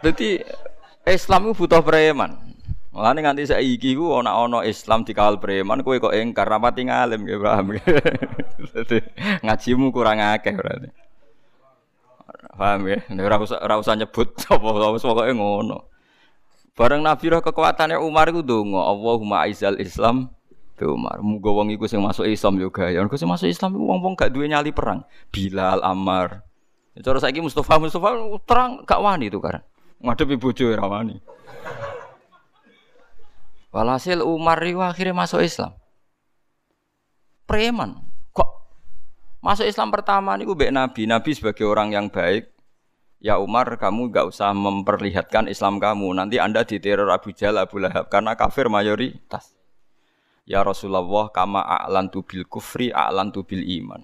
Dadi 0.00 0.40
Islam 1.04 1.50
itu 1.50 1.64
butuh 1.64 1.80
preman. 1.84 2.36
Mulane 2.90 3.22
nganti 3.22 3.46
saiki 3.46 3.94
ku 3.94 4.10
ana 4.16 4.34
ana 4.34 4.66
Islam 4.66 5.06
dikawal 5.06 5.38
preman 5.38 5.84
kowe 5.86 5.94
kok 6.00 6.16
engkar 6.16 6.50
ra 6.50 6.58
pati 6.58 6.88
ngalim 6.88 7.22
nggih 7.22 7.38
paham. 7.38 7.66
Dadi 8.74 8.98
ngajimu 9.44 9.92
kurang 9.92 10.20
akeh 10.20 10.56
berarti. 10.56 10.88
Paham 12.56 12.88
ya? 12.88 12.98
Ora 13.08 13.36
usah 13.40 13.60
ora 13.60 13.78
nyebut 13.96 14.36
apa 14.52 14.92
wis 14.92 15.04
pokoke 15.04 15.32
ngono. 15.32 15.88
Bareng 16.74 17.04
Nabi 17.04 17.28
roh 17.28 17.44
kekuatannya 17.44 18.00
Umar 18.00 18.32
itu 18.32 18.40
dongo, 18.40 18.80
Allahumma 18.80 19.44
aizal 19.44 19.76
Islam 19.76 20.32
Umar, 20.80 21.20
muga 21.20 21.52
wong 21.52 21.68
iku 21.76 21.84
sing 21.84 22.00
masuk 22.00 22.24
Islam 22.24 22.56
yo 22.56 22.72
gaya. 22.72 23.04
Mergo 23.04 23.20
sing 23.20 23.28
masuk 23.28 23.52
Islam 23.52 23.76
iku 23.76 23.84
wong-wong 23.84 24.14
gak 24.16 24.32
duwe 24.32 24.48
nyali 24.48 24.72
perang. 24.72 25.04
Bilal, 25.28 25.84
Ammar. 25.84 26.40
Ya, 26.96 27.04
cara 27.04 27.20
saiki 27.20 27.44
Mustafa 27.44 27.76
Mustafa 27.76 28.16
terang 28.48 28.88
gak 28.88 29.00
wani 29.04 29.28
itu 29.28 29.36
kan. 29.44 29.60
Ngadepi 30.00 30.36
bojo 30.40 30.64
ora 30.72 30.88
wani. 30.88 31.20
Walhasil 33.70 34.24
Umar 34.24 34.58
itu 34.66 34.80
akhirnya 34.82 35.14
masuk 35.14 35.44
Islam. 35.44 35.76
Preman. 37.46 38.00
Kok 38.34 38.48
masuk 39.44 39.68
Islam 39.68 39.92
pertama 39.92 40.34
niku 40.34 40.56
mbek 40.56 40.72
Nabi. 40.74 41.02
Nabi 41.06 41.30
sebagai 41.36 41.68
orang 41.68 41.94
yang 41.94 42.08
baik. 42.08 42.50
Ya 43.20 43.36
Umar, 43.36 43.76
kamu 43.76 44.08
gak 44.08 44.32
usah 44.32 44.48
memperlihatkan 44.56 45.44
Islam 45.52 45.76
kamu. 45.76 46.08
Nanti 46.16 46.40
Anda 46.40 46.64
diteror 46.64 47.12
Abu 47.12 47.36
Jahal, 47.36 47.60
Abu 47.60 47.76
Lahab. 47.76 48.08
Karena 48.08 48.32
kafir 48.32 48.72
mayoritas. 48.72 49.52
Ya 50.48 50.64
Rasulullah 50.64 51.28
kama 51.28 51.60
a'lantu 51.60 52.24
bil 52.24 52.48
kufri 52.48 52.88
a'lantu 52.88 53.44
bil 53.44 53.60
iman. 53.60 54.00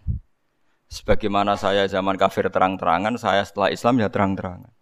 Sebagaimana 0.93 1.57
saya 1.57 1.89
zaman 1.89 2.21
kafir 2.21 2.53
terang-terangan, 2.53 3.17
saya 3.17 3.41
setelah 3.41 3.73
Islam 3.73 4.05
ya 4.05 4.13
terang-terangan. 4.13 4.76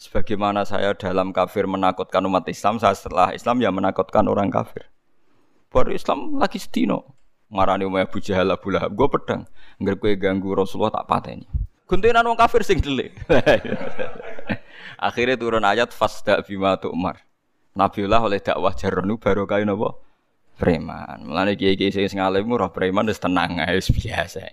Sebagaimana 0.00 0.64
saya 0.64 0.96
dalam 0.96 1.28
kafir 1.28 1.68
menakutkan 1.68 2.24
umat 2.24 2.48
Islam, 2.48 2.80
saya 2.80 2.96
setelah 2.96 3.36
Islam 3.36 3.60
ya 3.60 3.68
menakutkan 3.68 4.24
orang 4.24 4.48
kafir. 4.48 4.88
Baru 5.68 5.92
Islam 5.92 6.40
lagi 6.40 6.56
setino. 6.56 7.20
Marani 7.52 7.84
umay 7.84 8.08
Abu 8.08 8.16
Jahal 8.16 8.48
Abu 8.48 8.72
Lahab, 8.72 8.96
gue 8.96 9.08
pedang. 9.12 9.44
Nggak 9.76 9.96
gue 10.00 10.12
ganggu 10.16 10.56
Rasulullah 10.56 11.04
tak 11.04 11.04
pateni. 11.04 11.44
Guntingan 11.84 12.24
orang 12.24 12.40
kafir 12.40 12.64
sing 12.64 12.80
delik. 12.80 13.12
Akhirnya 15.10 15.36
turun 15.36 15.68
ayat 15.68 15.92
fasda 15.92 16.40
bima 16.48 16.80
Umar. 16.88 17.20
Nabiullah 17.76 18.24
oleh 18.24 18.40
dakwah 18.40 18.72
jaronu 18.72 19.20
baru 19.20 19.44
kain 19.44 19.68
apa? 19.68 20.00
preman. 20.60 21.24
Mulane 21.24 21.56
kiai-kiai 21.56 22.08
sing 22.08 22.20
alim 22.20 22.52
ora 22.52 22.68
preman 22.68 23.08
tenang 23.08 23.56
biasa. 23.56 24.44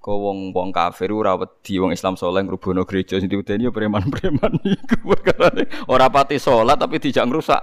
Kau 0.00 0.16
wong 0.16 0.56
wong 0.56 0.72
kafir 0.72 1.12
ora 1.12 1.36
wedi 1.36 1.76
wong 1.76 1.92
Islam 1.92 2.16
saleh 2.16 2.40
ngrubono 2.40 2.88
gereja 2.88 3.20
sing 3.20 3.28
diudeni 3.28 3.68
ya 3.68 3.70
preman-preman 3.70 4.56
iku 4.80 4.96
perkarane 5.04 5.68
ora 5.92 6.08
pati 6.08 6.40
salat 6.40 6.80
tapi 6.80 6.96
dijak 6.96 7.28
ngrusak. 7.28 7.60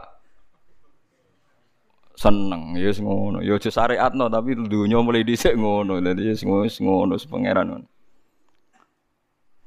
Seneng 2.14 2.78
ya 2.78 2.94
wis 2.94 3.02
ngono. 3.02 3.42
Ya 3.42 3.58
aja 3.58 3.74
syariatno 3.74 4.30
tapi 4.30 4.54
dunya 4.54 5.02
mulai 5.02 5.26
dhisik 5.26 5.58
ngono. 5.58 5.98
Dadi 5.98 6.30
wis 6.30 6.46
ngono 6.46 6.70
ngono 6.70 7.18
pangeran 7.26 7.66
ngono. 7.74 7.88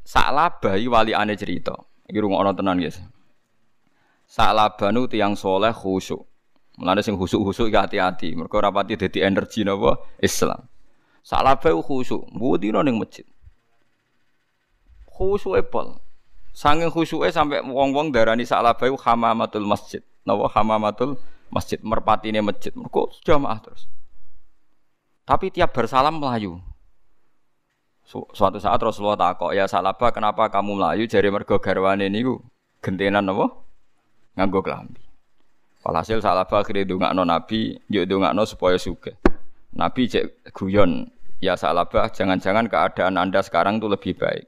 Sak 0.06 0.30
labahi 0.30 0.87
wali 0.87 1.11
ane 1.11 1.35
cerita. 1.35 1.74
Iki 2.06 2.22
rungokno 2.22 2.54
tenan 2.54 2.78
guys. 2.78 3.02
Sak 4.30 4.54
labanu 4.54 5.11
tiyang 5.11 5.35
soleh 5.35 5.74
khusyuk. 5.74 6.22
Mulane 6.78 7.02
sing 7.02 7.18
khusuk-khusuk 7.18 7.66
iki 7.66 7.78
hati-hati. 7.83 8.38
Mergo 8.38 8.62
ora 8.62 8.70
pati 8.70 8.94
dadi 8.94 9.26
energi 9.26 9.66
napa 9.66 9.98
Islam. 10.22 10.69
Salafe 11.20 11.70
khusuk, 11.70 12.26
mbudino 12.33 12.80
ning 12.80 12.96
masjid. 12.96 13.26
Khusuke 15.06 15.61
pol. 15.68 16.00
Sanging 16.50 16.90
khusuke 16.90 17.28
sampai 17.30 17.62
wong-wong 17.62 18.11
darani 18.11 18.48
salafe 18.48 18.88
hamamatul 18.88 19.68
masjid. 19.68 20.02
Napa 20.24 20.48
hamamatul 20.50 21.20
masjid 21.52 21.78
merpatine 21.85 22.40
masjid. 22.40 22.72
Mergo 22.72 23.12
jamaah 23.22 23.61
terus. 23.61 23.85
Tapi 25.28 25.52
tiap 25.52 25.76
bersalam 25.76 26.18
melayu. 26.18 26.59
Suatu 28.11 28.59
saat 28.59 28.83
Rasulullah 28.83 29.14
takok, 29.30 29.54
"Ya 29.54 29.70
Salaba, 29.70 30.11
kenapa 30.11 30.50
kamu 30.50 30.83
melayu?" 30.83 31.06
Jari 31.06 31.30
mergo 31.30 31.62
garwane 31.62 32.11
niku 32.11 32.42
gentenan 32.83 33.22
napa? 33.22 33.54
Nganggo 34.35 34.66
klambi. 34.66 34.98
Walhasil 35.85 36.18
salah 36.20 36.44
akhirnya 36.48 36.85
dongakno 36.85 37.24
Nabi, 37.24 37.78
yuk 37.88 38.04
dongakno 38.04 38.44
supaya 38.44 38.76
suge. 38.76 39.19
Nabi 39.70 40.11
cek 40.11 40.50
guyon, 40.50 41.06
ya 41.38 41.54
salabah 41.54 42.11
jangan-jangan 42.11 42.66
keadaan 42.66 43.14
anda 43.14 43.38
sekarang 43.40 43.78
itu 43.78 43.87
lebih 43.87 44.18
baik. 44.18 44.46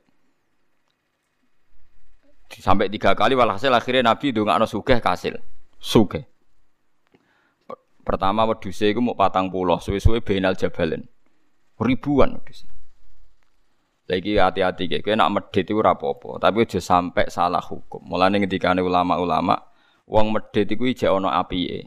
Sampai 2.53 2.93
tiga 2.93 3.17
kali 3.17 3.33
walhasil 3.33 3.73
akhirnya 3.73 4.13
Nabi 4.13 4.35
dongakno 4.35 4.69
suge 4.69 5.01
kasil, 5.01 5.41
suge. 5.81 6.29
Pertama 8.03 8.43
weduse 8.45 8.91
iku 8.91 8.99
mau 8.99 9.15
patang 9.15 9.47
pulau, 9.47 9.79
suwe-suwe 9.79 10.21
benal 10.21 10.59
jabalen. 10.59 11.07
Ribuan 11.79 12.35
wedus. 12.35 12.67
Lagi 14.11 14.37
hati-hati 14.37 14.91
kayak, 14.91 15.15
nak 15.15 15.31
medit 15.31 15.63
itu 15.63 15.79
rapopo, 15.79 16.37
tapi 16.37 16.67
udah 16.67 16.83
sampai 16.83 17.31
salah 17.31 17.63
hukum. 17.63 18.03
Mulane 18.03 18.43
ketika 18.43 18.75
ulama-ulama 18.75 19.55
wong 20.11 20.35
medhit 20.35 20.67
iku 20.67 20.91
ijek 20.91 21.09
ana 21.09 21.39
apike. 21.39 21.87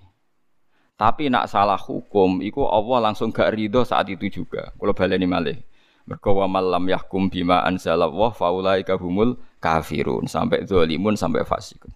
Tapi 0.96 1.28
nak 1.28 1.52
salah 1.52 1.76
hukum 1.76 2.40
iku 2.40 2.64
Allah 2.72 3.12
langsung 3.12 3.36
gak 3.36 3.52
ridho 3.52 3.84
saat 3.84 4.08
itu 4.08 4.32
juga. 4.32 4.72
Kalau 4.80 4.96
baleni 4.96 5.28
malih. 5.28 5.60
Mergo 6.06 6.38
malam 6.46 6.86
yahkum 6.86 7.34
bima 7.34 7.66
anzalallah 7.66 8.30
faulaika 8.32 8.94
humul 8.96 9.42
kafirun 9.58 10.30
sampai 10.30 10.64
zalimun 10.70 11.18
sampai 11.18 11.42
fasikun. 11.42 11.90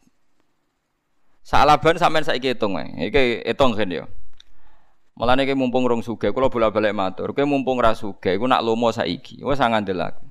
Salaban 1.45 1.95
sampean 1.95 2.25
saiki 2.25 2.57
hitung 2.57 2.75
ae. 2.75 3.07
Iki 3.07 3.45
hitung 3.45 3.77
kan 3.77 3.85
ya. 3.85 4.09
Mulane 5.13 5.45
mumpung 5.53 5.85
rong 5.85 6.01
sugih 6.01 6.33
kula 6.33 6.49
bola-balik 6.49 6.95
matur. 6.95 7.35
Kowe 7.37 7.45
mumpung 7.45 7.77
ra 7.77 7.93
sugih 7.93 8.39
iku 8.39 8.49
nak 8.49 8.65
lomo 8.65 8.89
saiki. 8.89 9.45
Wis 9.45 9.61
ngandel 9.61 9.99
aku. 9.99 10.25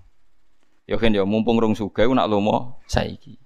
Ya 0.89 0.97
kan 0.97 1.13
ya 1.13 1.23
mumpung 1.23 1.61
rong 1.61 1.77
sugih 1.79 2.09
iku 2.09 2.19
nak 2.19 2.27
lomo 2.27 2.83
saiki. 2.91 3.37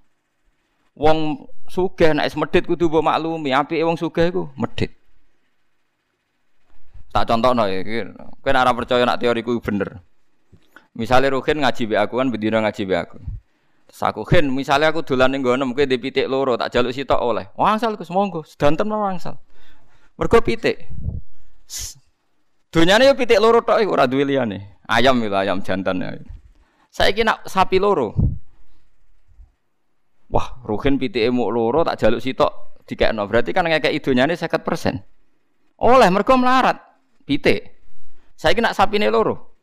Wong 0.97 1.49
sugih 1.69 2.15
nek 2.15 2.31
medhit 2.39 2.65
kudu 2.65 2.87
mbok 2.89 3.05
maklumi, 3.05 3.51
apike 3.53 3.85
wong 3.85 3.99
sugih 3.99 4.31
iku 4.33 4.43
medhit. 4.55 5.02
Tak 7.13 7.29
contohno 7.29 7.69
ya, 7.69 7.85
kowe 8.41 8.51
nek 8.57 8.63
ora 8.65 8.73
percaya 8.73 9.05
nek 9.05 9.21
teoriku 9.21 9.61
bener. 9.61 10.01
Misalnya 10.97 11.37
Ruhin 11.37 11.61
ngaji 11.61 11.93
be 11.93 11.97
aku 12.01 12.17
kan 12.17 12.33
bedino 12.33 12.57
ngaji 12.65 12.83
be 12.89 12.97
aku. 12.97 13.21
Terus 13.89 14.01
aku 14.01 14.25
misalnya 14.49 14.89
aku 14.89 15.05
dolan 15.05 15.37
ning 15.37 15.45
ngono 15.45 15.77
kowe 15.77 15.85
di 15.85 16.01
pitik 16.01 16.25
loro 16.25 16.57
tak 16.57 16.73
jaluk 16.73 16.97
sitok 16.97 17.21
oleh. 17.21 17.53
Wangsal 17.53 18.01
Gus 18.01 18.09
monggo, 18.09 18.49
sedanten 18.49 18.89
wangsal. 18.89 19.37
Mergo 20.17 20.41
pitik. 20.41 20.89
Dunyane 22.73 23.05
yo 23.05 23.13
pitik 23.13 23.41
loro 23.41 23.61
tok 23.61 23.85
iku 23.85 23.93
ora 23.93 24.09
duwe. 24.09 24.25
Ayam 24.89 25.21
itu 25.21 25.37
ayam 25.37 25.61
jantan 25.61 26.01
ya. 26.01 26.17
Saiki 26.89 27.25
nak 27.25 27.45
sapi 27.45 27.77
loro. 27.77 28.17
Wah, 30.33 30.65
Ruhin 30.65 30.97
pitike 30.97 31.29
muk 31.29 31.53
loro 31.53 31.85
tak 31.85 32.01
jaluk 32.01 32.25
sitok 32.25 32.81
dikekno. 32.89 33.29
Berarti 33.29 33.53
kan 33.53 33.69
ngekek 33.69 33.93
idonyane 33.93 34.33
50%. 34.37 35.85
Oleh 35.85 36.09
mergo 36.09 36.37
melarat 36.41 36.92
pitik. 37.33 37.73
Saiki 38.37 38.61
nak 38.61 38.77
sapine 38.77 39.09
loro. 39.09 39.57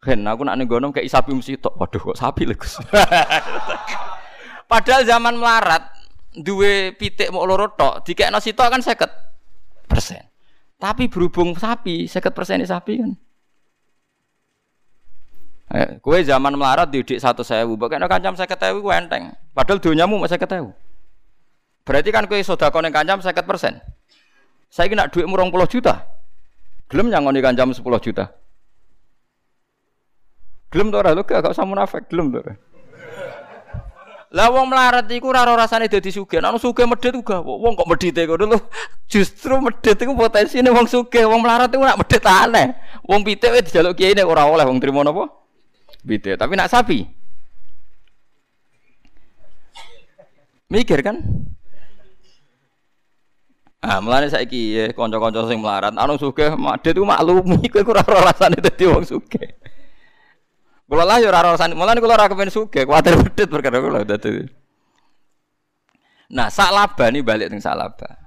Ken 0.00 0.20
aku 0.28 0.44
nak 0.44 0.60
ning 0.60 0.68
gono 0.68 0.92
kayak 0.92 1.08
sapi 1.08 1.32
mesti 1.32 1.56
tok. 1.56 1.76
Waduh 1.80 2.12
kok 2.12 2.20
sapi 2.20 2.44
lho 2.44 2.52
Gus. 2.56 2.76
Padahal 4.70 5.02
zaman 5.08 5.40
melarat 5.40 5.88
duwe 6.36 6.92
pitik 6.94 7.32
mau 7.32 7.48
loro 7.48 7.72
tok, 7.72 8.04
dikekno 8.04 8.38
sitok 8.38 8.68
kan 8.70 8.80
50 8.84 9.88
persen. 9.90 10.22
Tapi 10.80 11.10
berhubung 11.12 11.52
sapi, 11.58 12.08
50 12.08 12.36
persen 12.36 12.62
sapi 12.64 12.92
kan. 13.02 13.12
Eh, 15.70 15.88
kue 16.02 16.18
zaman 16.26 16.54
melarat 16.58 16.90
didik 16.90 17.22
satu 17.22 17.46
sewu, 17.46 17.78
bagaimana 17.78 18.10
kancam 18.10 18.34
saya 18.34 18.50
ketahui 18.50 18.82
kue 18.82 18.94
enteng. 18.94 19.30
Padahal 19.54 19.78
dunyamu 19.78 20.18
masih 20.18 20.38
ketahui. 20.38 20.74
Berarti 21.86 22.10
kan 22.10 22.26
kue 22.26 22.42
sodako 22.42 22.82
yang 22.82 22.94
kancam 22.94 23.22
saya 23.22 23.38
persen. 23.42 23.78
Saya 24.70 24.86
kena 24.86 25.10
duit 25.10 25.26
murong 25.26 25.50
puluh 25.50 25.66
juta. 25.66 26.06
Gelem 26.90 27.06
nyangoni 27.06 27.38
kancam 27.38 27.70
sepuluh 27.70 28.02
juta. 28.02 28.34
Gelem 30.74 30.90
tuh 30.90 30.98
orang 31.02 31.14
lu 31.18 31.22
gak 31.22 31.46
usah 31.46 31.66
munafik, 31.66 32.10
gelem 32.10 32.34
tuh. 32.34 32.42
Lah 34.30 34.46
wong 34.46 34.70
melarat 34.70 35.10
iku 35.10 35.34
ora 35.34 35.42
rasane 35.42 35.90
dadi 35.90 36.14
sugih. 36.14 36.38
Nek 36.38 36.62
sugih 36.62 36.86
medhit 36.86 37.10
uga 37.18 37.42
wong 37.42 37.74
kok 37.74 37.90
medhite 37.90 38.22
kono 38.30 38.46
lho. 38.46 38.58
Justru 39.10 39.58
medhit 39.58 39.98
iku 39.98 40.14
potensine 40.14 40.70
wong 40.70 40.86
sugih, 40.86 41.26
wong 41.26 41.42
melarat 41.42 41.66
iku 41.74 41.82
nak 41.82 41.98
medhit 41.98 42.22
aneh. 42.22 42.78
Wong 43.02 43.26
pitik 43.26 43.50
wis 43.50 43.66
dijaluk 43.66 43.98
kiai 43.98 44.14
nek 44.14 44.30
ora 44.30 44.46
oleh 44.46 44.62
wong 44.62 44.78
trimo 44.78 45.02
napa? 45.02 45.26
Beda. 46.06 46.38
Tapi 46.38 46.54
nak 46.54 46.70
sapi. 46.70 47.02
Mikir 50.70 51.02
kan? 51.02 51.18
Ah, 53.80 53.96
mulane 53.96 54.28
saiki 54.28 54.76
ya 54.76 54.84
kanca-kanca 54.92 55.48
sing 55.48 55.56
melarat, 55.56 55.96
anu 55.96 56.20
sugih 56.20 56.52
madhet 56.52 57.00
ku 57.00 57.08
maklumi 57.08 57.64
kowe 57.72 57.80
ora 57.88 58.04
ora 58.04 58.28
rasane 58.28 58.60
dadi 58.60 58.84
wong 58.84 59.08
sugih. 59.08 59.56
Kula 60.84 61.08
lah 61.08 61.16
ya 61.16 61.32
ora 61.32 61.56
rasane, 61.56 61.72
mulane 61.72 61.96
kula 61.96 62.12
ora 62.20 62.28
kepen 62.28 62.52
sugih, 62.52 62.84
kuwatir 62.84 63.16
medhit 63.16 63.48
perkara 63.48 63.80
kula 63.80 64.04
dadi. 64.04 64.44
Nah, 66.36 66.52
sak 66.52 66.76
laba 66.76 67.08
nih 67.08 67.24
balik 67.24 67.48
teng 67.48 67.64
sak 67.64 67.72
laba. 67.72 68.20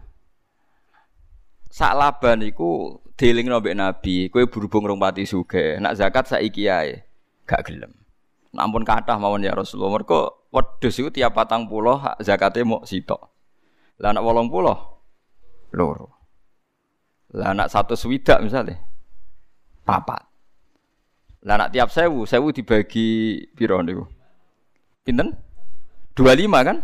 Sak 1.70 1.94
laba 2.02 2.34
niku 2.34 2.98
dielingno 3.14 3.62
mbek 3.62 3.78
Nabi, 3.78 4.16
kowe 4.34 4.42
berhubung 4.50 4.90
rong 4.90 4.98
pati 4.98 5.30
sugih, 5.30 5.78
nak 5.78 6.02
zakat 6.02 6.34
saiki 6.34 6.66
ae 6.66 7.06
gak 7.46 7.70
gelem. 7.70 7.94
Nampun 8.58 8.82
kathah 8.82 9.22
mawon 9.22 9.46
ya 9.46 9.54
Rasulullah. 9.54 10.02
Mergo 10.02 10.50
wedhus 10.50 10.98
iku 10.98 11.14
tiap 11.14 11.38
patang 11.38 11.70
puluh 11.70 12.02
zakate 12.26 12.66
mau 12.66 12.82
sitok. 12.82 13.22
Lah 14.02 14.18
wolong 14.18 14.50
puluh 14.50 14.93
loro. 15.74 16.14
Lah 17.34 17.52
anak 17.52 17.74
satu 17.74 17.98
swidak 17.98 18.46
misalnya 18.46 18.78
papat. 19.84 20.22
Lah 21.44 21.60
anak 21.60 21.76
tiap 21.76 21.92
sewu, 21.92 22.24
sewu 22.24 22.56
dibagi 22.56 23.42
piro 23.52 23.82
niku? 23.84 24.08
Pinten? 25.04 25.36
25 26.16 26.48
kan? 26.64 26.78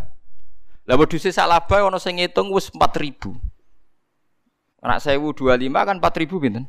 Lah 0.84 0.96
wedhus 0.98 1.22
sak 1.22 1.48
laba 1.48 1.86
ana 1.86 1.96
sing 1.96 2.20
ngitung 2.20 2.52
wis 2.52 2.68
4000. 2.74 3.40
Anak 4.84 5.00
sewu 5.00 5.32
25 5.32 5.70
kan 5.70 5.96
4000 6.02 6.42
pinten? 6.42 6.64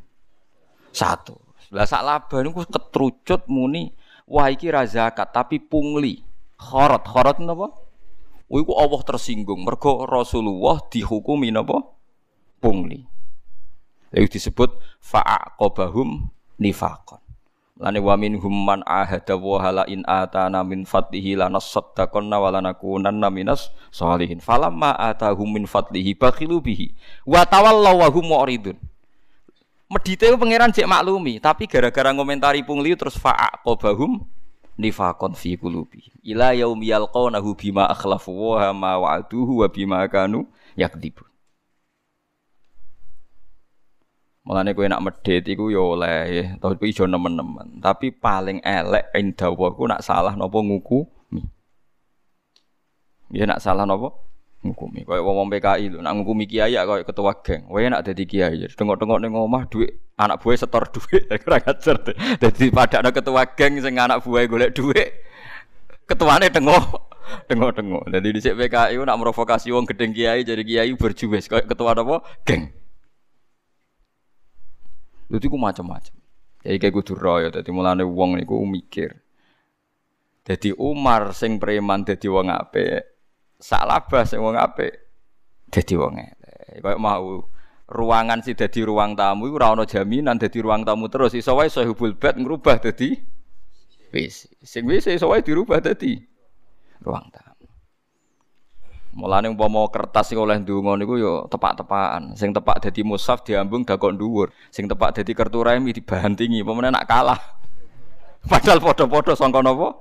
Satu. 0.95 1.35
Lah 1.73 1.83
sak 1.89 2.05
laba 2.05 2.37
niku 2.45 2.63
ketrucut 2.63 3.49
muni 3.51 3.91
wah 4.29 4.47
iki 4.47 4.71
ra 4.71 4.87
zakat 4.87 5.33
tapi 5.35 5.59
pungli. 5.59 6.23
Khorot, 6.61 7.03
khorot 7.09 7.41
napa? 7.41 7.73
Iku 8.51 8.75
Allah 8.77 9.01
tersinggung 9.01 9.65
mergo 9.65 10.05
Rasulullah 10.05 10.79
dihukumi 10.87 11.49
napa? 11.49 11.81
Pungli. 12.61 13.09
Lalu 14.13 14.27
disebut 14.29 14.77
fa'aqabahum 15.01 16.29
nifaqan. 16.61 17.17
Lani 17.81 17.97
wa 17.97 18.13
minhum 18.13 18.53
man 18.53 18.85
ahada 18.85 19.33
wa 19.33 19.57
hala 19.57 19.89
in 19.89 20.05
atana 20.05 20.61
min 20.61 20.85
fadlihi 20.85 21.33
lanasaddaqanna 21.33 22.37
wa 22.37 22.53
lanakunanna 22.53 23.33
minas 23.33 23.73
sholihin. 23.89 24.37
Falamma 24.37 24.93
atahum 24.93 25.49
min 25.49 25.65
fadlihi 25.65 26.13
bakhilu 26.13 26.61
bihi 26.61 26.93
wa 27.25 27.41
tawallaw 27.41 28.05
wa 28.05 28.07
hum 28.13 28.29
mu'ridun. 28.29 28.77
Medite 29.89 30.29
pangeran 30.37 30.69
cek 30.69 30.85
maklumi, 30.85 31.41
tapi 31.41 31.65
gara-gara 31.65 32.13
ngomentari 32.13 32.61
pungli 32.61 32.93
terus 32.93 33.17
fa'aqabahum 33.17 34.21
nifaqon 34.77 35.33
fi 35.33 35.57
qulubi. 35.57 36.05
Ila 36.21 36.53
yaum 36.53 36.77
yalqawnahu 36.77 37.57
bima 37.57 37.89
akhlafu 37.89 38.29
wa 38.29 38.69
ma 38.77 39.01
wa'aduhu 39.01 39.65
wa 39.65 39.67
bima 39.73 40.05
kanu 40.05 40.45
yakdibun. 40.77 41.30
Mulane 44.41 44.73
kowe 44.73 44.89
nak 44.89 45.05
medhit 45.05 45.45
iku 45.45 45.69
ya 45.69 45.81
oleh, 45.85 46.57
tapi 46.57 46.89
ijo 46.89 47.05
nemen-nemen. 47.05 47.77
Tapi 47.77 48.09
paling 48.09 48.65
elek 48.65 49.13
ing 49.13 49.37
dawaku 49.37 49.85
nak 49.85 50.01
salah 50.01 50.33
napa 50.33 50.57
ngukumi. 50.57 51.45
Ya 53.29 53.45
nak 53.45 53.61
salah 53.61 53.85
napa? 53.85 54.09
ngukumi. 54.61 55.01
Kayak 55.05 55.25
wong 55.25 55.49
PKI 55.49 55.85
lho, 55.89 55.99
nak 56.05 56.13
ngukumi 56.21 56.45
kiai 56.45 56.77
ya 56.77 56.85
kayak 56.85 57.09
ketua 57.09 57.33
geng. 57.41 57.65
Wae 57.69 57.89
nak 57.89 58.05
dadi 58.05 58.23
kiai. 58.29 58.61
Tengok-tengok 58.69 59.17
ning 59.21 59.33
omah 59.33 59.65
duit 59.67 60.13
anak 60.21 60.37
buah 60.41 60.57
setor 60.57 60.85
duit. 60.93 61.25
Ora 61.49 61.57
ngajar. 61.57 61.97
Dadi 62.37 62.65
padakno 62.69 63.09
ketua 63.09 63.43
geng 63.57 63.81
sing 63.81 63.97
anak 63.97 64.21
buah 64.21 64.45
golek 64.45 64.71
duit. 64.77 65.09
Ketuane 66.05 66.53
tengok 66.53 67.09
tengok-tengok. 67.49 68.03
Jadi 68.13 68.27
di 68.29 68.41
PKI 68.41 68.95
nak 69.01 69.17
merovokasi 69.17 69.73
wong 69.73 69.87
gedeng 69.89 70.11
kiai 70.13 70.43
jadi 70.43 70.61
kiai 70.61 70.91
berjuwes 70.93 71.47
kayak 71.49 71.65
ketua 71.65 71.95
apa? 71.97 72.21
Geng. 72.45 72.80
Lu 75.31 75.39
ku 75.39 75.55
macam-macam. 75.55 76.11
Jadi 76.61 76.77
kayak 76.77 76.93
kudu 76.93 77.17
royo, 77.17 77.49
jadi 77.49 77.71
mulane 77.71 78.03
wong 78.03 78.37
niku 78.37 78.59
mikir. 78.67 79.17
Jadi 80.45 80.75
Umar 80.75 81.31
sing 81.31 81.57
preman 81.57 82.03
dadi 82.03 82.27
wong 82.27 82.51
apik, 82.51 83.01
sak 83.57 83.87
labas 83.87 84.35
sing 84.35 84.43
apik 84.43 84.93
dadi 85.71 85.95
wong 85.95 86.19
elek. 86.19 86.83
Kayak 86.83 86.99
mau 86.99 87.47
ruangan 87.87 88.39
sih 88.43 88.53
dadi 88.53 88.83
ruang 88.83 89.15
tamu 89.15 89.47
iku 89.47 89.57
ora 89.59 89.75
ana 89.75 89.83
jaminan 89.87 90.39
dadi 90.39 90.59
ruang 90.63 90.87
tamu 90.87 91.11
terus 91.11 91.35
iso 91.35 91.55
wae 91.55 91.67
sahibul 91.67 92.15
bed 92.15 92.39
ngrubah 92.39 92.83
dadi 92.83 93.15
wis. 94.11 94.47
Sing 94.61 94.83
wis 94.87 95.07
iso 95.07 95.31
wae 95.31 95.43
dirubah 95.43 95.79
dadi 95.81 96.19
ruang 97.03 97.27
tamu. 97.31 97.50
Mulane 99.11 99.51
umpama 99.51 99.83
kertas 99.91 100.31
sing 100.31 100.39
oleh 100.39 100.55
ndonga 100.63 100.95
niku 100.95 101.19
yo 101.19 101.43
tepak-tepakan. 101.51 102.39
Sing 102.39 102.55
tepak 102.55 102.79
dadi 102.79 103.03
mushaf 103.03 103.43
diambung 103.43 103.83
dakok 103.83 104.15
dhuwur. 104.15 104.55
Sing 104.71 104.87
tepak 104.87 105.11
dadi 105.11 105.35
kertu 105.35 105.59
remi 105.67 105.91
dibantingi. 105.91 106.63
Pemene 106.63 106.95
nak 106.95 107.11
kalah. 107.11 107.39
Padahal 108.51 108.79
padha-padha 108.79 109.35
sangka 109.35 109.59
napa? 109.59 109.99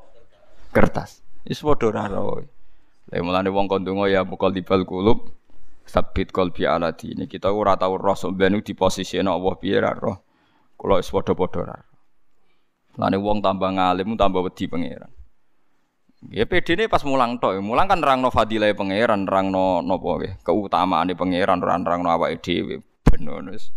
Kertas. 0.70 1.27
Wis 1.42 1.59
padha 1.59 1.90
ora 1.90 2.07
Lah 3.11 3.18
mulane 3.27 3.51
wong 3.51 3.66
kon 3.66 3.83
donga 3.83 4.07
ya 4.07 4.23
mukal 4.23 4.55
dibal 4.55 4.87
kulub 4.87 5.35
sabit 5.83 6.31
qalbi 6.31 6.62
ala 6.62 6.94
ini 7.03 7.27
kita 7.27 7.51
ora 7.51 7.75
tau 7.75 7.99
roh 7.99 8.14
sampeyan 8.14 8.62
di 8.62 8.79
posisi 8.79 9.18
Allah 9.18 9.55
piye 9.59 9.83
ra 9.83 9.90
roh. 9.90 10.23
Kula 10.79 11.03
wis 11.03 11.11
padha-padha 11.11 11.61
ra. 11.66 11.77
Mulane 12.94 13.18
wong 13.18 13.42
tambah 13.42 13.70
ngalim 13.75 14.14
tambah 14.14 14.46
wedi 14.46 14.70
pangeran. 14.70 15.11
Ya 16.28 16.44
PD 16.44 16.76
ini 16.76 16.85
pas 16.85 17.00
mulang 17.00 17.40
tok, 17.40 17.56
mulang 17.64 17.88
kan 17.88 18.04
nerangno 18.04 18.28
fadilah 18.28 18.68
pangeran, 18.76 19.24
nerangno 19.24 19.80
napa 19.80 20.20
nggih, 20.20 20.44
keutamaane 20.44 21.16
pangeran, 21.16 21.64
nerangno 21.64 22.12
awake 22.12 22.44
dhewe. 22.44 22.85
Bener 23.09 23.40
wis. 23.48 23.72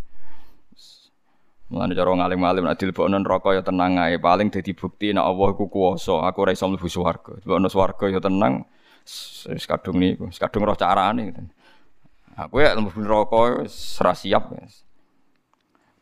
Mulane 1.71 1.95
cara 1.95 2.11
ngalim-alim 2.11 2.67
nek 2.67 2.75
dilebokno 2.83 3.15
neraka 3.15 3.55
ya 3.55 3.63
tenang 3.63 3.95
ae, 3.95 4.19
paling 4.19 4.51
dadi 4.51 4.75
bukti 4.75 5.15
nek 5.15 5.23
Allah 5.23 5.55
iku 5.55 5.71
kuwasa, 5.71 6.27
aku 6.27 6.43
ora 6.43 6.51
iso 6.51 6.67
mlebu 6.67 6.91
swarga. 6.91 7.39
Dilebokno 7.39 7.71
swarga 7.71 8.05
ya 8.11 8.19
tenang, 8.19 8.67
wis 9.47 9.63
kadung 9.63 10.03
niku, 10.03 10.27
wis 10.27 10.35
kadung 10.35 10.67
roh 10.67 10.75
carane 10.75 11.31
gitu. 11.31 11.41
Aku 12.35 12.59
ya 12.59 12.75
mlebu 12.75 12.99
neraka 13.07 13.63
wis 13.63 14.03
ora 14.03 14.11
siap. 14.19 14.51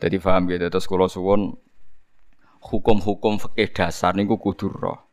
Dadi 0.01 0.17
paham 0.17 0.49
gitu 0.49 0.65
terus 0.73 0.89
kula 0.89 1.05
suwun 1.05 1.53
hukum-hukum 2.65 3.37
fikih 3.37 3.69
dasar 3.69 4.17
niku 4.17 4.41
kudu 4.41 4.73
roh. 4.73 5.10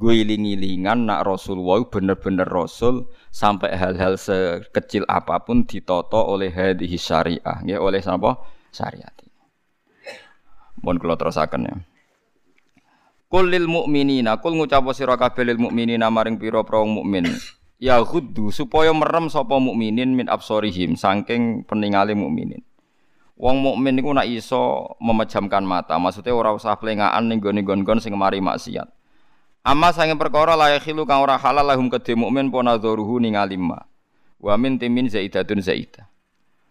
Gue 0.00 0.24
iling-ilingan 0.24 1.04
nak 1.04 1.28
Rasulullah 1.28 1.84
bener-bener 1.84 2.48
Rasul 2.48 3.04
sampai 3.28 3.76
hal-hal 3.76 4.16
sekecil 4.16 5.04
apa 5.04 5.44
pun 5.44 5.68
ditoto 5.68 6.24
oleh 6.24 6.48
hadis 6.48 7.04
syariah, 7.04 7.60
ya 7.68 7.84
oleh 7.84 8.00
apa? 8.00 8.40
Syariat. 8.72 9.12
Mohon 10.80 10.96
kalau 11.04 11.16
terusakan 11.20 11.68
ya. 11.68 11.74
Kul 13.28 13.52
lil 13.52 13.68
mukminina, 13.68 14.40
kul 14.40 14.56
ngucap 14.56 14.88
sira 14.96 15.20
kabeh 15.20 15.44
lil 15.44 15.60
mukminina 15.60 16.08
maring 16.08 16.40
pira-pira 16.40 16.80
mukmin. 16.80 17.28
Ya 17.76 18.00
ghuddu 18.00 18.48
supaya 18.48 18.96
merem 18.96 19.28
sapa 19.28 19.60
mukminin 19.60 20.16
min 20.16 20.32
absorihim 20.32 20.96
saking 20.96 21.68
peningale 21.68 22.16
mukminin. 22.16 22.64
Wong 23.36 23.60
mukmin 23.60 24.00
niku 24.00 24.16
nak 24.16 24.24
iso 24.24 24.96
memejamkan 24.96 25.60
mata, 25.60 26.00
maksudnya 26.00 26.32
ora 26.32 26.56
usah 26.56 26.80
plengaan 26.80 27.28
ning 27.28 27.40
gone-gon 27.40 28.00
sing 28.00 28.16
mari 28.16 28.40
maksiat. 28.40 28.99
Amma 29.60 29.92
sange 29.92 30.16
perkara 30.16 30.56
la 30.56 30.72
yakhilu 30.72 31.04
kang 31.04 31.20
ora 31.20 31.36
halal 31.36 31.60
lahum 31.60 31.92
kedhe 31.92 32.16
mukmin 32.16 32.48
pona 32.48 32.80
dzuruhu 32.80 33.20
ningali 33.20 33.60
ma. 33.60 33.84
Wa 34.40 34.56
min 34.56 34.80
timin 34.80 35.04
zaidatun 35.04 35.60
zaidah. 35.60 36.08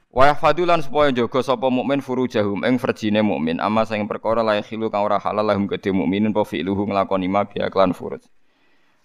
Wa 0.10 0.34
yahfadulan 0.34 0.82
supaya 0.82 1.14
jaga 1.14 1.46
sapa 1.46 1.70
mukmin 1.70 2.02
furujahum 2.02 2.66
ing 2.66 2.82
verjine 2.82 3.22
mukmin 3.22 3.62
ama 3.62 3.86
sing 3.86 4.10
perkara 4.10 4.42
la 4.42 4.58
khilu 4.66 4.90
kang 4.90 5.06
ora 5.06 5.22
halal 5.22 5.46
lahum 5.46 5.70
kedhe 5.70 5.94
mukminin 5.94 6.34
apa 6.34 6.42
fi'luhu 6.42 6.90
nglakoni 6.90 7.30
ma 7.30 7.46
biya 7.46 7.70
klan 7.70 7.94
furuj. 7.94 8.26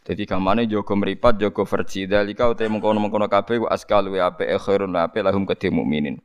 Dadi 0.09 0.25
gamane 0.25 0.65
jaga 0.65 0.97
mripat 0.97 1.37
jaga 1.37 1.63
verji 1.69 2.09
dalika 2.09 2.49
uta 2.49 2.65
mengkono-mengkono 2.65 3.29
kabeh 3.29 3.69
wa 3.69 3.69
askal 3.69 4.09
wa 4.09 4.33
ape 4.33 4.49
khairun 4.65 4.97
ape 4.97 5.21
lahum 5.21 5.45
kedhe 5.45 5.69
mukminin. 5.69 6.25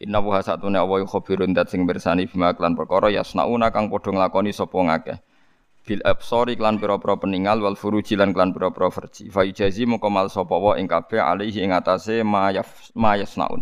Inna 0.00 0.24
wa 0.24 0.40
satune 0.40 0.80
awa 0.80 1.04
khabirun 1.04 1.52
dat 1.52 1.68
sing 1.68 1.84
bersani 1.84 2.24
bima 2.24 2.56
klan 2.56 2.72
perkara 2.72 3.12
yasnauna 3.12 3.68
kang 3.68 3.92
padha 3.92 4.08
nglakoni 4.08 4.56
sapa 4.56 4.80
ngakeh. 4.80 5.20
Bil 5.84 6.00
absori 6.00 6.56
klan 6.56 6.80
pira-pira 6.80 7.12
peninggal 7.20 7.60
wal 7.60 7.76
furuji 7.76 8.16
lan 8.16 8.32
klan 8.32 8.56
pira-pira 8.56 8.88
verji. 8.88 9.28
Fa 9.28 9.44
yujazi 9.44 9.84
mongko 9.84 10.08
mal 10.08 10.32
sapa 10.32 10.56
wa 10.56 10.80
ing 10.80 10.88
kabeh 10.88 11.20
alihi 11.20 11.60
ing 11.60 11.76
atase 11.76 12.24
ma 12.24 12.48
yasnaun. 13.12 13.60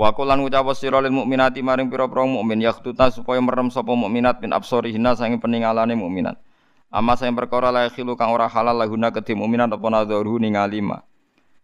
Wa 0.00 0.16
qulan 0.16 0.40
ngucap 0.40 0.64
sira 0.72 1.04
lil 1.04 1.12
mukminati 1.12 1.60
maring 1.60 1.92
pira-pira 1.92 2.24
mukmin 2.24 2.64
yaktuta 2.64 3.12
supaya 3.12 3.36
merem 3.44 3.68
sapa 3.68 3.92
mukminat 3.92 4.40
min 4.40 4.56
absorihina 4.56 5.12
sange 5.12 5.36
peningalane 5.36 5.92
mukminat. 5.92 6.40
Amma 6.88 7.20
sing 7.20 7.36
perkara 7.36 7.68
la 7.68 7.84
khilu 7.92 8.16
kang 8.16 8.32
ora 8.32 8.48
halal 8.48 8.72
lahuna 8.72 9.12
kedhe 9.12 9.36
mukminat 9.36 9.76
apa 9.76 9.86
nadharu 9.92 10.40
ningali 10.40 10.80
ma. 10.80 11.04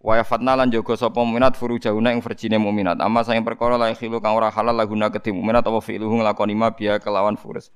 Wa 0.05 0.21
yafatna 0.21 0.53
lan 0.53 0.69
jaga 0.69 1.01
sapa 1.01 1.17
mukminat 1.17 1.57
furujahuna 1.57 2.13
ing 2.13 2.21
verjine 2.21 2.61
mukminat. 2.61 3.01
Amma 3.01 3.25
sing 3.25 3.41
perkara 3.41 3.81
la 3.81 3.89
khilu 3.97 4.21
kang 4.21 4.37
ora 4.37 4.53
halal 4.53 4.77
lahuna 4.77 5.09
kedhe 5.09 5.33
mukminat 5.33 5.65
apa 5.65 5.81
fi'luhu 5.81 6.21
nglakoni 6.21 6.53
ma 6.53 6.69
biya 6.77 7.01
kelawan 7.01 7.41
furus. 7.41 7.73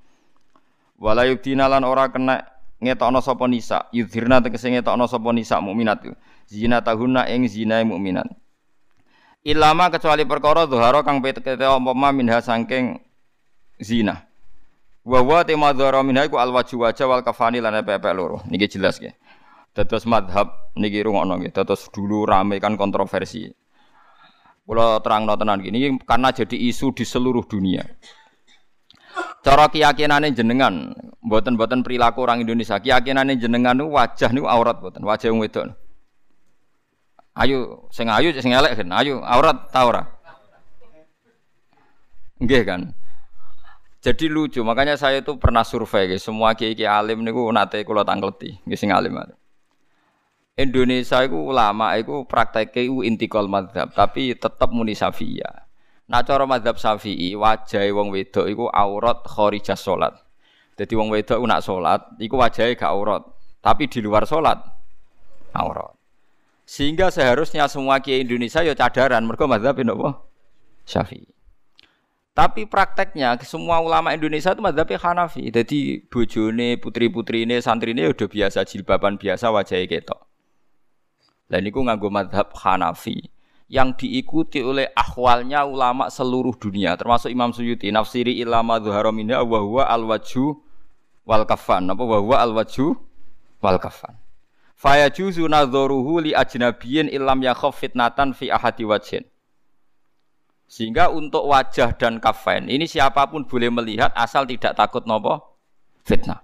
Wala 0.98 1.26
yudina 1.26 1.66
lan 1.66 1.82
ora 1.82 2.08
kena 2.08 2.44
ngetokno 2.78 3.18
sapa 3.18 3.48
nisa, 3.48 3.88
yudhirna 3.90 4.40
tegese 4.44 4.70
ngetokno 4.70 5.06
sapa 5.10 5.32
nisa 5.34 5.58
mukminat. 5.58 6.06
Zina 6.46 6.84
tahunna 6.84 7.26
ing 7.32 7.48
zinae 7.48 7.82
mukminat. 7.82 8.28
Ilama 9.44 9.92
kecuali 9.92 10.24
perkara 10.24 10.64
dhuhara 10.64 11.04
kang 11.04 11.20
petete 11.20 11.68
umpama 11.68 12.12
minha 12.12 12.40
saking 12.40 12.96
zina. 13.76 14.24
Wa 15.04 15.20
wa 15.20 15.44
tema 15.44 15.72
dhuhara 15.76 16.00
minha 16.00 16.24
iku 16.24 16.40
alwaju 16.40 16.88
wajah 16.88 17.04
wal 17.04 17.20
kafani 17.20 17.60
lan 17.60 17.76
pepek 17.84 18.14
loro. 18.16 18.40
Niki 18.48 18.68
jelas 18.72 18.96
nggih. 18.96 19.12
Dados 19.76 20.08
madhab 20.08 20.72
niki 20.78 21.04
rungokno 21.04 21.36
nggih. 21.40 21.52
Dados 21.52 21.92
dulu 21.92 22.24
rame 22.24 22.56
kan 22.56 22.78
kontroversi. 22.80 23.52
Kula 24.64 25.04
terangno 25.04 25.36
tenan 25.36 25.60
gini 25.60 25.92
karena 26.08 26.32
jadi 26.32 26.56
isu 26.56 26.96
di 26.96 27.04
seluruh 27.04 27.44
dunia. 27.44 27.84
Cara 29.44 29.68
keyakinane 29.68 30.32
jenengan, 30.32 30.96
mboten-mboten 31.20 31.84
perilaku 31.84 32.24
orang 32.24 32.40
Indonesia, 32.40 32.80
keyakinane 32.80 33.36
jenengan 33.36 33.76
niku 33.76 33.92
wajah 33.92 34.32
niku 34.32 34.48
aurat 34.48 34.80
mboten, 34.80 35.04
wajah 35.04 35.28
wong 35.28 35.44
wedok. 35.44 35.76
Ayo 37.36 37.84
sing 37.92 38.08
ayu 38.08 38.32
sing 38.40 38.56
elek 38.56 38.72
kan. 38.72 38.88
Ayo 38.96 39.20
aurat 39.20 39.68
ta 39.68 39.84
ora? 39.84 40.02
Nggih 42.40 42.62
kan. 42.64 42.80
Jadi 44.00 44.28
lucu, 44.32 44.60
makanya 44.64 44.96
saya 44.96 45.20
itu 45.20 45.36
pernah 45.40 45.64
survei 45.64 46.08
guys, 46.08 46.24
semua 46.24 46.52
kiai-kiai 46.52 46.88
alim 46.88 47.24
niku 47.24 47.48
nate 47.52 47.84
kula 47.84 48.04
tangkleti, 48.04 48.64
nggih 48.64 48.78
sing 48.80 48.92
alim. 48.92 49.16
Indonesia 50.54 51.20
itu 51.24 51.34
ulama 51.34 51.96
itu 52.00 52.24
praktek 52.28 52.72
itu 52.80 53.00
intikal 53.04 53.48
madhab, 53.48 53.90
tapi 53.92 54.36
tetap 54.36 54.72
muni 54.72 54.96
safiyah. 54.96 55.66
Nah 56.04 56.20
cara 56.20 56.44
madhab 56.44 56.76
syafi'i 56.76 57.32
wajah 57.32 57.88
wong 57.96 58.12
wedok 58.12 58.44
iku 58.44 58.68
aurat 58.68 59.24
kharijah 59.24 59.76
salat. 59.76 60.12
Jadi 60.76 60.92
wong 61.00 61.08
wedok 61.08 61.40
nak 61.48 61.64
salat 61.64 62.04
iku 62.20 62.36
wajahnya 62.36 62.76
gak 62.76 62.92
aurat, 62.92 63.22
tapi 63.64 63.88
di 63.88 64.04
luar 64.04 64.28
salat 64.28 64.60
aurat. 65.56 65.96
Sehingga 66.68 67.08
seharusnya 67.08 67.68
semua 67.72 68.00
kiai 68.04 68.24
Indonesia 68.24 68.60
ya 68.60 68.76
cadaran 68.76 69.24
mereka 69.24 69.48
mazhab 69.48 69.80
apa? 69.80 70.20
Syafi'i. 70.84 71.34
Tapi 72.34 72.66
prakteknya 72.66 73.38
semua 73.46 73.78
ulama 73.78 74.10
Indonesia 74.10 74.50
itu 74.50 74.58
mazhabnya 74.58 74.98
Hanafi. 74.98 75.54
Jadi 75.54 76.02
bojone, 76.10 76.82
putri-putri 76.82 77.46
ini, 77.46 77.62
santri 77.62 77.94
ini 77.94 78.10
udah 78.10 78.26
biasa 78.26 78.66
jilbaban 78.66 79.14
biasa 79.14 79.54
wajahnya 79.54 79.86
ketok. 79.86 80.18
Dan 81.46 81.62
itu 81.62 81.78
nganggo 81.78 82.10
mazhab 82.10 82.50
Hanafi 82.58 83.33
yang 83.74 83.90
diikuti 83.98 84.62
oleh 84.62 84.86
akhwalnya 84.94 85.66
ulama 85.66 86.06
seluruh 86.06 86.54
dunia 86.54 86.94
termasuk 86.94 87.34
Imam 87.34 87.50
Suyuti 87.50 87.90
nafsiri 87.90 88.38
ilama 88.38 88.78
dhuhara 88.78 89.10
minha 89.10 89.42
wa 89.42 89.58
huwa 89.58 89.82
al 89.90 90.06
wajhu 90.06 90.62
wal 91.26 91.42
kafan 91.42 91.90
apa 91.90 92.04
wa 92.06 92.22
huwa 92.22 92.38
al 92.38 92.54
wajhu 92.54 92.94
wal 93.58 93.82
kafan 93.82 94.14
Faya 94.84 95.08
juzu 95.08 95.48
nadzoruhu 95.48 96.20
li 96.20 96.36
ajnabiyin 96.36 97.08
ilam 97.08 97.40
yakhaf 97.40 97.80
fitnatan 97.80 98.36
fi 98.36 98.52
ahadi 98.52 98.84
wajhin. 98.84 99.24
Sehingga 100.68 101.08
untuk 101.08 101.48
wajah 101.48 101.96
dan 101.96 102.20
kafain 102.20 102.68
ini 102.68 102.84
siapa 102.84 103.24
pun 103.32 103.48
boleh 103.48 103.72
melihat 103.72 104.12
asal 104.12 104.44
tidak 104.44 104.76
takut 104.76 105.08
nopo 105.08 105.40
fitnah. 106.04 106.43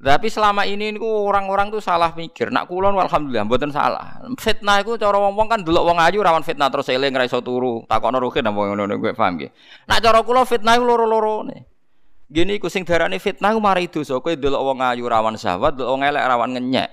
Tapi 0.00 0.32
selama 0.32 0.64
ini 0.64 0.96
orang-orang 0.96 1.68
tuh 1.68 1.84
salah 1.84 2.16
mikir. 2.16 2.48
Nak 2.48 2.72
kulon 2.72 2.96
alhamdulillah 2.96 3.44
mboten 3.44 3.68
salah. 3.68 4.24
Fitnah 4.40 4.80
itu 4.80 4.96
cara 4.96 5.20
wong-wong 5.20 5.44
kan 5.44 5.60
dulu 5.60 5.84
wong 5.84 6.00
ayu 6.00 6.24
rawan 6.24 6.40
fitnah 6.40 6.72
terus 6.72 6.88
eling 6.88 7.12
ra 7.12 7.28
iso 7.28 7.44
turu. 7.44 7.84
Takokno 7.84 8.16
ruhin 8.16 8.48
apa 8.48 8.56
ngono 8.56 8.96
gue 8.96 9.12
paham 9.12 9.36
nggih. 9.36 9.52
Nak 9.84 9.98
cara 10.00 10.24
kula 10.24 10.48
fitnah 10.48 10.80
itu 10.80 10.88
loro 10.88 11.44
nih. 11.44 11.60
Gini 12.32 12.56
iku 12.56 12.72
sing 12.72 12.88
darane 12.88 13.20
fitnah 13.20 13.52
ku 13.52 13.60
mari 13.60 13.92
dosa. 13.92 14.16
Kowe 14.24 14.32
delok 14.32 14.62
wong 14.72 14.80
ayu 14.80 15.04
rawan 15.04 15.36
syahwat, 15.36 15.76
delok 15.76 15.92
wong 15.92 16.00
elek 16.00 16.24
rawan 16.24 16.48
ngenyek. 16.56 16.90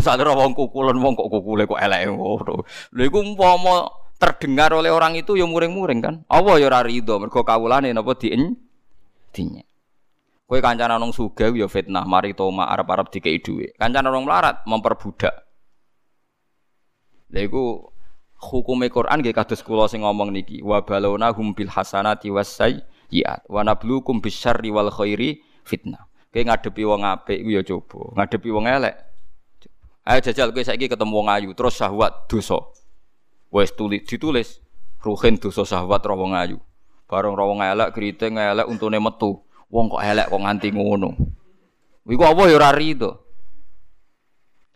Sadar 0.00 0.32
wong 0.32 0.56
kukulan 0.56 0.96
wong 0.96 1.12
kok 1.12 1.28
kukule 1.28 1.68
kok 1.68 1.76
elek 1.76 2.08
ngono. 2.08 2.64
Lha 2.96 3.02
iku 3.04 3.20
umpama 3.20 3.84
terdengar 4.16 4.72
oleh 4.72 4.88
orang 4.88 5.12
itu 5.20 5.36
ya 5.36 5.44
muring-muring 5.44 6.00
kan. 6.00 6.14
Allah 6.24 6.56
ya 6.56 6.72
ora 6.72 6.80
rido 6.80 7.20
mergo 7.20 7.44
kawulane 7.44 7.92
napa 7.92 8.16
dien 8.16 8.56
dinyek. 9.32 9.68
Kowe 10.48 10.58
kancana 10.64 10.96
nang 10.96 11.12
sugih 11.12 11.52
ya 11.52 11.68
fitnah, 11.68 12.08
mari 12.08 12.32
toma 12.32 12.72
arep-arep 12.72 13.12
dikei 13.12 13.36
dhuwit. 13.36 13.76
Kancana 13.76 14.08
nang 14.08 14.24
melarat 14.24 14.64
memperbudak. 14.64 15.44
Lha 17.28 17.44
iku 17.44 17.92
hukume 18.40 18.88
Quran 18.88 19.20
nggih 19.20 19.36
kados 19.36 19.60
kula 19.60 19.92
sing 19.92 20.08
ngomong 20.08 20.32
niki 20.32 20.64
wa 20.64 20.80
balona 20.80 21.36
hum 21.36 21.52
bil 21.52 21.68
hasanati 21.68 22.32
was 22.32 22.48
sayyiat 22.48 23.44
wa 23.44 23.60
nabluukum 23.60 24.24
bisyarri 24.24 24.72
wal 24.72 24.88
khairi 24.88 25.44
fitnah. 25.68 26.08
Kowe 26.32 26.40
ngadepi 26.44 26.82
wong 26.84 27.04
apik 27.04 27.44
iku 27.44 27.50
ya 27.52 27.62
coba, 27.64 28.00
ngadepi 28.16 28.48
wong 28.48 28.64
elek. 28.64 28.96
Ayo 30.08 30.24
jajal 30.24 30.56
kowe 30.56 30.64
saiki 30.64 30.88
ketemu 30.88 31.12
wong 31.12 31.28
ayu 31.28 31.52
terus 31.52 31.76
syahwat 31.76 32.24
dosa. 32.24 32.56
Wes 33.52 33.72
tulis 33.76 34.08
ditulis 34.08 34.64
ruhin 35.04 35.36
dosa 35.36 35.68
syahwat 35.68 36.00
ro 36.08 36.16
wong 36.16 36.32
ayu. 36.32 36.56
Bareng 37.08 37.32
wong 37.32 37.64
elek 37.64 37.96
kriting 37.96 38.36
elek 38.36 38.68
untune 38.68 39.00
metu. 39.00 39.40
Wong 39.72 39.88
kok 39.88 40.04
elek 40.04 40.28
kok 40.28 40.40
nganti 40.44 40.68
ngono. 40.76 41.16
Iku 42.04 42.24
apa 42.24 42.42
ya 42.48 42.56
ora 42.56 42.70
rido. 42.72 43.10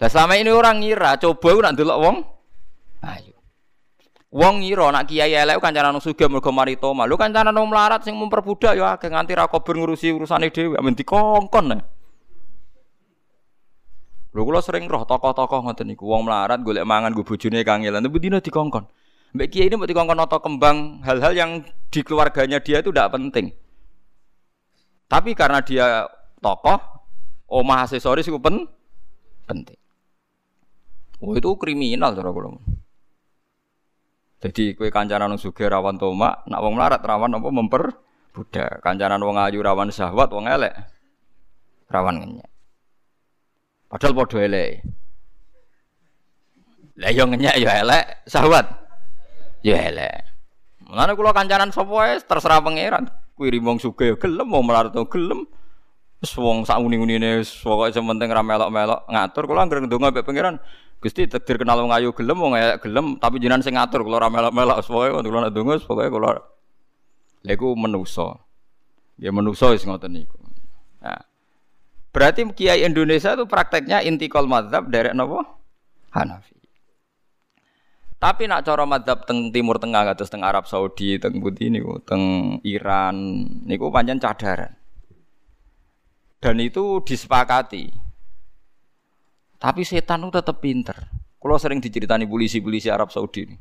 Lah 0.01 0.11
selama 0.11 0.35
ini 0.35 0.51
orang 0.51 0.83
ngira 0.83 1.14
coba 1.21 1.71
nak 1.71 1.73
ndelok 1.79 1.99
wong 2.01 2.16
ayu. 3.07 3.37
Wong 4.33 4.64
ngira 4.64 4.90
nak 4.90 5.07
kiai 5.07 5.31
elek 5.31 5.61
kancanan 5.61 6.01
sugih 6.01 6.27
mergo 6.27 6.51
mari 6.51 6.81
toma. 6.81 7.05
Lho 7.05 7.21
kancanan 7.21 7.55
melarat 7.55 8.03
sing 8.03 8.16
memperbudak 8.16 8.75
ya 8.75 8.97
akeh 8.97 9.12
nganti 9.12 9.37
ra 9.37 9.47
kober 9.47 9.77
ngurusi 9.77 10.11
urusane 10.11 10.49
dhewe 10.51 10.75
amen 10.75 10.97
dikongkon. 10.97 11.85
Lho 14.33 14.40
kula 14.42 14.64
sering 14.64 14.88
roh 14.88 15.05
tokoh-tokoh 15.05 15.68
ngoten 15.68 15.92
niku 15.92 16.09
wong 16.09 16.25
melarat 16.25 16.64
golek 16.64 16.88
mangan 16.88 17.12
go 17.12 17.23
bojone 17.23 17.61
kangelan 17.62 18.01
tapi 18.01 18.18
dina 18.18 18.40
dikongkon. 18.40 18.88
Mbak 19.33 19.49
kiai 19.49 19.73
ini 19.73 19.81
mau 19.81 19.88
dikongkon 19.88 20.21
atau 20.29 20.45
kembang 20.45 21.01
hal-hal 21.09 21.33
yang 21.33 21.51
di 21.88 22.01
keluarganya 22.05 22.61
dia 22.61 22.85
itu 22.85 22.92
tidak 22.92 23.16
penting. 23.16 23.49
Tapi 25.09 25.33
karena 25.33 25.64
dia 25.64 26.05
tokoh, 26.37 26.77
omah 27.49 27.88
aksesoris 27.88 28.29
itu 28.29 28.37
pen 28.37 28.68
penting. 29.49 29.81
Oh 31.25 31.33
itu 31.33 31.49
kriminal 31.57 32.12
cara 32.12 32.29
kula. 32.29 32.61
Jadi 34.42 34.77
kue 34.77 34.92
kancanan 34.92 35.40
sugih 35.40 35.71
rawan 35.71 35.97
tomak, 35.97 36.45
nak 36.51 36.61
wong 36.61 36.77
melarat 36.77 37.01
rawan 37.01 37.33
apa 37.33 37.49
memper 37.49 37.89
budak. 38.37 38.85
Kancanan 38.85 39.22
wong 39.24 39.41
ayu 39.41 39.64
rawan 39.64 39.89
syahwat, 39.89 40.28
wong 40.28 40.45
elek 40.45 40.76
rawan 41.89 42.20
ngenyek. 42.20 42.51
Padahal 43.89 44.12
padha 44.12 44.39
elek. 44.45 44.85
Lah 47.01 47.11
yo 47.16 47.24
ngenyek 47.24 47.57
yo 47.57 47.68
elek, 47.70 48.28
syahwat 48.28 48.82
yo 49.62 49.74
elek. 49.74 50.26
Mulane 50.86 51.12
kula 51.16 51.32
kancanan 51.32 51.70
sapa 51.72 51.88
wae 51.88 52.20
terserah 52.20 52.60
pangeran. 52.60 53.08
Kuwi 53.38 53.58
wong 53.58 53.80
sugih 53.80 54.12
yo 54.12 54.16
gelem, 54.20 54.46
wong 54.50 54.64
melarat 54.66 54.92
gelem. 55.08 55.48
Wis 56.22 56.30
wong 56.38 56.62
sak 56.62 56.78
uni-unine 56.78 57.42
pokoke 57.42 57.90
sementing 57.90 58.30
ra 58.30 58.46
melok-melok 58.46 59.10
ngatur 59.10 59.42
kula 59.50 59.66
anggere 59.66 59.82
ndonga 59.82 60.14
mbek 60.14 60.22
pangeran. 60.22 60.62
Gusti 61.02 61.26
takdir 61.26 61.58
kenal 61.58 61.82
wong 61.82 61.90
ayu 61.90 62.14
gelem 62.14 62.38
wong 62.38 62.54
elek 62.54 62.78
gelem 62.86 63.18
tapi 63.18 63.42
jenengan 63.42 63.58
sing 63.58 63.74
ngatur 63.74 64.06
kula 64.06 64.22
ora 64.22 64.30
melok-melok 64.30 64.86
pokoke 64.86 65.18
kula 65.18 65.50
nak 65.50 65.50
donga 65.50 65.74
pokoke 65.82 66.06
kula 66.06 66.30
lha 67.42 67.52
iku 67.58 67.74
menusa. 67.74 68.38
Ya 69.18 69.34
menusa 69.34 69.74
wis 69.74 69.82
ngoten 69.82 70.14
niku. 70.14 70.38
Nah. 71.02 71.26
Berarti 72.14 72.46
kiai 72.54 72.86
Indonesia 72.86 73.34
itu 73.34 73.48
prakteknya 73.50 74.04
intikal 74.06 74.46
mazhab 74.46 74.86
dari 74.92 75.10
napa? 75.10 75.42
Hanafi. 76.14 76.61
Tapi 78.23 78.47
nak 78.47 78.62
cara 78.62 78.87
madhab 78.87 79.27
teng 79.27 79.51
Timur 79.51 79.83
Tengah 79.83 80.14
atau 80.14 80.23
teng 80.23 80.47
Arab 80.47 80.70
Saudi, 80.70 81.18
teng 81.18 81.43
Budi 81.43 81.75
niku, 81.75 81.99
teng 82.07 82.55
Iran 82.62 83.18
niku 83.66 83.91
panjang 83.91 84.23
cadaran. 84.23 84.79
Dan 86.39 86.62
itu 86.62 87.03
disepakati. 87.03 87.91
Tapi 89.59 89.83
setan 89.83 90.23
itu 90.23 90.39
tetap 90.39 90.62
pinter. 90.62 90.95
Kalau 91.43 91.59
sering 91.59 91.83
diceritani 91.83 92.23
polisi-polisi 92.23 92.87
Arab 92.95 93.11
Saudi 93.11 93.43
ini. 93.43 93.59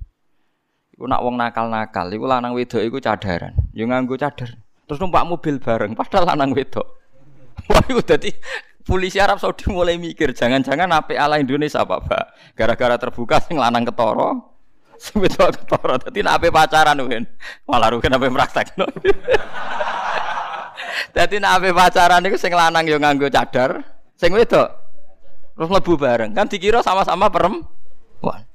Iku 0.93 1.09
nak 1.09 1.25
wong 1.25 1.41
nakal-nakal, 1.41 2.13
iku 2.13 2.29
lanang 2.29 2.53
wedok 2.53 2.85
iku 2.85 3.01
cadaran. 3.01 3.57
Yo 3.73 3.89
nganggo 3.89 4.13
cadar. 4.13 4.61
Terus 4.85 5.01
numpak 5.01 5.25
mobil 5.25 5.57
bareng, 5.57 5.97
padahal 5.97 6.37
lanang 6.37 6.53
wedok. 6.53 6.85
Wah, 7.69 7.81
itu 7.89 8.01
dadi 8.05 8.29
polisi 8.85 9.17
Arab 9.17 9.41
Saudi 9.41 9.65
mulai 9.73 9.97
mikir, 9.97 10.37
jangan-jangan 10.37 10.89
apa 10.93 11.17
ala 11.17 11.41
Indonesia 11.41 11.81
apa, 11.81 11.97
Pak? 12.01 12.53
Gara-gara 12.53 12.97
terbuka 13.01 13.41
sing 13.41 13.57
lanang 13.57 13.85
ketoro, 13.85 14.50
sing 15.01 15.17
wedok 15.17 15.57
ketara. 15.57 15.97
Dadi 15.97 16.21
nek 16.21 16.37
ape 16.37 16.53
pacaran 16.53 17.01
kan. 17.01 17.25
Malah 17.65 17.89
rugen 17.89 18.13
ape 18.13 18.29
praktekno. 18.29 18.85
Dadi 21.17 21.41
nek 21.41 21.51
ape 21.57 21.69
pacaran 21.73 22.21
iku 22.29 22.37
sing 22.37 22.53
lanang 22.53 22.85
yo 22.85 23.01
nganggo 23.01 23.25
cadar, 23.33 23.81
sing 24.13 24.29
wedok 24.29 24.69
terus 25.57 25.67
mlebu 25.73 25.93
bareng. 25.97 26.31
Kan 26.37 26.45
dikira 26.45 26.85
sama-sama 26.85 27.33
perempuan. 27.33 28.45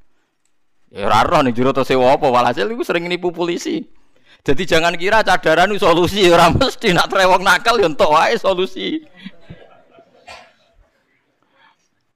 Ya 0.94 1.10
ora 1.10 1.26
roh 1.26 1.42
ning 1.42 1.50
jero 1.50 1.74
to 1.74 1.82
sewa 1.82 2.14
apa 2.14 2.30
walhasil 2.30 2.70
sering 2.86 3.10
nipu 3.10 3.34
polisi. 3.34 3.82
Jadi 4.46 4.62
jangan 4.62 4.94
kira 4.94 5.26
cadaran 5.26 5.74
itu 5.74 5.82
solusi 5.82 6.22
ora 6.30 6.46
mesti 6.54 6.94
nak 6.94 7.10
trewong 7.10 7.42
nakal 7.42 7.82
yo 7.82 7.90
entuk 7.90 8.06
wae 8.14 8.38
solusi. 8.38 9.02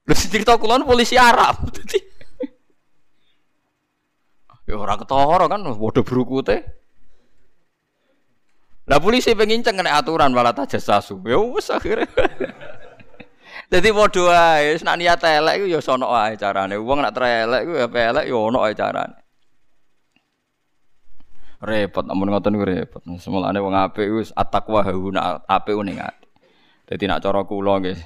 Lha 0.07 0.15
cerita 0.15 0.55
kulon 0.55 0.87
polisi 0.87 1.19
Arab. 1.19 1.67
Dadi 1.75 2.10
Ya 4.71 4.79
ora 4.79 4.95
ketara 4.95 5.51
kan 5.51 5.67
padha 5.67 6.01
brukute. 6.07 6.63
Lah 8.87 9.03
polisi 9.03 9.35
pengen 9.35 9.67
kena 9.67 9.99
aturan 9.99 10.31
malah 10.31 10.55
tajasasu. 10.55 11.19
Ya 11.27 11.43
wis 11.43 11.75
akhire. 11.75 12.07
Dadi 13.71 13.91
padha 13.91 14.23
wae, 14.31 14.79
nek 14.79 14.95
niat 14.95 15.23
elek 15.27 15.55
iku 15.59 15.67
ya 15.75 15.81
sono 15.83 16.15
wae 16.15 16.39
carane. 16.39 16.79
Wong 16.79 17.03
nak 17.03 17.19
elek 17.19 17.61
iku 17.67 17.73
ya 17.83 17.87
elek 17.91 18.25
ya 18.31 18.37
ono 18.39 18.63
wae 18.63 18.75
carane. 18.79 19.19
Repot 21.61 22.07
namun 22.07 22.31
ngoten 22.31 22.55
niku 22.55 22.65
repot. 22.71 23.03
Semulane 23.19 23.59
wong 23.59 23.75
apik 23.75 24.07
wis 24.07 24.31
at-taqwa 24.39 24.87
hauna 24.87 25.43
apik 25.51 25.75
ning 25.83 25.99
ati. 25.99 26.31
Dadi 26.87 27.11
nak 27.11 27.27
cara 27.27 27.43
kula 27.43 27.83
nggih 27.83 27.99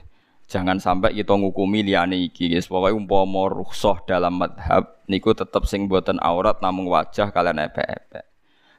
Jangan 0.45 0.77
sampai 0.77 1.17
kita 1.17 1.33
ngukumi 1.33 1.81
liyane 1.81 2.21
iki 2.21 2.53
guys. 2.53 2.69
Pokoke 2.69 2.93
umpama 2.93 3.49
rukhsah 3.49 4.05
dalam 4.05 4.37
madhab 4.37 5.01
niku 5.09 5.33
tetep 5.33 5.65
sing 5.65 5.89
boten 5.89 6.21
aurat 6.21 6.61
namung 6.61 6.89
wajah 6.93 7.33
kalian 7.33 7.65
epek-epek. 7.65 8.29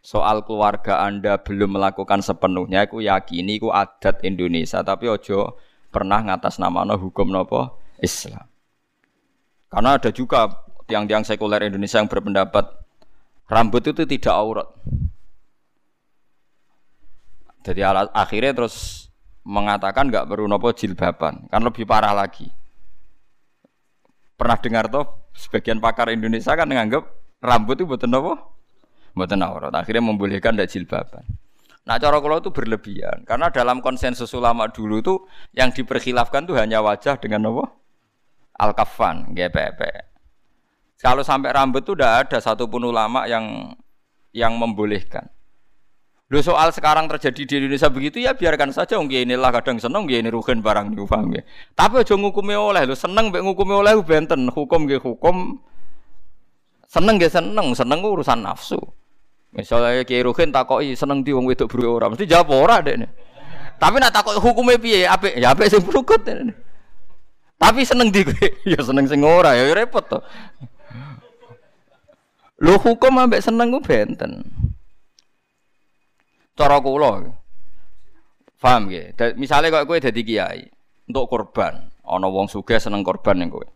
Soal 0.06 0.46
keluarga 0.46 1.02
Anda 1.02 1.42
belum 1.42 1.82
melakukan 1.82 2.22
sepenuhnya 2.22 2.86
aku 2.86 3.02
yakini 3.02 3.58
iku 3.58 3.74
adat 3.74 4.22
Indonesia 4.22 4.86
tapi 4.86 5.10
ojo 5.10 5.58
pernah 5.90 6.22
ngatas 6.22 6.62
nama 6.62 6.86
no 6.86 7.02
hukum 7.02 7.34
nopo 7.34 7.82
Islam. 7.98 8.46
Karena 9.74 9.98
ada 9.98 10.14
juga 10.14 10.46
tiang-tiang 10.86 11.26
sekuler 11.26 11.66
Indonesia 11.66 11.98
yang 11.98 12.06
berpendapat 12.06 12.70
rambut 13.50 13.82
itu 13.82 14.06
tidak 14.06 14.36
aurat. 14.38 14.70
Jadi 17.66 17.82
akhirnya 18.14 18.54
terus 18.54 19.05
mengatakan 19.46 20.10
nggak 20.10 20.26
perlu 20.26 20.50
nopo 20.50 20.74
jilbaban, 20.74 21.46
kan 21.48 21.62
lebih 21.62 21.86
parah 21.86 22.18
lagi. 22.18 22.50
Pernah 24.36 24.58
dengar 24.60 24.86
toh 24.92 25.32
sebagian 25.32 25.78
pakar 25.80 26.12
Indonesia 26.12 26.52
kan 26.58 26.68
menganggap 26.68 27.06
rambut 27.40 27.78
itu 27.80 27.86
buatan 27.86 28.10
nopo, 28.10 28.34
buatan 29.14 29.46
aurat. 29.46 29.72
Akhirnya 29.72 30.04
membolehkan 30.04 30.58
tidak 30.58 30.74
jilbaban. 30.74 31.24
Nah 31.86 32.02
cara 32.02 32.18
kalau 32.18 32.42
itu 32.42 32.50
berlebihan 32.50 33.22
karena 33.30 33.54
dalam 33.54 33.78
konsensus 33.78 34.34
ulama 34.34 34.66
dulu 34.74 35.06
itu 35.06 35.16
yang 35.54 35.70
diperkhilafkan 35.70 36.50
itu 36.50 36.58
hanya 36.58 36.82
wajah 36.82 37.22
dengan 37.22 37.46
nopo 37.46 37.70
al 38.58 38.74
kafan 38.74 39.38
GPP. 39.38 39.82
Kalau 40.98 41.22
sampai 41.22 41.54
rambut 41.54 41.86
itu 41.86 41.94
tidak 41.94 42.26
ada 42.26 42.38
satupun 42.42 42.90
ulama 42.90 43.30
yang 43.30 43.78
yang 44.34 44.58
membolehkan. 44.58 45.30
Lo 46.26 46.42
soal 46.42 46.74
sekarang 46.74 47.06
terjadi 47.06 47.46
di 47.46 47.54
Indonesia 47.62 47.86
begitu 47.86 48.18
ya 48.18 48.34
biarkan 48.34 48.74
saja 48.74 48.98
mungkin 48.98 49.30
inilah 49.30 49.54
kadang 49.62 49.78
seneng 49.78 50.10
ini 50.10 50.26
rugen 50.34 50.58
barang 50.58 50.90
niku 50.90 51.06
paham 51.06 51.38
ya. 51.38 51.46
Tapi 51.78 52.02
aja 52.02 52.18
ngukumi 52.18 52.58
oleh 52.58 52.82
lo 52.90 52.98
seneng 52.98 53.30
mbek 53.30 53.46
ngukumi 53.46 53.74
oleh 53.78 53.94
benten 54.02 54.50
hukum 54.50 54.90
nggih 54.90 54.98
hukum 55.06 55.62
seneng 56.90 57.22
nggih 57.22 57.30
seneng 57.30 57.78
seneng 57.78 58.02
urusan 58.02 58.42
nafsu. 58.42 58.82
Misalnya 59.54 60.02
Kiai 60.02 60.26
Ruhin 60.26 60.50
takoki 60.50 60.98
seneng 60.98 61.22
di 61.22 61.30
wong 61.30 61.46
wedok 61.46 61.70
buru 61.70 61.94
ora 62.02 62.10
mesti 62.10 62.26
jawab 62.26 62.52
ora 62.52 62.82
dek 62.82 63.06
Tapi 63.78 63.96
nak 64.02 64.12
takoki 64.12 64.42
hukumnya 64.42 64.82
piye 64.82 65.06
apik 65.06 65.38
ya 65.38 65.54
apik 65.54 65.70
sing 65.70 65.86
brukut 65.86 66.26
Tapi 67.56 67.86
seneng 67.86 68.10
di 68.10 68.26
ya 68.74 68.82
seneng 68.82 69.06
sing 69.06 69.22
ora 69.22 69.54
ya 69.54 69.70
repot 69.78 70.02
to. 70.10 70.20
Lo 72.66 72.82
hukum 72.82 73.14
ambek 73.14 73.46
seneng 73.46 73.70
ku 73.70 73.78
benten. 73.78 74.65
Cara 76.56 76.80
kula. 76.80 77.36
Paham 78.56 78.90
nggih? 78.90 79.38
Misale 79.38 79.70
kok 79.70 79.86
kowe 79.86 80.00
dadi 80.02 80.26
kiai 80.26 80.66
untuk 81.06 81.30
korban, 81.30 81.86
ana 82.02 82.26
wong 82.26 82.50
sugih 82.50 82.82
seneng 82.82 83.06
korban 83.06 83.38
ning 83.38 83.54
kowe. 83.54 83.68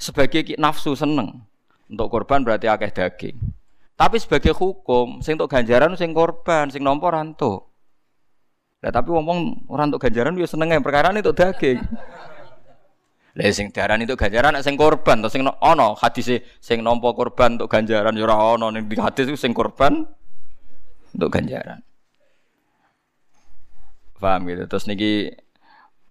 Sebagai 0.00 0.56
nafsu 0.56 0.96
seneng 0.96 1.44
untuk 1.90 2.08
korban 2.08 2.40
berarti 2.40 2.70
akeh 2.70 2.88
daging. 2.88 3.36
Tapi 3.92 4.16
sebagai 4.16 4.56
hukum, 4.56 5.20
sing 5.20 5.36
untuk 5.36 5.52
ganjaran 5.52 5.92
sing 6.00 6.16
korban, 6.16 6.72
sing 6.72 6.80
nampa 6.80 7.12
ranto. 7.12 7.68
Lah 8.80 8.90
tapi 8.90 9.12
wong-wong 9.12 9.68
ora 9.68 9.84
entuk 9.84 10.00
ganjaran 10.00 10.32
yo 10.34 10.48
seneng 10.48 10.80
perkara 10.80 11.12
itu 11.12 11.30
daging. 11.36 11.78
Lah 13.36 13.48
sing 13.52 13.68
diarani 13.68 14.08
itu 14.08 14.16
ganjaran 14.16 14.56
sing 14.64 14.80
korban 14.80 15.20
to 15.20 15.28
sing 15.28 15.44
ana 15.44 15.92
hadis 16.00 16.40
sing 16.58 16.80
nampa 16.80 17.12
korban 17.12 17.60
untuk 17.60 17.68
ganjaran 17.68 18.16
yo 18.16 18.24
ora 18.24 18.56
ana 18.56 18.72
ning 18.72 18.88
hadis 18.96 19.28
sing 19.36 19.52
korban 19.52 20.08
untuk 21.12 21.28
ganjaran. 21.28 21.84
Paham 24.22 24.46
gitu. 24.46 24.70
Terus 24.70 24.86
niki 24.86 25.34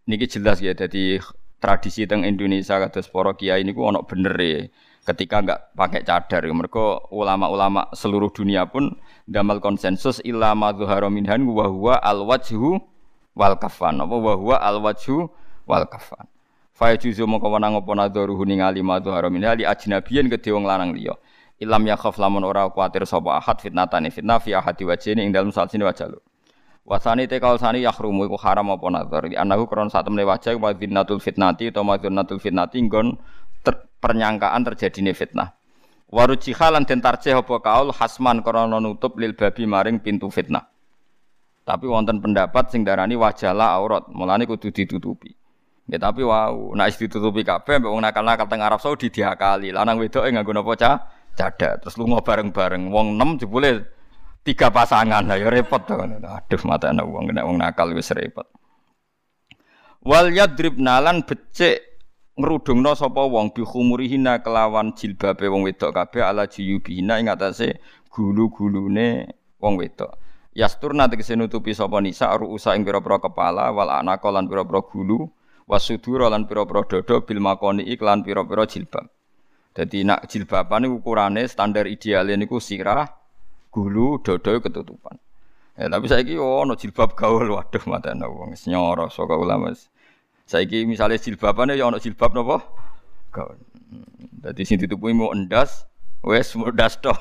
niki 0.03 0.27
jelas 0.27 0.59
ya 0.59 0.75
jadi 0.75 1.23
tradisi 1.63 2.03
teng 2.03 2.27
Indonesia 2.27 2.75
kados 2.83 3.07
para 3.07 3.31
kiai 3.39 3.63
niku 3.63 3.87
ana 3.87 4.03
bener 4.03 4.35
ya. 4.35 4.67
Ketika 5.01 5.41
enggak 5.41 5.59
pakai 5.73 6.05
cadar, 6.05 6.45
ya. 6.45 6.53
mereka 6.53 7.01
ulama-ulama 7.09 7.89
seluruh 7.89 8.29
dunia 8.29 8.69
pun 8.69 9.01
damal 9.25 9.57
konsensus 9.57 10.21
illa 10.21 10.53
madzuhara 10.53 11.09
minhan 11.09 11.41
wa 11.47 11.65
huwa 11.65 11.97
al 11.97 12.21
wajhu 12.27 12.77
wal 13.33 13.57
kafan. 13.57 13.97
Apa 13.97 14.13
wa 14.13 14.33
huwa 14.37 14.55
al 14.61 14.77
wajhu 14.83 15.31
wal 15.65 15.89
kafan. 15.89 16.27
Fa 16.75 16.93
yajuzu 16.93 17.25
mongko 17.25 17.49
wenang 17.49 17.81
apa 17.81 17.91
nadharuhu 17.97 18.45
ningali 18.45 18.85
madzuhara 18.85 19.31
minha 19.33 19.57
li 19.57 19.65
ajnabiyin 19.65 20.29
kedhe 20.29 20.53
wong 20.53 20.69
lanang 20.69 20.93
liya. 20.93 21.17
Ilam 21.57 21.81
yakhaf 21.89 22.21
lamun 22.21 22.45
ora 22.45 22.69
kuatir 22.69 23.01
sapa 23.09 23.41
ahad 23.41 23.57
fitnatane 23.57 24.13
fitnah 24.13 24.37
fi 24.37 24.53
ahadi 24.53 24.85
wajhini 24.85 25.25
ing 25.25 25.33
dalem 25.33 25.49
salsine 25.49 25.81
wajah 25.81 26.13
Wasani 26.81 27.29
te 27.29 27.37
sani 27.37 27.85
yahrumu 27.85 28.25
iku 28.25 28.41
haram 28.41 28.73
apa 28.73 28.85
nazar. 28.89 29.29
Di 29.29 29.37
anahu 29.37 29.69
kron 29.69 29.93
saat 29.93 30.09
temne 30.09 30.25
wajah 30.25 30.57
wa 30.57 30.73
dzinatul 30.73 31.21
fitnati 31.21 31.69
atau 31.69 31.85
madzunnatul 31.85 32.41
fitnati 32.41 32.81
nggon 32.81 33.21
ter, 33.61 33.85
pernyangkaan 34.01 34.65
terjadine 34.65 35.13
fitnah. 35.13 35.53
Waruji 36.11 36.51
halan 36.57 36.83
den 36.83 36.99
tarjih 36.99 37.37
apa 37.39 37.55
kaul 37.61 37.93
hasman 37.95 38.41
krana 38.43 38.81
nutup 38.81 39.15
lil 39.21 39.37
babi 39.37 39.63
maring 39.69 40.01
pintu 40.01 40.27
fitnah. 40.33 40.67
Tapi 41.61 41.85
wonten 41.85 42.17
pendapat 42.19 42.73
sing 42.73 42.81
darani 42.81 43.13
wajahlah 43.13 43.77
aurat, 43.77 44.09
mulane 44.09 44.49
kudu 44.49 44.73
ditutupi. 44.73 45.31
Ya 45.85 46.01
tapi 46.01 46.25
wow, 46.25 46.73
nek 46.73 46.97
ditutupi 46.97 47.45
kabeh 47.45 47.77
mbek 47.77 47.91
wong 47.93 48.01
nakal-nakal 48.01 48.49
teng 48.49 48.65
Arab 48.65 48.81
Saudi 48.81 49.13
diakali. 49.13 49.69
Lanang 49.69 50.01
wedoke 50.01 50.27
nganggo 50.33 50.51
napa 50.51 50.73
cah? 50.75 50.95
Cadak. 51.37 51.85
Terus 51.85 51.95
lunga 51.95 52.19
bareng-bareng. 52.19 52.91
Wong 52.91 53.15
6 53.15 53.45
jebule 53.45 53.87
tiga 54.41 54.73
pasangan 54.73 55.21
lah 55.25 55.37
ya 55.37 55.53
repot 55.53 55.85
tuh 55.85 56.01
aduh 56.01 56.61
mata 56.65 56.89
anak 56.89 57.05
uang 57.05 57.29
kena 57.29 57.45
uang 57.45 57.57
nakal 57.61 57.93
wis 57.93 58.09
repot. 58.13 58.49
Wal 60.01 60.33
yadrib 60.33 60.81
nalan 60.81 61.21
becek 61.21 61.77
ngrudungno 62.33 62.97
sapa 62.97 63.21
wong 63.21 63.53
bi 63.53 63.61
khumurihina 63.61 64.41
kelawan 64.41 64.97
jilbabe 64.97 65.45
wong 65.45 65.61
wedok 65.61 65.93
kabeh 65.93 66.25
ala 66.25 66.49
jiyubihina 66.49 67.21
ing 67.21 67.29
atase 67.29 67.77
gulu-gulune 68.09 69.29
wong 69.61 69.77
wedok. 69.77 70.17
Yasturna 70.57 71.05
tegese 71.05 71.37
nutupi 71.37 71.77
sapa 71.77 72.01
nisa 72.01 72.33
ruusa 72.33 72.73
ing 72.73 72.81
pira-pira 72.81 73.21
kepala 73.21 73.69
wal 73.69 73.93
anaka 73.93 74.33
lan 74.33 74.49
pira-pira 74.49 74.81
gulu 74.81 75.29
wasudura 75.69 76.33
lan 76.33 76.49
pira-pira 76.49 76.81
dada 76.89 77.21
bil 77.21 77.39
makoni 77.39 77.85
iklan 77.85 78.25
pira-pira 78.25 78.65
jilbab. 78.65 79.05
Dadi 79.71 80.01
nak 80.01 80.25
jilbaban 80.27 80.89
ukurane 80.89 81.45
standar 81.45 81.85
idealnya 81.85 82.41
niku 82.41 82.57
sirah 82.57 83.20
gulu 83.71 84.19
dodo 84.19 84.59
ketutupan. 84.59 85.15
Ya, 85.79 85.87
tapi 85.87 86.05
saya 86.11 86.21
ki 86.21 86.35
no 86.35 86.75
jilbab 86.75 87.15
gaul 87.15 87.47
waduh 87.47 87.81
mata 87.87 88.11
wong 88.11 88.53
nyoro 88.67 89.07
saka 89.07 89.39
ulama. 89.39 89.71
Saya 90.45 90.67
ki 90.67 90.83
misalnya 90.83 91.17
jilbabane 91.17 91.79
ya 91.79 91.87
ono 91.87 91.97
jilbab 91.97 92.35
nopo 92.35 92.59
gaul. 93.31 93.55
Dadi 94.41 94.67
sing 94.67 94.77
ditupuhi 94.77 95.15
mau 95.15 95.31
endas, 95.31 95.87
wes 96.21 96.51
mudas 96.59 96.99
to. 96.99 97.15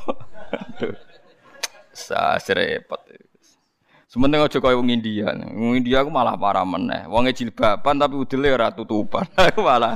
Sa 1.95 2.37
repot. 2.53 3.01
Sementing 4.11 4.43
aja 4.43 4.59
kaya 4.59 4.75
wong 4.75 4.91
India. 4.91 5.31
Wong 5.55 5.79
India 5.79 6.03
aku 6.03 6.11
malah 6.11 6.35
parah 6.35 6.67
meneh. 6.67 7.07
Wong 7.07 7.31
jilbaban 7.31 7.95
tapi 7.95 8.19
udele 8.19 8.51
ora 8.51 8.75
tutupan. 8.75 9.23
Aku 9.39 9.63
malah 9.63 9.95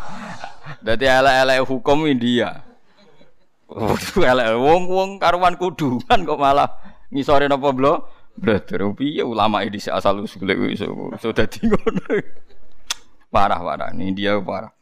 dadi 0.78 1.10
elek-elek 1.10 1.66
hukum 1.66 2.06
India. 2.06 2.62
Elek 4.20 4.48
wong-wong 4.60 5.16
karuan 5.16 5.56
kudungan 5.56 6.28
kok 6.28 6.40
malah 6.40 6.68
ngisore 7.08 7.48
napa 7.48 7.72
blo? 7.72 8.04
Brother, 8.34 8.90
piye 8.98 9.22
ulama 9.22 9.62
ini 9.62 9.78
asal 9.78 10.26
usul 10.26 10.50
iso 10.74 10.90
so 11.22 11.30
dadi 11.30 11.70
ngono. 11.70 12.18
Parah-parah, 13.30 13.94
India 13.98 14.38
parah. 14.42 14.74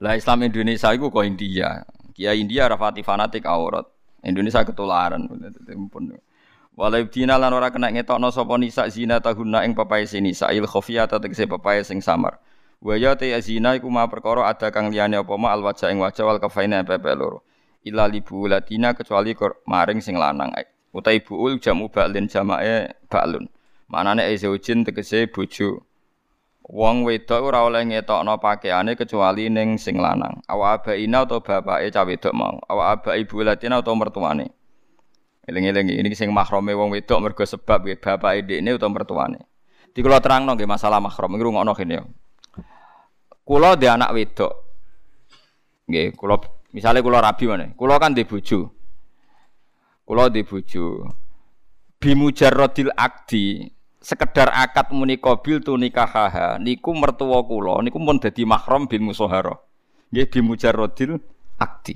Lah 0.00 0.16
Islam 0.16 0.48
Indonesia 0.48 0.88
itu 0.96 1.12
kok 1.12 1.24
India. 1.24 1.84
Kiai 2.16 2.40
India 2.40 2.64
rafati 2.64 3.04
fanatik 3.04 3.44
aurat. 3.44 3.84
Indonesia 4.24 4.64
ketularan. 4.64 5.28
Walau 6.76 7.04
dina 7.12 7.36
lan 7.36 7.52
ora 7.52 7.68
kena 7.68 7.92
ngetokno 7.92 8.32
sapa 8.32 8.56
nisa 8.56 8.88
zina 8.88 9.20
tahunna 9.20 9.68
ing 9.68 9.76
papae 9.76 10.08
nisa 10.24 10.48
il 10.56 10.64
khafiyata 10.64 11.20
tegese 11.20 11.44
papae 11.44 11.84
sing 11.84 12.00
samar. 12.00 12.40
Wa 12.80 12.96
ya 12.96 13.12
te 13.12 13.28
zina 13.44 13.76
iku 13.76 13.92
ma 13.92 14.08
perkara 14.08 14.48
ada 14.48 14.72
kang 14.72 14.88
liyane 14.88 15.20
apa 15.20 15.36
ma 15.36 15.52
al 15.52 15.60
wajah 15.60 15.92
ing 15.92 16.00
wajah 16.00 16.24
wal 16.24 16.40
kafaina 16.40 16.80
pepe 16.80 17.12
loro. 17.12 17.44
Illa 17.80 18.04
libu 18.04 18.44
latina 18.44 18.92
kecuali 18.92 19.32
maring 19.64 20.04
sing 20.04 20.20
lanang. 20.20 20.52
Utai 20.92 21.22
buul 21.24 21.56
jamu 21.62 21.88
ba'lin 21.88 22.28
jamae 22.28 22.92
ba'lun. 23.08 23.48
Manane 23.88 24.28
e 24.28 24.36
zaujin 24.36 24.84
tegese 24.84 25.30
bojo. 25.32 25.86
Wong 26.70 27.02
wedok 27.02 27.40
ora 27.50 27.66
oleh 27.66 27.82
ngetokno 27.82 28.38
pakaiane 28.38 28.94
kecuali 28.94 29.48
ning 29.48 29.80
sing 29.80 29.96
lanang. 29.96 30.44
Awa 30.46 30.78
abaina 30.78 31.24
atau 31.24 31.40
bapake 31.40 31.88
cah 31.90 32.04
wedok 32.04 32.34
mau. 32.36 32.60
Awa 32.68 32.94
abai 32.94 33.24
ibu 33.24 33.42
latina 33.42 33.80
atau 33.80 33.96
mertuane. 33.96 34.52
Eling-eling 35.48 35.98
ini 35.98 36.14
sing 36.14 36.30
mahrome 36.30 36.76
wong 36.76 36.92
wedok 36.94 37.18
mergo 37.18 37.42
sebab 37.42 37.82
nggih 37.82 37.98
bapake 37.98 38.46
dekne 38.46 38.76
utawa 38.76 38.92
mertuane. 38.92 39.40
Di 39.90 40.04
kula 40.04 40.22
terangno 40.22 40.54
nggih 40.54 40.68
masalah 40.68 41.02
mahram 41.02 41.34
iki 41.34 41.42
rungokno 41.42 41.72
kene 41.74 41.94
ya. 41.96 42.04
Kula 43.42 43.74
di 43.74 43.86
anak 43.90 44.14
wedok. 44.14 44.52
Nggih, 45.90 46.14
kula 46.14 46.38
misale 46.74 47.02
kula 47.02 47.22
rabi 47.22 47.44
mana? 47.46 47.70
Kula 47.74 47.98
kan 47.98 48.14
di 48.14 48.26
bojo. 48.26 48.70
Kula 50.06 50.30
di 50.30 50.42
bojo. 50.42 51.06
Bimujarrodil 52.00 52.90
akdi 52.96 53.68
sekedar 54.00 54.48
akad 54.48 54.88
muni 54.96 55.20
qabil 55.20 55.60
tu 55.60 55.76
nikahaha 55.76 56.56
niku 56.56 56.96
mertua 56.96 57.44
kula 57.44 57.84
niku 57.84 58.00
pun 58.00 58.16
dadi 58.16 58.48
mahram 58.48 58.88
bil 58.88 59.04
musahara. 59.04 59.52
Nggih 60.10 60.26
bimujarrodil 60.32 61.20
akdi. 61.60 61.94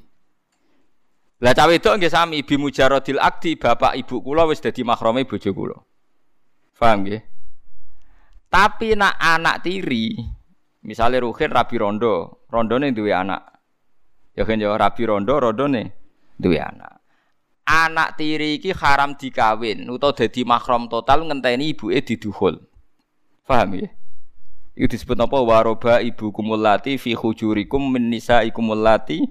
Lah 1.41 1.53
cawe 1.57 1.72
wedok 1.72 1.99
nggih 1.99 2.12
sami 2.12 2.45
ibu 2.45 2.61
mujarodil 2.61 3.18
akdi 3.18 3.57
bapak 3.57 3.97
ibu 3.97 4.20
kula 4.20 4.45
wis 4.47 4.61
dadi 4.61 4.85
mahrame 4.85 5.25
bojo 5.25 5.51
kula. 5.51 5.77
Paham 6.77 7.09
nggih? 7.09 7.22
Tapi 8.53 8.95
nak 8.95 9.18
anak 9.18 9.66
tiri, 9.66 10.14
misalnya 10.87 11.27
Ruhin 11.27 11.51
rabi 11.51 11.75
rondo, 11.75 12.45
rondone 12.53 12.95
duwe 12.95 13.11
anak. 13.11 13.54
Ya 14.35 14.43
kan 14.43 14.59
ya 14.59 14.74
rabi 14.74 15.03
rondo, 15.07 15.39
rondone 15.39 15.95
duwe 16.39 16.59
anak. 16.59 16.99
Anak 17.64 18.20
tiri 18.20 18.61
iki 18.61 18.74
haram 18.76 19.16
dikawin 19.16 19.89
utawa 19.89 20.12
dadi 20.12 20.45
mahram 20.45 20.91
total 20.91 21.24
ngenteni 21.24 21.72
ibuke 21.72 22.03
diduhul. 22.05 22.61
Paham 23.49 23.80
ya? 23.80 23.89
Itu 24.74 24.91
disebut 24.91 25.16
apa 25.16 25.39
waroba 25.39 26.03
ibu 26.03 26.35
kumulati 26.35 26.99
fi 26.99 27.14
hujurikum 27.14 27.95
min 27.95 28.11
nisaikum 28.11 28.74
allati 28.74 29.22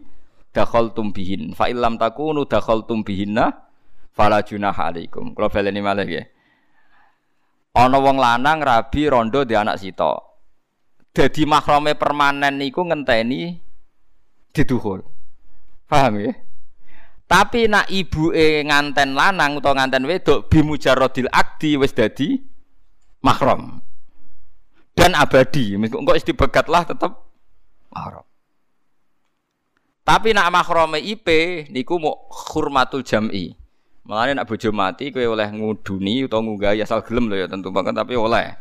dakhaltum 0.54 1.10
bihin 1.12 1.51
fa 1.58 1.68
illam 1.68 1.97
takunu 1.97 2.45
dakhaltum 2.45 3.01
bihinna 3.01 3.51
fala 4.14 4.45
junaha 4.45 4.93
alaikum 4.93 5.34
kula 5.34 5.49
baleni 5.49 5.82
malih 5.82 6.06
nggih 6.06 6.26
ana 7.74 7.97
wong 7.97 8.22
lanang 8.22 8.62
rabi 8.62 9.10
rondo 9.10 9.41
di 9.43 9.58
anak 9.58 9.82
sito 9.82 10.38
dadi 11.10 11.49
mahrame 11.49 11.97
permanen 11.97 12.62
niku 12.62 12.86
ngenteni 12.86 13.58
diduhul 14.54 15.01
paham 15.89 16.22
ya 16.22 16.34
tapi 17.28 17.66
nak 17.66 17.89
ibuke 17.89 18.62
nganten 18.64 19.18
lanang 19.18 19.58
utawa 19.58 19.84
nganten 19.84 20.06
wedok 20.06 20.47
bimujarodil 20.47 21.28
akdi 21.34 21.76
wis 21.82 21.91
dadi 21.91 22.38
mahram 23.26 23.82
dan 24.93 25.18
abadi 25.18 25.74
kok 25.76 26.18
istibegat 26.18 26.70
lah 26.70 26.86
tetap 26.86 27.18
mahram 27.89 28.24
tapi 30.04 30.36
nak 30.36 30.51
mahrome 30.51 30.99
IP 30.99 31.28
niku 31.72 31.95
mau 31.95 32.28
hurmatul 32.28 33.08
jam'i. 33.08 33.56
Makanya 34.04 34.43
nak 34.43 34.51
bojo 34.51 34.70
mati 34.76 35.16
kowe 35.16 35.24
oleh 35.24 35.47
nguduni 35.47 36.28
utawa 36.28 36.43
ngunggahi 36.43 36.84
asal 36.84 36.99
gelem 37.08 37.32
lho 37.32 37.39
ya 37.39 37.47
tentu 37.47 37.72
banget 37.72 37.95
tapi 37.95 38.20
oleh. 38.20 38.51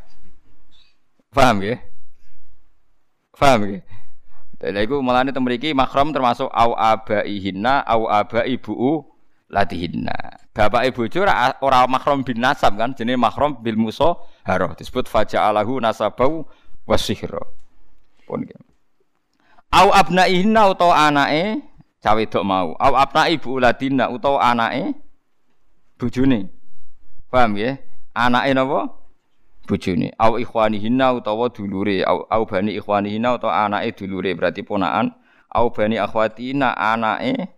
Paham 1.35 1.67
ya? 1.67 1.83
Paham 3.35 3.61
ya? 3.67 3.83
Jadi 4.63 4.79
iku 4.87 5.03
malane 5.03 5.35
teng 5.35 5.43
mriki 5.43 5.75
mahram 5.75 6.15
termasuk 6.15 6.47
au 6.55 6.79
abaihinna 6.79 7.83
au 7.83 8.07
abai 8.07 8.55
ibu 8.55 9.03
latihinna. 9.51 10.39
Bapak 10.55 10.87
ibu 10.87 11.11
ora 11.19 11.59
ora 11.59 11.83
mahram 11.91 12.23
bin 12.23 12.39
nasab 12.39 12.79
kan 12.79 12.95
jenenge 12.95 13.19
mahram 13.19 13.59
bil 13.59 13.75
musa 13.75 14.15
haro 14.47 14.71
disebut 14.79 15.11
faja'alahu 15.11 15.83
nasabau 15.83 16.47
wasihra. 16.87 17.43
Pun 18.23 18.47
gitu. 18.47 18.63
Au 19.75 19.91
abnaihinna 19.91 20.71
utawa 20.71 21.11
anake 21.11 21.59
cawe 21.99 22.23
dok 22.23 22.45
mau. 22.47 22.79
Au 22.79 22.95
abnai 22.95 23.35
ibu 23.35 23.59
uladina 23.59 24.15
utawa 24.15 24.47
anake 24.47 24.95
bojone. 25.99 26.47
Paham 27.35 27.59
ya? 27.59 27.83
Anake 28.15 28.55
napa? 28.55 29.02
Bojone. 29.69 30.13
Au 30.19 30.39
ikhwanihinna 30.39 31.13
utawa 31.13 31.49
dulure. 31.49 32.05
Au, 32.05 32.27
au 32.31 32.47
bani 32.47 32.75
ikhwanihinna 32.75 33.35
utawa 33.35 33.65
anake 33.65 33.93
dulure 33.99 34.35
berarti 34.35 34.63
ponakan. 34.63 35.15
Au 35.51 35.71
bani 35.71 35.99
akhwatina 35.99 36.77
anake 36.77 37.49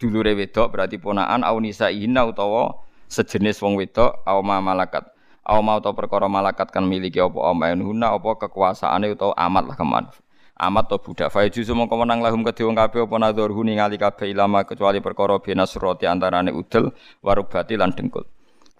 dulure 0.00 0.34
wedok 0.34 0.72
berarti 0.72 0.98
ponakan. 0.98 1.44
Au 1.44 1.60
nisaihinna 1.60 2.26
utawa 2.26 2.82
sejenis 3.08 3.62
wong 3.62 3.78
wedok. 3.78 4.26
Au 4.26 4.42
ma 4.42 4.60
malakat. 4.60 5.06
Au 5.44 5.62
ma 5.62 5.76
utawa 5.76 5.94
perkara 5.94 6.28
malakat 6.28 6.72
kan 6.74 6.84
miliki 6.88 7.20
apa 7.20 7.50
amainuna 7.50 8.12
apa 8.12 8.34
kekuasaane 8.34 9.12
utawa 9.12 9.36
amat 9.36 9.64
lah 9.68 9.76
keman 9.76 10.06
amat 10.54 10.86
to 10.86 10.96
budak 11.02 11.28
fa 11.34 11.42
juzu 11.50 11.74
mongko 11.74 11.98
menang 11.98 12.22
lahum 12.22 12.46
kedhe 12.46 12.62
wong 12.62 12.78
kabeh 12.78 13.02
apa 13.02 13.16
nadhurhu 13.18 13.66
ningali 13.66 13.98
kabeh 13.98 14.30
ilama 14.30 14.62
kecuali 14.62 15.02
perkara 15.02 15.42
bena 15.42 15.66
surati 15.66 16.06
antarane 16.06 16.54
udel 16.54 16.94
warubati 17.26 17.74
lan 17.74 17.90
dengkul 17.90 18.22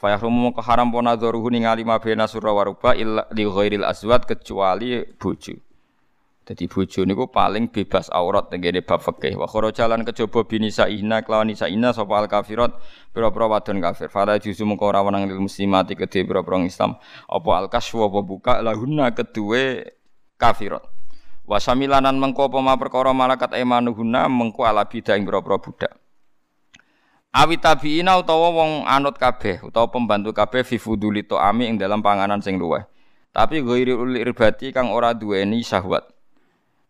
fa 0.04 0.12
yahrumu 0.12 0.52
mongko 0.52 0.60
haram 0.60 0.92
apa 0.92 1.00
nadhurhu 1.00 1.48
ningali 1.48 1.80
ma 1.80 1.96
bena 1.96 2.28
surra 2.28 2.52
waruba 2.52 2.92
illa 2.92 3.24
li 3.32 3.48
ghairil 3.48 3.88
azwat 3.88 4.28
kecuali 4.28 5.00
bojo 5.16 5.56
Jadi 6.44 6.68
bojo 6.68 7.08
niku 7.08 7.32
paling 7.32 7.72
bebas 7.72 8.12
aurat 8.12 8.52
tenggene 8.52 8.84
bab 8.84 9.00
fikih. 9.00 9.32
Wa 9.32 9.48
kharaja 9.48 9.88
lan 9.88 10.04
kejaba 10.04 10.44
binisa 10.44 10.92
ihna 10.92 11.24
kelawan 11.24 11.48
nisa 11.48 11.72
ihna 11.72 11.96
sapa 11.96 12.20
al 12.20 12.28
kafirat 12.28 12.76
pira-pira 13.16 13.48
wadon 13.48 13.80
kafir. 13.80 14.12
Fala 14.12 14.36
juzu 14.36 14.68
mengko 14.68 14.92
ora 14.92 15.00
wenang 15.00 15.24
lil 15.24 15.40
muslimati 15.40 15.96
kedhe 15.96 16.20
pira-pira 16.28 16.60
Islam 16.68 17.00
apa 17.32 17.50
al 17.56 17.72
kaswu 17.72 18.12
apa 18.12 18.20
buka 18.20 18.54
lahunna 18.60 19.16
kedue 19.16 19.88
kafirat. 20.36 20.84
Wasamilanan 21.48 22.20
mengko 22.20 22.52
apa 22.52 22.76
perkara 22.76 23.16
malakat 23.16 23.56
emanuhuna 23.56 24.28
mengko 24.28 24.68
ala 24.68 24.84
bida 24.84 25.16
ing 25.16 25.24
pira-pira 25.24 25.56
budak. 25.56 26.03
Awi 27.34 27.58
tabiina 27.58 28.14
utawa 28.14 28.54
wong 28.54 28.86
anut 28.86 29.18
kabeh 29.18 29.66
utawa 29.66 29.90
pembantu 29.90 30.30
kabeh 30.30 30.62
fi 30.62 30.78
fuduli 30.78 31.26
ami 31.34 31.66
ing 31.66 31.82
dalam 31.82 31.98
panganan 31.98 32.38
sing 32.38 32.62
luweh. 32.62 32.86
Tapi 33.34 33.58
ghairi 33.66 33.90
uli 33.90 34.22
irbati 34.22 34.70
kang 34.70 34.94
ora 34.94 35.10
duweni 35.10 35.58
syahwat. 35.66 36.06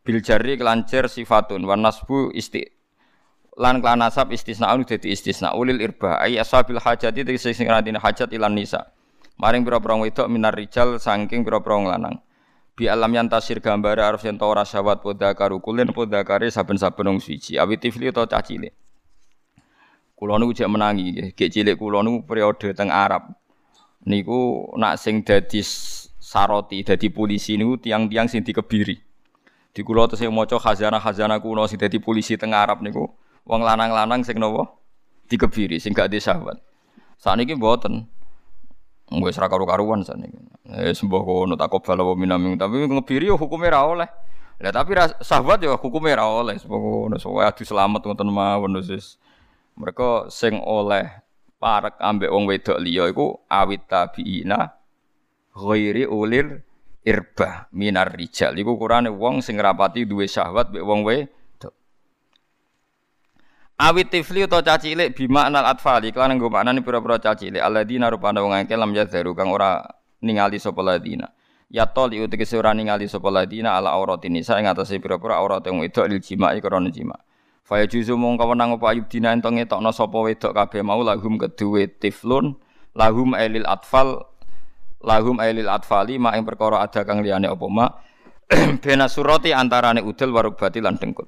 Bil 0.05 0.21
jari 0.21 0.61
kelancer 0.61 1.09
sifatun 1.09 1.65
wan 1.65 1.81
nasbu 1.81 2.37
isti 2.37 2.61
lan 3.57 3.81
kelan 3.81 4.05
nasab 4.05 4.37
istisnaun 4.37 4.85
dadi 4.85 5.17
istisna 5.17 5.57
ulil 5.57 5.81
irba 5.81 6.21
ay 6.21 6.37
ashabil 6.37 6.77
hajati 6.77 7.25
tegese 7.25 7.57
sing 7.57 7.65
hajat 7.73 8.29
ilan 8.29 8.53
nisa. 8.53 8.93
Maring 9.41 9.65
pira-pira 9.65 9.97
wedok 9.97 10.29
minar 10.29 10.53
rijal 10.53 11.01
saking 11.01 11.41
pira-pira 11.41 11.97
lanang 11.97 12.21
bi 12.75 12.91
alam 12.91 13.09
yang 13.15 13.31
tasir 13.31 13.63
gambar 13.63 14.03
arep 14.03 14.27
yen 14.27 14.37
ora 14.43 14.67
syawat 14.67 14.99
poda 14.99 15.31
karu 15.33 15.63
kulen 15.63 15.95
poda 15.95 16.27
kare 16.27 16.51
saben-saben 16.51 17.07
wong 17.07 17.19
suci 17.23 17.55
awit 17.55 17.79
tifli 17.79 18.11
utawa 18.11 18.27
cah 18.27 18.43
kula 20.15 20.39
niku 20.39 20.53
jek 20.55 20.71
menangi 20.71 21.11
nggih. 21.11 21.27
Gek 21.35 21.51
cilik 21.51 21.77
kula 21.79 22.01
niku 22.07 22.25
periode 22.27 22.73
teng 22.75 22.89
Arab. 22.91 23.35
Niku 24.07 24.71
nak 24.79 24.99
sing 24.99 25.27
dadi 25.27 25.61
saroti 26.19 26.87
dadi 26.87 27.11
polisi 27.11 27.59
niku 27.59 27.77
tiang-tiang 27.79 28.31
sing 28.31 28.47
dikebiri. 28.47 28.97
Di 29.75 29.83
kula 29.83 30.07
tesih 30.07 30.31
maca 30.31 30.57
khazanah-khazanah 30.57 31.43
kuno 31.43 31.67
sing 31.67 31.83
dadi 31.83 31.99
polisi 31.99 32.39
teng 32.39 32.55
Arab 32.55 32.81
niku 32.81 33.11
wong 33.45 33.61
lanang-lanang 33.61 34.23
sing 34.23 34.39
napa 34.39 34.71
dikebiri 35.29 35.83
sing 35.83 35.93
gak 35.93 36.09
disahwat. 36.09 36.63
Saniki 37.19 37.59
mboten. 37.59 38.07
Wis 39.21 39.37
ra 39.37 39.53
karu-karuan 39.53 40.01
sakniki. 40.01 40.41
Eh 40.65 40.97
sembah 40.97 41.23
kono 41.23 41.55
takobal 41.61 42.01
apa 42.01 42.13
minaming 42.17 42.57
tapi 42.57 42.89
ngebiri 42.89 43.29
yo 43.29 43.37
hukume 43.37 43.69
ra 43.69 43.85
oleh. 43.85 44.09
Lah 44.63 44.73
tapi 44.73 44.97
sahabat 45.21 45.61
ya 45.61 45.77
hukumnya 45.77 46.23
ra 46.23 46.25
oleh 46.25 46.57
ngono 46.65 47.21
so 47.21 47.37
adu 47.37 47.67
selamat 47.69 48.01
ngoten 48.01 48.31
mawon 48.33 48.81
wis. 48.81 49.21
Mereka 49.75 50.31
sing 50.31 50.63
oleh 50.63 51.25
parek 51.59 51.99
ambek 51.99 52.31
wong 52.31 52.45
wedok 52.47 52.79
liya 52.79 53.11
iku 53.11 53.41
awit 53.51 53.89
tabiina 53.91 54.71
ghairi 55.51 56.05
ulir 56.07 56.61
irba 57.03 57.67
minar 57.75 58.13
rijal 58.15 58.55
iku 58.55 58.79
kurane 58.79 59.09
wong 59.09 59.41
sing 59.41 59.59
rapati 59.59 60.07
duwe 60.07 60.31
syahwat 60.31 60.71
mbek 60.71 60.85
wong 60.85 61.01
wedok. 61.03 61.75
Awit 63.75 64.15
tifli 64.15 64.47
utawa 64.47 64.63
caci 64.63 64.95
cilik 64.95 65.19
bima 65.19 65.51
anal 65.51 65.67
atfali 65.67 66.15
kelan 66.15 66.39
nggo 66.39 66.47
maknane 66.53 66.79
pira-pira 66.85 67.19
caci 67.19 67.51
cilik 67.51 67.65
alladzina 67.65 68.07
rupane 68.13 68.39
wong 68.39 68.55
akeh 68.55 68.79
lam 68.79 68.95
kang 69.35 69.51
ora 69.51 69.83
ningali 70.23 70.63
sapa 70.63 70.81
ladina. 70.87 71.35
Ya 71.67 71.91
tol 71.91 72.15
iku 72.15 72.31
tegese 72.31 72.55
ora 72.55 72.71
ningali 72.71 73.11
sapa 73.11 73.27
ladina 73.33 73.75
ala 73.75 73.91
auratin 73.91 74.39
nisa 74.39 74.55
ing 74.63 74.71
atase 74.71 75.03
pira-pira 75.03 75.43
aurat 75.43 75.67
wong 75.67 75.83
wedok 75.83 76.07
lil 76.07 76.23
jima'i 76.23 76.63
krana 76.63 76.93
jima'. 76.93 77.19
Fa 77.65 77.81
juzu 77.81 78.21
mung 78.21 78.37
kawenang 78.37 78.77
apa 78.77 78.93
ayub 78.93 79.09
dina 79.09 79.33
ento 79.33 79.49
ngetokno 79.49 79.89
sapa 79.89 80.21
wedok 80.21 80.53
kabeh 80.53 80.85
mau 80.85 81.01
lahum 81.01 81.41
keduwe 81.41 81.89
tiflun 81.89 82.61
lahum 82.93 83.33
ailil 83.33 83.65
atfal 83.65 84.29
lahum 85.01 85.41
ailil 85.41 85.73
atfali 85.73 86.21
mak 86.21 86.37
ing 86.37 86.45
perkara 86.45 86.85
ada 86.85 87.09
kang 87.09 87.25
liyane 87.25 87.49
apa 87.49 87.65
mak 87.65 88.05
bena 88.85 89.09
surati 89.09 89.57
antarane 89.57 90.05
udel 90.05 90.29
warubati 90.37 90.85
lan 90.85 91.01
dengkul. 91.01 91.25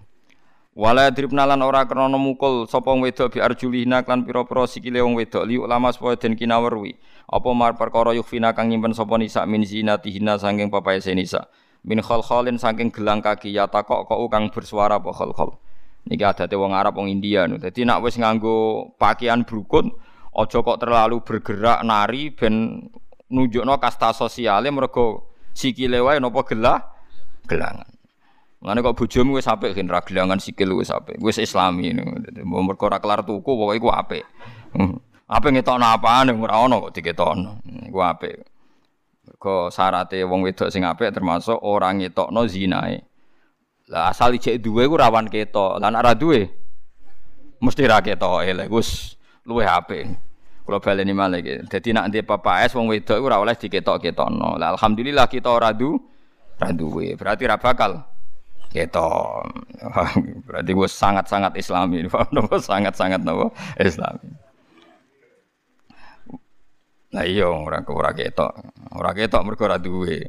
Wala 0.77 1.09
dribna 1.09 1.49
lan 1.49 1.65
ora 1.65 1.89
krana 1.89 2.21
mukul 2.21 2.69
sapa 2.69 2.93
wedok 2.93 3.33
bi 3.33 3.41
arjulihna 3.41 4.05
klan 4.05 4.29
pira-pira 4.29 4.69
sikile 4.69 5.01
wong 5.01 5.17
wedok 5.17 5.49
li 5.49 5.57
ulama 5.57 5.89
supaya 5.89 6.21
den. 6.21 6.37
Apa 6.37 7.51
mar 7.57 7.81
perkara 7.81 8.13
yukfina 8.13 8.53
kang 8.53 8.69
nyimpen 8.69 8.93
sapa 8.93 9.17
nisa 9.17 9.49
min 9.49 9.65
zinatihina 9.65 10.37
saking 10.37 10.69
papaese 10.69 11.17
nisa. 11.17 11.49
Min 11.81 12.05
khal-khalin 12.05 12.61
saking 12.61 12.93
gelang 12.93 13.25
kaki 13.25 13.57
ya 13.57 13.65
takok 13.65 14.05
kok 14.05 14.21
kang 14.29 14.53
bersuara 14.53 15.01
apa 15.01 15.17
khal-khal. 15.17 15.57
Niki 16.07 16.23
adate 16.23 16.55
wong 16.55 16.71
Arab 16.71 16.95
wong 17.03 17.11
India 17.11 17.51
nu. 17.51 17.59
Dadi 17.59 17.83
nak 17.83 17.99
wis 18.07 18.15
nganggo 18.15 18.95
pakaian 18.95 19.43
brukut 19.43 19.91
aja 20.37 20.59
kok 20.63 20.79
terlalu 20.79 21.25
bergerak 21.27 21.83
nari 21.83 22.31
ben 22.31 22.87
nunjukno 23.27 23.75
kasta 23.83 24.15
sosiale 24.15 24.71
mergo 24.71 25.35
sikile 25.51 25.99
wae 25.99 26.23
napa 26.23 26.47
gelah 26.47 26.79
gelangan. 27.51 27.91
Ngene 28.63 28.81
kok 28.87 28.97
bojomu 29.03 29.39
wis 29.39 29.51
apik 29.51 29.75
gen 29.75 29.91
ra 29.91 29.99
gelangan 30.07 30.39
sikil 30.39 30.79
wis 30.79 30.95
apik. 30.95 31.19
Wis 31.19 31.43
islami 31.43 31.91
ngono. 31.91 32.63
Mergo 32.63 32.87
ora 32.87 33.03
kelar 33.03 33.27
tuku 33.27 33.43
pokoke 33.43 33.75
iku 33.75 33.89
apik. 33.91 34.25
Hmm. 34.79 35.03
Apik 35.27 35.59
ngetokno 35.59 35.91
apane 35.91 36.31
ora 36.39 36.63
ono 36.63 36.87
kok 36.87 36.95
diketokno. 36.95 37.67
Iku 37.91 37.99
apik. 37.99 38.47
Mergo 39.27 39.75
syarate 39.75 40.23
wong 40.23 40.47
wedok 40.47 40.71
sing 40.71 40.87
apik 40.87 41.11
termasuk 41.11 41.59
ora 41.67 41.91
ngetokno 41.91 42.47
zinae. 42.47 43.03
Lah 43.87 44.11
asal 44.11 44.35
ijek 44.35 44.59
duwe 44.59 44.91
ku 44.91 44.99
rawan 44.99 45.31
ketok. 45.31 45.79
Lah 45.79 45.89
nek 45.91 46.03
ora 46.03 46.15
duwe 46.19 46.51
mesti 47.63 47.83
ra 47.87 48.03
ketok. 48.03 48.43
Lha 48.51 48.67
Gus 48.67 49.15
luwih 49.47 49.67
apik. 49.67 50.11
Kula 50.67 50.83
baleni 50.83 51.15
malih 51.15 51.39
iki. 51.43 51.55
Dadi 51.71 51.95
nek 51.95 52.11
ndek 52.11 52.27
papas 52.27 52.75
wong 52.75 52.91
wedok 52.91 53.23
ora 53.23 53.39
oleh 53.39 53.55
diketok-ketokno. 53.55 54.59
Lah 54.59 54.75
alhamdulillah 54.75 55.31
kita 55.31 55.47
ora 55.47 55.71
du 55.71 55.95
ra 56.59 56.75
duwe. 56.75 57.15
Berarti 57.15 57.47
ra 57.47 57.57
bakal 57.57 58.17
Gitu. 58.77 59.09
Berarti 60.47 60.71
gue 60.75 60.89
sangat-sangat 60.91 61.53
islami. 61.57 62.05
Sangat-sangat 62.69 63.25
nopo 63.25 63.55
islami. 63.81 64.29
Nah 67.15 67.25
iya 67.25 67.49
orang 67.49 67.87
ora 67.89 68.13
ketok. 68.13 68.53
Ora 68.93 69.17
ketok 69.17 69.43
mergo 69.47 69.65
ora 69.65 69.81
duwe. 69.81 70.21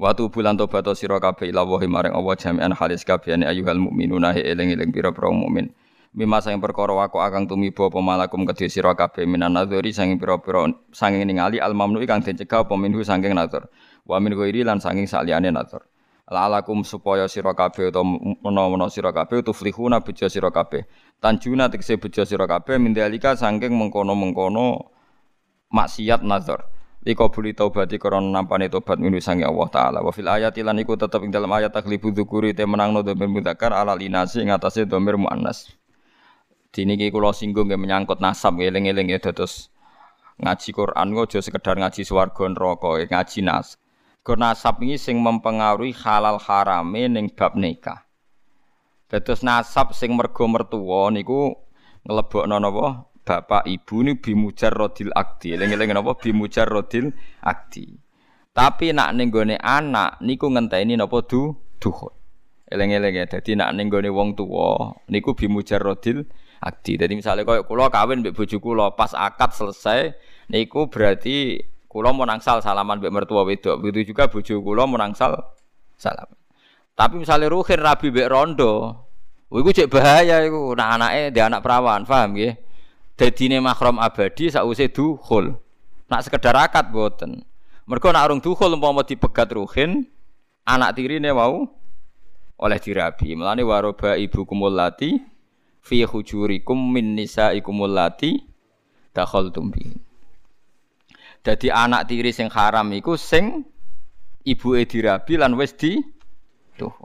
Watu 0.00 0.32
bulan 0.32 0.56
tobat 0.56 0.88
sira 0.96 1.20
kabeh 1.20 1.52
ila 1.52 1.60
wahi 1.68 1.84
maring 1.84 2.16
Allah 2.16 2.32
jami'an 2.32 2.72
halis 2.72 3.04
kabehane 3.04 3.44
ayyuhal 3.44 3.76
mukminuna 3.76 4.32
eling-eling 4.32 4.96
pira-pira 4.96 5.28
mukmin. 5.28 5.76
Mima 6.16 6.40
sang 6.40 6.56
perkara 6.56 6.96
wako 6.96 7.20
akang 7.20 7.44
tumiba 7.44 7.84
apa 7.84 8.00
malakum 8.00 8.48
kedhe 8.48 8.72
sira 8.72 8.96
kabeh 8.96 9.28
minan 9.28 9.52
nadzuri 9.52 9.92
sang 9.92 10.16
pira-pira 10.16 10.72
sanging 10.96 11.28
ningali 11.28 11.60
al 11.60 11.76
mamnu 11.76 12.00
kang 12.08 12.24
den 12.24 12.32
cegah 12.32 12.64
apa 12.64 12.80
minhu 12.80 13.04
saking 13.04 13.36
nazar. 13.36 13.68
Wa 14.08 14.16
min 14.24 14.32
ghairi 14.32 14.64
lan 14.64 14.80
sanging 14.80 15.04
saliyane 15.04 15.52
nazar 15.52 15.84
lalakum 16.30 16.80
supaya 16.80 17.28
sira 17.28 17.52
kabeh 17.52 17.92
utawa 17.92 18.06
menawa 18.40 18.88
sira 18.88 19.12
kabeh 19.12 19.42
tuflihuna 19.44 20.00
bejo 20.00 20.30
sira 20.30 20.48
kabeh 20.48 20.86
tanjuna 21.20 21.68
tegese 21.68 21.98
bejo 22.00 22.22
sira 22.22 22.46
kabeh 22.48 22.78
mindalika 22.78 23.34
saking 23.34 23.74
mengkono-mengkono 23.74 24.94
maksiat 25.74 26.22
nazar 26.22 26.70
Likobuli 27.00 27.56
taubati 27.56 27.96
karena 27.96 28.20
nampane 28.20 28.68
tobat 28.68 29.00
minu 29.00 29.16
sangi 29.24 29.40
Allah 29.40 29.68
Ta'ala 29.72 29.98
Wa 30.04 30.12
fil 30.12 30.28
ayat 30.28 30.52
ilan 30.60 30.84
iku 30.84 31.00
tetep 31.00 31.24
ing 31.24 31.32
dalam 31.32 31.48
ayat 31.48 31.72
takhlibu 31.72 32.12
dzukuri 32.12 32.52
te 32.52 32.68
menangno 32.68 33.00
domir 33.00 33.24
mudzakkar 33.24 33.72
ala 33.72 33.96
linasi 33.96 34.44
ing 34.44 34.52
atase 34.52 34.84
domir 34.84 35.16
muannas 35.16 35.72
ki 36.70 36.84
kula 37.08 37.32
singgung 37.32 37.72
nggih 37.72 37.80
menyangkut 37.80 38.20
nasab 38.22 38.60
eling-eling 38.60 39.10
ya 39.10 39.18
terus 39.18 39.72
ngaji 40.38 40.70
Quran 40.76 41.08
aja 41.16 41.38
sekedar 41.42 41.74
ngaji 41.80 42.04
swarga 42.04 42.44
neraka 42.46 43.00
ngaji 43.08 43.40
nas 43.42 43.80
Go 44.20 44.36
nasab 44.36 44.84
ini 44.84 45.00
sing 45.00 45.16
mempengaruhi 45.16 45.96
halal 45.96 46.36
harame 46.36 47.08
ning 47.08 47.32
bab 47.32 47.56
nikah. 47.56 48.04
Dados 49.08 49.40
nasab 49.40 49.96
sing 49.96 50.12
mergo 50.12 50.44
mertua 50.44 51.08
niku 51.08 51.56
nglebokno 52.04 52.60
napa? 52.60 53.09
Bapak 53.20 53.68
ibu 53.68 54.02
ini 54.02 54.16
bimujar 54.16 54.72
rodil 54.72 55.12
akdi. 55.12 55.54
Eling-eling 55.54 55.92
napa 55.92 56.16
bimujar 56.16 56.66
rodil 56.66 57.12
akdi. 57.44 57.94
Tapi 58.50 58.90
nak 58.90 59.14
ning 59.14 59.30
gone 59.30 59.54
anak 59.60 60.18
niku 60.24 60.50
ngenteni 60.50 60.98
napa 60.98 61.22
du 61.24 61.54
duhur. 61.78 62.16
Eling-eling 62.66 63.20
ya. 63.20 63.24
Nak 63.30 63.70
ning 63.76 63.86
gone 63.92 64.10
wong 64.10 64.34
tuwa 64.34 64.96
niku 65.12 65.36
bimujar 65.36 65.78
rodil 65.78 66.26
akdi. 66.64 66.96
Dadi 66.96 67.14
misalnya 67.14 67.46
koyo 67.46 67.68
kula 67.68 67.92
kawin 67.92 68.24
mbek 68.24 68.34
bojo 68.34 68.56
kula 68.58 68.96
pas 68.96 69.12
akad 69.14 69.52
selesai 69.52 70.16
niku 70.50 70.88
berarti 70.90 71.60
Kulo 71.90 72.14
mau 72.14 72.22
nangsal 72.22 72.62
salaman 72.62 73.02
mbek 73.02 73.10
mertua 73.10 73.42
wedok. 73.42 73.82
Begitu 73.82 74.14
juga 74.14 74.30
bojo 74.30 74.62
kulo 74.62 74.86
mau 74.86 74.94
nangsal 74.94 75.34
salam. 75.98 76.30
Tapi 76.94 77.18
misalnya 77.18 77.50
ruhin 77.50 77.82
rabi 77.82 78.14
mbek 78.14 78.30
rondo, 78.30 78.94
iku 79.50 79.74
cek 79.74 79.90
bahaya 79.90 80.46
iku. 80.46 80.78
Nah 80.78 80.94
anake 80.94 81.34
dia 81.34 81.50
anak 81.50 81.66
perawan, 81.66 82.06
paham 82.06 82.38
nggih? 82.38 82.54
Dadine 83.20 83.60
mahram 83.60 84.00
abadi 84.00 84.48
sause 84.48 84.88
dukhul. 84.88 85.52
Nak 86.08 86.24
sekedar 86.24 86.56
akad 86.56 86.88
boten. 86.88 87.44
Mergo 87.84 88.08
nak 88.08 88.24
urung 88.32 88.40
dukhul 88.40 88.72
umpama 88.72 89.04
dipegat 89.04 89.52
ruhin, 89.52 90.08
anak 90.64 90.96
tirine 90.96 91.28
mau 91.28 91.68
oleh 92.56 92.78
dirabi. 92.80 93.36
Mulane 93.36 93.60
waroba 93.60 94.16
ibu 94.16 94.48
kumulati 94.48 95.20
fi 95.84 96.00
hujurikum 96.08 96.80
min 96.80 97.12
nisaikumul 97.12 97.92
lati 97.92 98.40
dakhaltum 99.12 99.68
bihin. 99.68 100.00
Jadi 101.44 101.68
anak 101.68 102.08
tiri 102.08 102.32
sing 102.32 102.48
haram 102.48 102.88
iku 102.96 103.20
sing 103.20 103.68
ibuke 104.48 104.88
dirabi 104.88 105.36
lan 105.36 105.60
wis 105.60 105.76
di 105.76 106.00
tuh. 106.80 106.96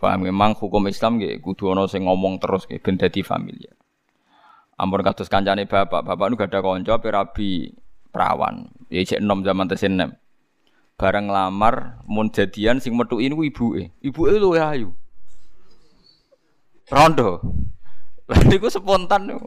Paham 0.00 0.24
memang 0.24 0.56
hukum 0.56 0.88
Islam 0.88 1.20
nggih 1.20 1.44
kudu 1.44 1.76
ana 1.76 1.84
sing 1.92 2.08
ngomong 2.08 2.40
terus 2.40 2.64
nggih 2.64 2.80
ben 2.80 2.96
dadi 2.96 3.20
familiar. 3.20 3.83
Ampun 4.74 5.06
kados 5.06 5.30
kancane 5.30 5.70
bapak, 5.70 6.02
bapak 6.02 6.26
nu 6.26 6.34
gak 6.34 6.50
ada 6.50 6.58
kanca 6.58 6.98
rabi 6.98 7.70
perawan. 8.10 8.66
Ya 8.90 9.06
cek 9.06 9.22
enom 9.22 9.46
zaman 9.46 9.70
tesen 9.70 9.94
nem. 9.94 10.10
Bareng 10.98 11.30
lamar 11.30 12.02
mun 12.06 12.30
jadian 12.30 12.82
sing 12.82 12.98
metuki 12.98 13.30
niku 13.30 13.46
ibuke. 13.46 13.82
Ibuke 14.02 14.34
luwih 14.34 14.62
ayu. 14.62 14.90
Rondo. 16.90 17.38
Lah 18.26 18.40
niku 18.50 18.66
spontan 18.66 19.30
niku. 19.30 19.46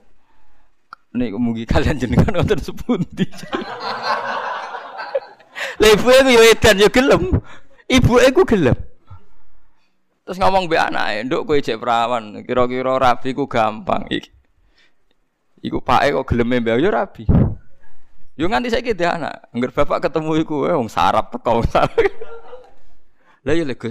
Nek 1.15 1.35
mugi 1.35 1.67
kalian 1.67 1.99
jenengan 1.99 2.35
wonten 2.43 2.59
sepundi. 2.59 3.27
Lah 5.77 5.89
ibu 5.93 6.07
aku 6.09 6.29
yo 6.29 6.41
edan 6.41 6.77
yo 6.79 6.89
gelem. 6.89 7.23
Ibu 7.87 8.13
aku 8.21 8.41
gelem. 8.47 8.77
Terus 10.27 10.43
ngomong 10.43 10.67
be 10.67 10.75
anake, 10.75 11.23
"Nduk 11.23 11.47
kowe 11.47 11.55
cek 11.55 11.79
perawan, 11.79 12.43
kira-kira 12.43 12.99
rabi 12.99 13.31
ku 13.31 13.47
gampang 13.47 14.03
iki." 14.11 14.36
Iku 15.67 15.83
pake 15.83 16.15
kok 16.15 16.25
geleme 16.31 16.63
mbak 16.63 16.79
yo 16.79 16.87
rabi. 16.87 17.27
Yo 18.39 18.47
nganti 18.47 18.71
saiki 18.71 18.95
dhe 18.95 19.03
anak. 19.03 19.51
Angger 19.51 19.75
bapak 19.75 20.07
ketemu 20.07 20.47
iku 20.47 20.63
wong 20.71 20.87
sarap 20.87 21.27
teko. 21.27 21.59
Lah 23.43 23.53
yo 23.53 23.67
lek 23.67 23.83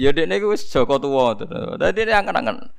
Ya 0.00 0.16
dekne 0.16 0.40
iku 0.40 0.56
wis 0.56 0.64
Joko 0.72 0.96
tuwa. 0.96 1.36
Dadi 1.76 2.08
dia 2.08 2.24
angen-angen. 2.24 2.72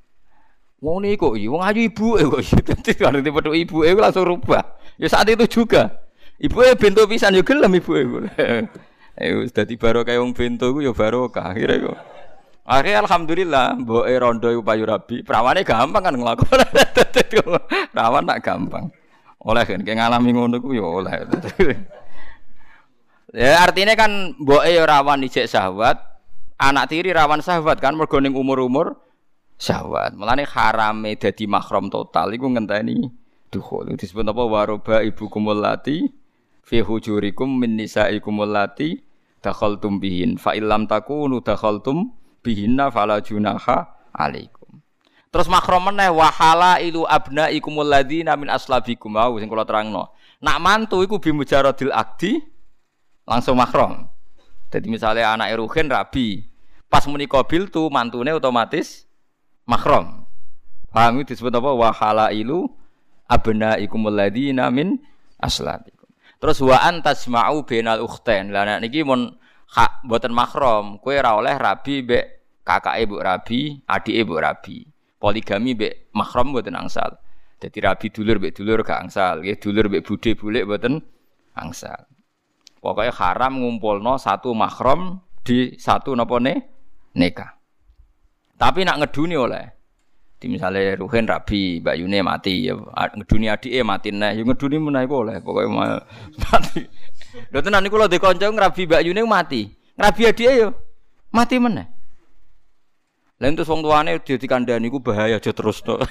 Wong 0.81 1.05
niku 1.05 1.37
iki 1.37 1.45
wong 1.45 1.61
ayu 1.61 1.85
ibu 1.85 2.17
kok 2.17 2.41
dadi 2.73 2.91
karo 2.97 3.21
tipe 3.21 3.39
ibu 3.53 3.77
e 3.85 3.93
langsung 3.93 4.25
rubah. 4.25 4.65
Ya 4.97 5.05
saat 5.05 5.29
itu 5.29 5.45
juga. 5.45 6.01
Ibu 6.41 6.65
e 6.65 6.73
bento 6.75 7.05
pisan 7.05 7.37
ya 7.37 7.45
gelem 7.45 7.77
ibu 7.77 7.93
e. 7.93 8.03
Eh 9.15 9.31
wis 9.39 9.55
dadi 9.55 9.79
barokah 9.79 10.17
wong 10.19 10.35
bento 10.35 10.67
iku 10.73 10.81
ya 10.81 10.91
barokah 10.91 11.53
kira 11.53 11.77
iku. 11.77 11.93
Akhirnya 12.65 13.05
alhamdulillah, 13.05 13.77
mbok 13.77 14.09
e 14.09 14.13
rondo 14.17 14.49
iku 14.49 14.65
payu 14.65 14.89
rabi, 14.89 15.21
prawane 15.21 15.61
gampang 15.61 16.01
kan 16.01 16.17
nglakoni. 16.17 16.65
Perawan 17.93 18.25
tak 18.25 18.41
gampang. 18.41 18.89
Oleh 19.45 19.61
kan 19.69 19.85
ngalami 19.85 20.33
ngono 20.33 20.57
ku 20.57 20.73
ya 20.73 20.81
oleh. 20.81 21.13
ya 23.37 23.61
artinya 23.61 23.93
kan 23.93 24.33
mbok 24.41 24.65
e 24.65 24.81
rawan 24.81 25.21
ijek 25.29 25.45
syahwat, 25.45 26.01
anak 26.57 26.89
tiri 26.89 27.13
rawan 27.13 27.45
syahwat 27.45 27.77
kan 27.77 27.93
mergo 27.93 28.17
ning 28.17 28.33
umur-umur 28.33 28.97
syahwat. 29.61 30.17
Mulane 30.17 30.49
harame 30.49 31.21
dadi 31.21 31.45
mahram 31.45 31.93
total 31.93 32.33
iku 32.33 32.49
ngenteni 32.49 33.05
dukhul. 33.53 33.93
Disebut 33.93 34.25
apa 34.25 34.41
waroba 34.41 35.05
ibu 35.05 35.29
kumulati 35.29 36.09
fi 36.65 36.81
hujurikum 36.81 37.45
min 37.45 37.77
nisaikum 37.77 38.41
allati 38.41 39.05
dakhaltum 39.45 40.01
bihin 40.01 40.41
fa 40.41 40.57
illam 40.57 40.89
takunu 40.89 41.45
dakhaltum 41.45 42.24
bihinna 42.45 42.93
fala 42.93 43.17
junaha 43.17 43.89
alaikum. 44.13 44.77
Terus 45.33 45.49
mahram 45.49 45.89
meneh 45.89 46.13
wa 46.13 46.29
halailu 46.29 47.03
abnaikum 47.09 47.73
alladzina 47.81 48.37
min 48.37 48.47
aslabikum 48.53 49.09
mau 49.09 49.33
sing 49.41 49.49
kula 49.49 49.65
terangno. 49.65 50.13
Nak 50.39 50.57
mantu 50.61 51.01
iku 51.01 51.17
bimujaradil 51.17 51.89
akdi 51.89 52.39
langsung 53.25 53.57
mahram. 53.57 54.07
Jadi 54.69 54.87
misalnya 54.87 55.33
anak 55.33 55.51
Eruhin 55.51 55.89
rabi, 55.89 56.45
pas 56.87 57.03
muni 57.09 57.25
kobil 57.25 57.67
tuh 57.67 57.89
mantune 57.89 58.31
otomatis 58.31 59.09
mahram. 59.65 60.23
Paham 60.93 61.19
itu 61.19 61.35
disebut 61.35 61.51
apa? 61.51 61.71
Wa 61.75 61.89
halailu 61.91 62.71
abnaikum 63.27 64.07
alladzina 64.07 64.71
min 64.71 65.01
aslabi. 65.41 65.91
Terus 66.39 66.63
wa 66.63 66.79
antasma'u 66.79 67.67
bainal 67.67 67.99
ukhtain. 68.07 68.55
Lah 68.55 68.63
nek 68.63 68.87
niki 68.87 69.03
mun 69.03 69.35
hak 69.75 70.07
mboten 70.07 70.31
mahram, 70.31 70.95
kowe 71.03 71.11
ora 71.11 71.35
oleh 71.35 71.55
rabi 71.59 71.99
mbek 72.07 72.25
kakake 72.63 73.03
mbok 73.03 73.21
rabi, 73.21 73.59
adike 73.83 74.23
mbok 74.23 74.39
rabi. 74.39 74.77
Poligami 75.19 75.75
mbek 75.75 75.93
mahram 76.15 76.55
mboten 76.55 76.79
angsal. 76.79 77.19
Jadi 77.59 77.77
rabi 77.83 78.07
dulur 78.07 78.39
mbek 78.39 78.55
dulur 78.55 78.79
gak 78.87 79.03
angsal, 79.03 79.43
nggih 79.43 79.59
dulur 79.59 79.91
mbek 79.91 80.03
budhe 80.07 80.31
bulik 80.39 80.63
mboten 80.63 81.03
angsal. 81.59 82.07
Pokoknya 82.79 83.11
haram 83.19 83.59
ngumpulno 83.59 84.15
satu 84.15 84.55
mahram 84.55 85.19
di 85.43 85.75
satu 85.75 86.15
napa 86.15 86.39
ne 86.39 86.53
nikah. 87.17 87.51
Tapi 88.55 88.87
nak 88.87 89.03
ngeduni 89.03 89.35
oleh 89.35 89.65
di 90.35 90.51
misalnya 90.51 90.99
Ruhin 90.99 91.25
rabi, 91.25 91.79
Mbak 91.79 91.95
Yune 91.95 92.19
mati, 92.19 92.67
ya 92.67 92.75
ngeduni 93.15 93.47
adike 93.47 93.79
mati 93.87 94.11
nah, 94.11 94.35
ya 94.35 94.43
ngeduni 94.43 94.77
meneh 94.77 95.07
boleh, 95.07 95.39
pokoknya 95.39 96.03
mati. 96.43 96.83
Lho 97.51 97.59
tenan 97.63 97.83
niku 97.83 97.95
lho 97.95 98.11
dikonco 98.11 98.43
ngrabi 98.43 98.83
Mbak 98.87 99.03
Yune 99.07 99.23
mati. 99.23 99.71
Ngrabi 99.95 100.21
adike 100.27 100.53
yo 100.59 100.75
mati 101.31 101.55
meneh. 101.55 101.87
Lah 103.35 103.51
entus 103.51 103.67
wong 103.67 103.83
tuane 103.83 104.15
dikandani 104.23 104.87
ku 104.87 105.03
bahaya 105.03 105.35
aja 105.39 105.51
terus 105.51 105.83
to. 105.83 105.99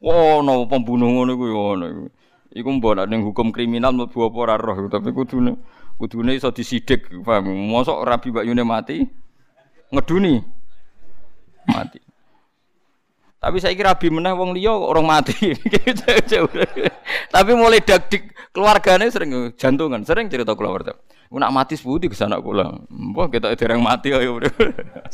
Wono 0.00 0.64
pembunuh 0.64 1.12
ngono 1.12 1.30
iku 1.34 1.46
ngono 1.50 1.84
iku. 1.90 2.04
Iku 2.50 2.68
mbok 2.78 3.06
ning 3.06 3.22
hukum 3.22 3.54
kriminal 3.54 3.94
mlebu 3.94 4.26
apa 4.26 4.38
ora 4.42 4.58
roh, 4.58 4.90
tapi 4.90 5.14
kudune 5.14 5.54
kudune 6.00 6.34
iso 6.34 6.50
disidik, 6.50 7.06
paham? 7.22 7.46
Mosok 7.70 8.02
rabi 8.02 8.34
Mbak 8.34 8.46
Yune 8.48 8.64
mati, 8.66 9.06
ngeduni 9.90 10.38
mati. 11.66 11.98
Tapi 13.40 13.56
saya 13.56 13.72
kira 13.72 13.96
rabi 13.96 14.12
meneh 14.12 14.36
wong 14.36 14.52
liya 14.52 14.76
orang 14.76 15.08
mati. 15.08 15.32
Tapi 17.34 17.50
mulai 17.56 17.80
dagdik 17.80 18.52
keluarganya 18.52 19.08
sering 19.08 19.56
jantungan, 19.56 20.04
sering 20.04 20.28
cerita 20.28 20.52
keluarga. 20.52 20.92
Nak 21.32 21.54
mati 21.54 21.72
seputi 21.72 22.12
ke 22.12 22.16
sana 22.18 22.36
kula. 22.36 22.68
Mbah 22.90 23.32
kita 23.32 23.56
dereng 23.56 23.80
mati 23.80 24.12
ayo. 24.12 24.36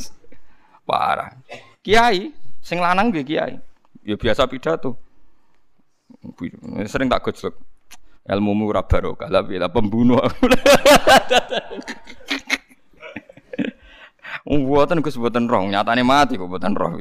Parah. 0.87 1.39
Kiai 1.79 2.35
sing 2.59 2.83
lanang 2.83 3.15
nggih 3.15 3.23
kiai. 3.23 3.55
Ya 4.03 4.19
biasa 4.19 4.43
pidato. 4.51 4.99
Sering 6.83 7.07
tak 7.07 7.23
gojlok. 7.23 7.55
Ilmu 8.27 8.51
murah 8.59 8.83
barokah, 8.83 9.31
tapi 9.31 9.55
pembunuh. 9.71 10.19
Mboten 14.47 15.03
Gus 15.03 15.19
mboten 15.19 15.51
roh, 15.51 15.67
nyatane 15.67 16.07
mati 16.07 16.39
kok 16.39 16.47
mboten 16.47 16.71
roh. 16.71 16.95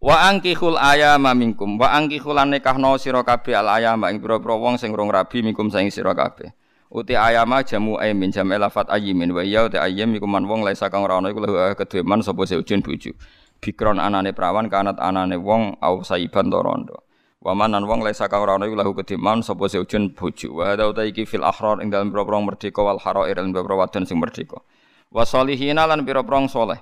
Wa 0.00 0.32
angkihul 0.32 0.80
ayama 0.80 1.36
minkum 1.36 1.76
wa 1.76 1.92
angkihul 1.92 2.40
nikahno 2.48 2.96
sira 2.96 3.20
kabeh 3.20 3.52
al 3.52 3.68
ayama 3.68 4.08
ing 4.08 4.16
pira-pira 4.24 4.56
wong 4.56 4.80
sing 4.80 4.96
rong 4.96 5.12
rabi 5.12 5.44
minkum 5.44 5.68
saing 5.68 5.92
sira 5.92 6.16
kabeh. 6.16 6.56
Uti 6.88 7.20
ayama 7.20 7.60
jamu 7.60 8.00
aymin 8.00 8.32
jam 8.32 8.48
elafat 8.48 8.88
ayimin 8.88 9.36
wa 9.36 9.44
ya 9.44 9.68
uti 9.68 9.76
ayam 9.76 10.08
iku 10.16 10.24
man 10.24 10.48
wong 10.48 10.64
laisa 10.64 10.88
kang 10.88 11.04
ora 11.04 11.20
ana 11.20 11.28
iku 11.28 11.44
lahu 11.44 11.76
kedue 11.76 12.00
man 12.00 12.24
sapa 12.24 12.48
seujun 12.48 12.80
bojo. 12.80 13.12
Bikron 13.60 14.00
anane 14.00 14.32
prawan 14.32 14.72
kanat 14.72 14.96
anane 14.96 15.36
wong 15.36 15.76
au 15.84 16.00
saiban 16.00 16.48
torondo. 16.48 17.04
Wa 17.44 17.52
manan 17.52 17.84
wong 17.84 18.00
laisa 18.00 18.24
kang 18.32 18.40
ora 18.40 18.56
ana 18.56 18.72
iku 18.72 18.80
lahu 18.80 18.96
kedue 18.96 19.20
man 19.20 19.44
sapa 19.44 19.68
seujun 19.68 20.16
bojo. 20.16 20.64
Wa 20.64 20.72
hada 20.72 20.88
uta 20.88 21.04
iki 21.04 21.28
fil 21.28 21.44
ahrar 21.44 21.84
ing 21.84 21.92
dalem 21.92 22.08
pira-pira 22.08 22.40
merdeka 22.40 22.80
wal 22.80 22.96
harair 22.96 23.36
ing 23.36 23.52
pira-pira 23.52 23.84
wadon 23.84 24.08
sing 24.08 24.16
merdeka 24.16 24.64
wa 25.10 25.26
salihina 25.26 25.84
lan 25.84 26.06
pira-pira 26.06 26.46
saleh. 26.46 26.80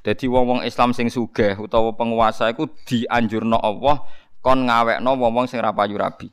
Dadi 0.00 0.26
wong-wong 0.26 0.64
Islam 0.64 0.96
sing 0.96 1.12
sugih 1.12 1.60
utawa 1.60 1.92
penguasa 1.92 2.48
iku 2.48 2.66
dianjurno 2.88 3.60
Allah 3.60 4.00
kon 4.40 4.64
ngawekno 4.64 5.12
wong-wong 5.16 5.46
sing 5.46 5.60
ra 5.60 5.70
payu 5.70 6.00
rabi. 6.00 6.32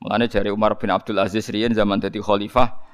Mulane 0.00 0.30
jari 0.30 0.48
Umar 0.48 0.78
bin 0.78 0.88
Abdul 0.94 1.20
Aziz 1.20 1.50
riyen 1.52 1.74
zaman 1.74 2.00
dadi 2.00 2.22
khalifah 2.22 2.88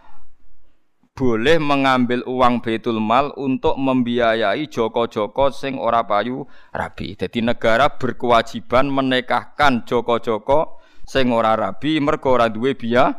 boleh 1.15 1.62
mengambil 1.62 2.27
uang 2.27 2.59
Baitul 2.59 2.99
Mal 2.99 3.31
untuk 3.39 3.79
membiayai 3.79 4.67
joko-joko 4.67 5.55
sing 5.55 5.79
ora 5.79 6.03
payu 6.03 6.43
rabi. 6.75 7.15
Jadi 7.15 7.39
negara 7.39 7.87
berkewajiban 7.87 8.91
menikahkan 8.91 9.87
joko-joko 9.87 10.83
sing 11.07 11.31
ora 11.31 11.55
rabi 11.55 12.03
mergo 12.03 12.35
ora 12.35 12.51
duwe 12.51 12.75
biaya. 12.75 13.15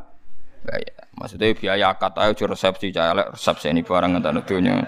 Maksudnya 1.16 1.56
biaya 1.56 1.86
akad 1.96 2.18
ayo 2.20 2.34
resepsi 2.36 2.92
cah 2.92 3.34
resepsi 3.34 3.72
ini 3.72 3.86
barang 3.86 4.20
ngentak 4.20 4.46
dunya. 4.50 4.84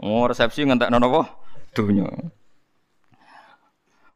Oh 0.00 0.24
resepsi 0.24 0.64
ngentak 0.64 0.88
apa? 0.88 1.22
Dunya. 1.74 2.06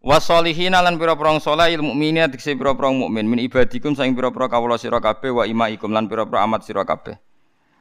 Wasolihina 0.02 0.82
lan 0.82 0.98
pira-pira 0.98 1.30
saleh 1.38 1.78
ilmu 1.78 1.94
mukminin 1.94 2.26
dikse 2.26 2.58
pira-pira 2.58 2.90
mukmin 2.90 3.22
min 3.22 3.38
ibadikum 3.38 3.94
saing 3.94 4.18
pira-pira 4.18 4.50
kawula 4.50 4.74
sira 4.74 4.98
kabeh 4.98 5.30
wa 5.30 5.46
imaikum 5.46 5.94
lan 5.94 6.10
pira-pira 6.10 6.42
amat 6.42 6.66
sira 6.66 6.82
kabeh. 6.82 7.14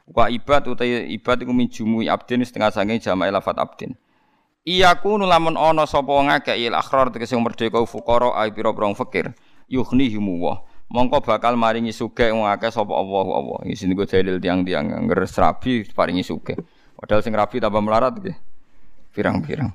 Wa 0.06 0.30
ibad 0.30 0.70
utai 0.70 1.10
ibad 1.18 1.42
iku 1.42 1.50
min 1.50 1.66
jumui 1.66 2.06
abdin 2.06 2.46
setengah 2.46 2.70
saking 2.70 3.02
jamaah 3.02 3.42
lafat 3.42 3.58
abdin. 3.58 3.98
Iyaku 4.62 5.18
nulamun 5.18 5.58
ana 5.58 5.82
sapa 5.82 6.14
ngakeh 6.14 6.62
il 6.62 6.70
akhrar 6.78 7.10
tegese 7.10 7.34
merdeka 7.34 7.82
fuqara 7.82 8.38
ai 8.38 8.54
pira-pira 8.54 8.86
fakir 8.94 9.34
yughnihimu 9.66 10.38
wa 10.38 10.62
mongko 10.92 11.24
bakal 11.24 11.56
maringi 11.56 11.90
sugih 11.90 12.36
wong 12.36 12.44
akeh 12.44 12.68
sapa 12.68 12.92
Allah 12.92 13.24
Allah. 13.32 13.58
Iki 13.64 13.74
sing 13.74 13.88
go 13.96 14.04
dalil 14.04 14.36
tiang-tiang 14.36 15.08
ngger 15.08 15.24
rabi 15.40 15.88
paringi 15.88 16.20
sugih. 16.20 16.60
Padahal 17.00 17.24
sing 17.24 17.32
rabi 17.32 17.56
tambah 17.58 17.80
melarat 17.80 18.20
nggih. 18.20 18.36
Pirang-pirang. 19.16 19.72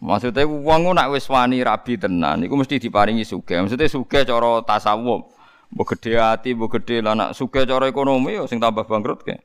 Maksudnya 0.00 0.48
wong 0.48 0.96
nak 0.96 1.12
wis 1.12 1.28
wani 1.28 1.60
rabi 1.60 2.00
tenan 2.00 2.40
iku 2.46 2.54
mesti 2.56 2.78
diparingi 2.78 3.26
sugih. 3.26 3.66
Maksudnya 3.66 3.90
sugih 3.90 4.22
cara 4.22 4.62
tasawuf. 4.62 5.28
Mbok 5.70 5.86
gedhe 5.94 6.18
ati, 6.18 6.50
mbok 6.54 6.78
gedhe 6.78 6.98
lah 7.02 7.14
nak 7.14 7.30
sugih 7.34 7.66
cara 7.66 7.90
ekonomi 7.90 8.38
ya 8.38 8.46
sing 8.46 8.62
tambah 8.62 8.86
bangkrut 8.86 9.26
ke. 9.26 9.38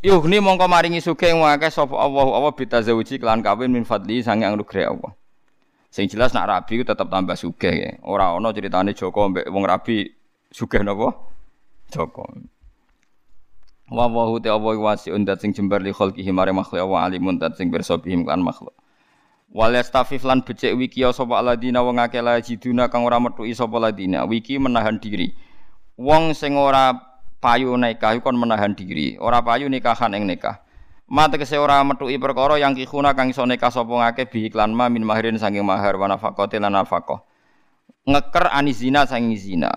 Yuhni 0.00 0.40
mongko 0.40 0.64
maringi 0.68 1.00
sugih 1.00 1.32
wong 1.32 1.48
akeh 1.48 1.72
sapa 1.72 1.96
Allah 1.96 2.24
Allah 2.24 2.52
bitazawuji 2.52 3.20
kelan 3.20 3.44
kawin 3.44 3.68
min 3.72 3.84
fadli 3.84 4.20
sange 4.20 4.44
anugerah 4.44 4.92
Allah. 4.92 5.12
Sing 5.94 6.10
jelas 6.10 6.34
nak 6.34 6.50
rabi 6.50 6.82
ku 6.82 6.82
tetap 6.82 7.06
tambah 7.06 7.38
sugih 7.38 7.70
ya. 7.70 7.90
Ora 8.02 8.34
ana 8.34 8.50
ceritane 8.50 8.98
Joko 8.98 9.30
mbek 9.30 9.46
wong 9.46 9.62
rabi 9.62 10.10
sugih 10.50 10.82
napa? 10.82 11.14
Joko. 11.86 12.26
Wa 13.94 14.10
wa 14.10 14.26
hu 14.26 14.42
ta 14.42 14.58
wa 14.58 14.74
wasiun 14.74 15.22
dat 15.22 15.38
sing 15.38 15.54
jembar 15.54 15.78
li 15.86 15.94
khalqihi 15.94 16.34
mare 16.34 16.50
makhluk 16.50 16.82
wa 16.82 17.06
alimun 17.06 17.38
dat 17.38 17.54
sing 17.54 17.70
pirsa 17.70 17.94
bihim 18.02 18.26
kan 18.26 18.42
makhluk. 18.42 18.74
Wal 19.54 19.70
yastafif 19.78 20.26
lan 20.26 20.42
becek 20.42 20.74
wiki 20.74 21.06
ya 21.06 21.14
sapa 21.14 21.38
aladina 21.38 21.78
wong 21.86 22.02
akeh 22.02 22.18
la 22.18 22.42
kang 22.90 23.06
ora 23.06 23.22
metuki 23.22 23.54
sapa 23.54 23.78
ladina. 23.78 24.26
Wiki 24.26 24.58
menahan 24.58 24.98
diri. 24.98 25.30
Wong 25.94 26.34
sing 26.34 26.58
ora 26.58 26.90
payu 27.38 27.78
nikah 27.78 28.18
kon 28.18 28.34
menahan 28.34 28.74
diri, 28.74 29.14
ora 29.22 29.46
payu 29.46 29.70
nikahan 29.70 30.10
ing 30.18 30.26
nikah. 30.26 30.58
Mate 31.04 31.36
kese 31.36 31.60
ora 31.60 31.84
metuki 31.84 32.16
perkara 32.16 32.56
yang 32.56 32.72
kikuna 32.72 33.12
kang 33.12 33.28
iso 33.28 33.44
nikah 33.44 33.68
sapa 33.68 33.92
ngake 33.92 34.24
bi 34.32 34.48
iklan 34.48 34.72
ma 34.72 34.88
min 34.88 35.04
mahirin 35.04 35.36
saking 35.36 35.60
mahar 35.60 36.00
wa 36.00 36.08
nafaqati 36.08 36.56
lan 36.56 36.72
nafaqah. 36.72 37.20
Ngeker 38.08 38.48
anizina 38.48 39.04
saking 39.04 39.36
zina. 39.36 39.68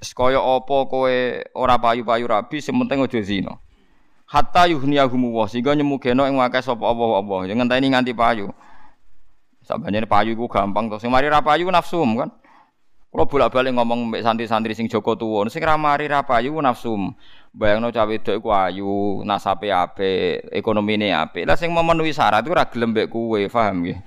Kaya 0.00 0.40
apa 0.40 0.76
kowe 0.88 1.16
ora 1.56 1.76
payu-payu 1.76 2.24
rabi 2.28 2.64
sing 2.64 2.76
penting 2.80 3.04
aja 3.04 3.20
zina. 3.20 3.52
Hatta 4.24 4.64
yuhniyahum 4.64 5.36
wa 5.36 5.44
sehingga 5.44 5.76
nyemugeno 5.76 6.24
ing 6.24 6.40
akeh 6.40 6.64
sapa 6.64 6.80
Allah 6.80 7.20
Allah. 7.20 7.40
Ya 7.44 7.52
ngenteni 7.52 7.92
nganti 7.92 8.16
payu. 8.16 8.48
Sabane 9.64 10.00
payu 10.08 10.32
iku 10.32 10.48
gampang 10.48 10.88
to. 10.88 10.96
Sing 10.96 11.12
mari 11.12 11.28
ra 11.28 11.44
payu 11.44 11.68
nafsum 11.68 12.16
kan. 12.16 12.32
Kalau 13.14 13.30
bolak-balik 13.30 13.78
ngomong 13.78 14.10
mbek 14.10 14.26
santri-santri 14.26 14.74
sing 14.74 14.90
Joko 14.90 15.14
tuwa, 15.14 15.46
sing 15.46 15.62
ra 15.62 15.78
mari 15.78 16.10
ra 16.10 16.26
payu 16.26 16.58
nafsum. 16.58 17.14
Bayangno 17.54 17.94
cawe 17.94 18.10
wedok 18.10 18.42
iku 18.42 18.50
ayu, 18.50 19.22
nasape 19.22 19.70
apik, 19.70 20.50
ekonomine 20.50 21.14
apik. 21.14 21.46
Lah 21.46 21.54
sing 21.54 21.70
memenuhi 21.70 22.10
syarat 22.10 22.42
iku 22.42 22.58
ora 22.58 22.66
gelem 22.66 22.90
mbek 22.90 23.06
kowe, 23.06 23.38
paham 23.46 23.86
nggih? 23.86 24.02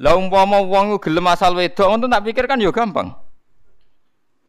Lah 0.00 0.16
umpama 0.16 0.64
wong 0.64 0.96
gelem 0.96 1.28
asal 1.28 1.52
wedok 1.52 1.84
ngono 1.84 2.08
tak 2.08 2.24
pikir 2.24 2.48
kan 2.48 2.56
ya 2.56 2.72
gampang. 2.72 3.12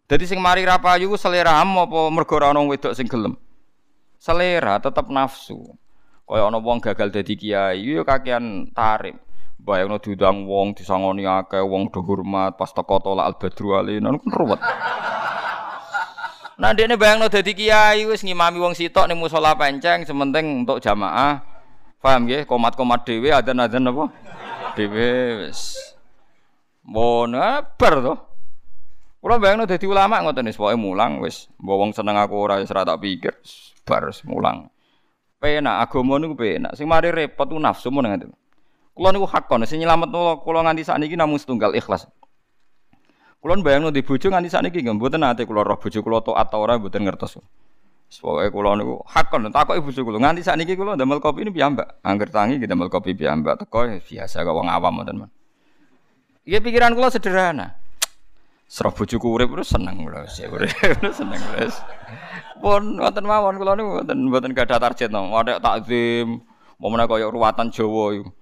Dadi 0.08 0.24
sing 0.24 0.40
mari 0.40 0.64
ra 0.64 0.80
payu 0.80 1.12
selera 1.20 1.60
apa 1.60 2.00
mergo 2.08 2.40
ana 2.40 2.64
wedok 2.64 2.96
sing 2.96 3.12
gelem? 3.12 3.36
Selera 4.16 4.80
tetep 4.80 5.04
nafsu. 5.12 5.76
Kaya 6.24 6.48
ana 6.48 6.64
wong 6.64 6.80
gagal 6.80 7.12
dadi 7.12 7.36
kiai, 7.36 7.84
yo 7.92 8.08
kakean 8.08 8.72
tarik. 8.72 9.20
Bayangno 9.58 9.98
diundang 10.00 10.46
wong 10.46 10.78
disangoni 10.78 11.26
akeh, 11.26 11.60
wong 11.60 11.90
do 11.90 12.00
hormat 12.06 12.56
pas 12.56 12.70
teko 12.72 13.02
tolak 13.02 13.36
al-badru 13.36 13.76
alina 13.76 14.14
kan 14.14 14.32
ruwet. 14.32 14.62
Nah 16.58 16.74
dene 16.74 16.98
bayangno 16.98 17.30
dadi 17.30 17.54
kiai 17.54 18.06
wis 18.10 18.26
ngimami 18.26 18.58
wong 18.58 18.74
sitok 18.74 19.06
ning 19.06 19.22
musala 19.22 19.54
penceng 19.54 20.10
sementing 20.10 20.66
untuk 20.66 20.82
jamaah. 20.82 21.42
Paham 22.02 22.26
nggih? 22.26 22.50
Komat-komat 22.50 23.06
dhewe 23.06 23.30
adzan-adzan 23.30 23.90
apa? 23.90 24.06
Dhewe 24.74 25.10
wis. 25.46 25.74
Mon 26.82 27.34
bar 27.78 27.96
to. 28.02 28.14
Kula 29.22 29.38
bayangno 29.42 29.70
dadi 29.70 29.86
ulama 29.90 30.22
ngoten 30.22 30.50
wis 30.50 30.58
pokoke 30.58 30.78
mulang 30.78 31.20
wis 31.22 31.50
wong 31.60 31.94
seneng 31.94 32.18
aku 32.18 32.38
ora 32.38 32.62
wis 32.62 32.70
tak 32.70 33.02
pikir 33.02 33.34
bar 33.86 34.10
mulang. 34.26 34.70
Penak 35.38 35.90
agama 35.90 36.18
niku 36.18 36.34
penak. 36.34 36.74
Sing 36.74 36.90
mari 36.90 37.14
repot 37.14 37.50
ku 37.50 37.62
nafsu 37.62 37.94
mun 37.94 38.10
ngoten. 38.10 38.34
Kula 38.98 39.14
niku 39.14 39.30
hakon 39.30 39.62
sing 39.70 39.78
nyelametno 39.78 40.42
kula 40.42 40.66
nganti 40.66 40.82
sakniki 40.82 41.14
namung 41.14 41.38
setunggal 41.38 41.78
ikhlas. 41.78 42.10
Kula 43.38 43.54
bayangno 43.62 43.94
di 43.94 44.02
bojo 44.02 44.34
nganti 44.34 44.50
sakniki 44.50 44.82
nggih 44.82 44.98
mboten 44.98 45.22
ate 45.22 45.46
kula 45.46 45.62
roh 45.62 45.78
bojo 45.78 46.02
kula 46.02 46.26
taat 46.26 46.50
ta 46.50 46.58
ora 46.58 46.82
mboten 46.82 47.06
ngertos. 47.06 47.38
Pokoke 48.18 48.50
kula 48.50 48.74
niku 48.74 49.06
hakon 49.06 49.54
takoki 49.54 49.86
bojo 49.86 50.02
kula 50.02 50.18
nganti 50.18 50.42
sakniki 50.42 50.74
kula 50.74 50.98
ndamel 50.98 51.22
kopi 51.22 51.46
ini 51.46 51.54
piyambak. 51.54 52.02
Angger 52.02 52.34
tangi 52.34 52.58
kita 52.58 52.74
ndamel 52.74 52.90
kopi 52.90 53.14
piyambak 53.14 53.62
teko 53.62 53.86
biasa 54.02 54.42
kok 54.42 54.56
wong 54.58 54.66
awam 54.66 54.98
mboten. 54.98 55.30
Iya 56.50 56.58
pikiran 56.58 56.98
kula 56.98 57.14
sederhana. 57.14 57.78
Serah 58.66 58.92
bojoku 58.92 59.30
urip 59.30 59.54
terus 59.54 59.70
seneng 59.72 60.10
lho, 60.10 60.26
urip 60.26 60.74
seneng 61.22 61.40
wis. 61.54 61.78
Pun 62.58 62.98
wonten 62.98 63.30
mawon 63.30 63.62
kula 63.62 63.78
niku 63.78 64.02
mboten 64.02 64.18
mboten 64.26 64.52
gadah 64.58 64.82
target 64.82 65.14
no. 65.14 65.30
Wadek 65.30 65.62
takzim, 65.62 66.42
momene 66.82 67.06
kaya 67.06 67.30
ruwatan 67.30 67.70
Jawa 67.70 68.18
iku. 68.18 68.34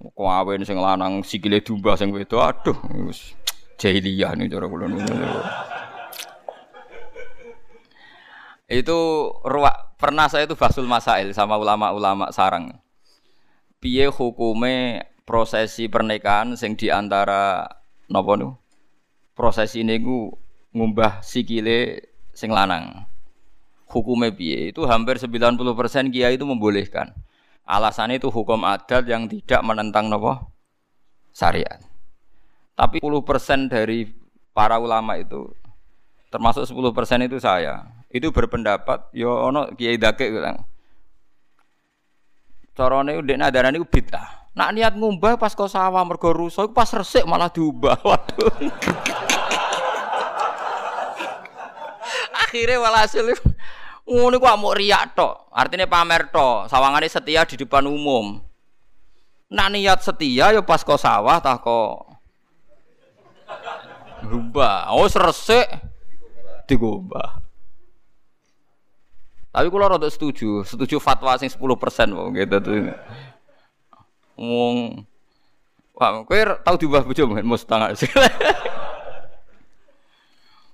Kawin 0.00 0.64
sing 0.64 0.80
lanang 0.80 1.20
sikile 1.20 1.60
domba 1.60 1.92
sing 1.92 2.08
wedo 2.08 2.40
aduh 2.40 2.76
wis 3.04 3.36
jahiliyah 3.76 4.32
niku 4.32 4.56
cara 4.56 4.66
kula 4.68 4.86
niku. 4.88 5.14
Itu 8.70 8.98
ruwak 9.44 10.00
pernah 10.00 10.30
saya 10.32 10.48
itu 10.48 10.56
basul 10.56 10.88
masail 10.88 11.36
sama 11.36 11.60
ulama-ulama 11.60 12.32
sarang. 12.32 12.80
Piye 13.76 14.08
hukume 14.08 15.04
prosesi 15.28 15.88
pernikahan 15.92 16.56
sing 16.56 16.80
di 16.80 16.88
antara 16.88 17.68
napa 18.08 18.32
niku? 18.40 18.60
proses 19.40 19.72
ini 19.72 19.96
ku 20.04 20.36
ngumbah 20.76 21.24
sikile 21.24 22.12
sing 22.36 22.52
lanang. 22.52 23.08
Hukumnya 23.88 24.30
piye? 24.30 24.70
Itu 24.70 24.84
hampir 24.84 25.16
90% 25.16 26.12
kiai 26.12 26.36
itu 26.36 26.44
membolehkan. 26.44 27.16
Alasannya 27.70 28.18
itu 28.18 28.34
hukum 28.34 28.66
adat 28.66 29.06
yang 29.06 29.30
tidak 29.30 29.62
menentang 29.62 30.10
nopo 30.10 30.50
syariat. 31.30 31.78
Tapi 32.74 32.98
10% 32.98 33.70
dari 33.70 34.10
para 34.50 34.82
ulama 34.82 35.14
itu 35.14 35.54
termasuk 36.34 36.66
10% 36.66 37.30
itu 37.30 37.38
saya. 37.38 37.86
Itu 38.10 38.34
berpendapat 38.34 39.14
yo 39.14 39.30
ya 39.30 39.54
ono 39.54 39.70
kiai 39.78 39.94
dake 39.94 40.34
bilang. 40.34 40.66
Carane 42.74 43.22
ndek 43.22 43.38
nadarane 43.38 43.78
ku 43.78 43.86
bid'ah. 43.86 44.50
Nak 44.58 44.70
niat 44.74 44.94
ngumbah 44.98 45.38
pas 45.38 45.54
kau 45.54 45.70
sawah 45.70 46.02
mergo 46.02 46.34
rusak 46.34 46.74
pas 46.74 46.90
resik 46.90 47.22
malah 47.22 47.54
diubah. 47.54 48.02
Waduh. 48.08 48.50
akhirnya 52.50 52.82
walhasil 52.82 53.30
ngono 54.10 54.36
ku 54.42 54.46
mau 54.58 54.74
riak 54.74 55.14
tok. 55.14 55.54
Artinya 55.54 55.86
pamer 55.86 56.34
tok, 56.34 56.66
sawangane 56.66 57.06
setia 57.06 57.46
di 57.46 57.54
depan 57.54 57.86
umum. 57.86 58.42
Nak 59.50 59.68
niat 59.70 59.98
setia 60.02 60.50
ya 60.54 60.62
pas 60.62 60.82
kau 60.82 60.94
sawah 60.94 61.42
tah 61.42 61.58
kok 61.58 62.10
Gubah, 64.20 64.92
oh 64.94 65.08
resik 65.08 65.66
digubah. 66.68 67.40
Tapi 69.50 69.66
kalau 69.66 69.90
rada 69.90 70.06
setuju, 70.06 70.62
setuju 70.62 71.02
fatwa 71.02 71.34
sing 71.34 71.50
10% 71.50 71.58
wong 72.14 72.38
gitu 72.38 72.56
tuh. 72.62 72.94
Wong 74.38 75.02
Wah, 76.00 76.24
kowe 76.24 76.40
tau 76.64 76.80
diubah 76.80 77.04
bojo 77.04 77.28
mungkin 77.28 77.44
mustang. 77.44 77.84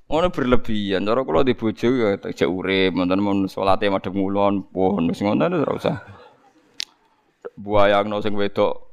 Ngono 0.06 0.30
berlebihan. 0.30 1.02
Cara 1.02 1.26
kula 1.26 1.42
di 1.42 1.58
bojo 1.58 1.88
ya 1.90 2.14
tak 2.14 2.38
urip, 2.46 2.94
wonten 2.94 3.18
mun 3.18 3.50
salate 3.50 3.90
madhep 3.90 4.14
ngulon, 4.14 4.70
pun 4.70 5.10
wis 5.10 5.18
ngono 5.18 5.50
ora 5.50 5.72
usah. 5.74 5.98
Buayangno 7.58 8.22
sing 8.22 8.38
wedok. 8.38 8.86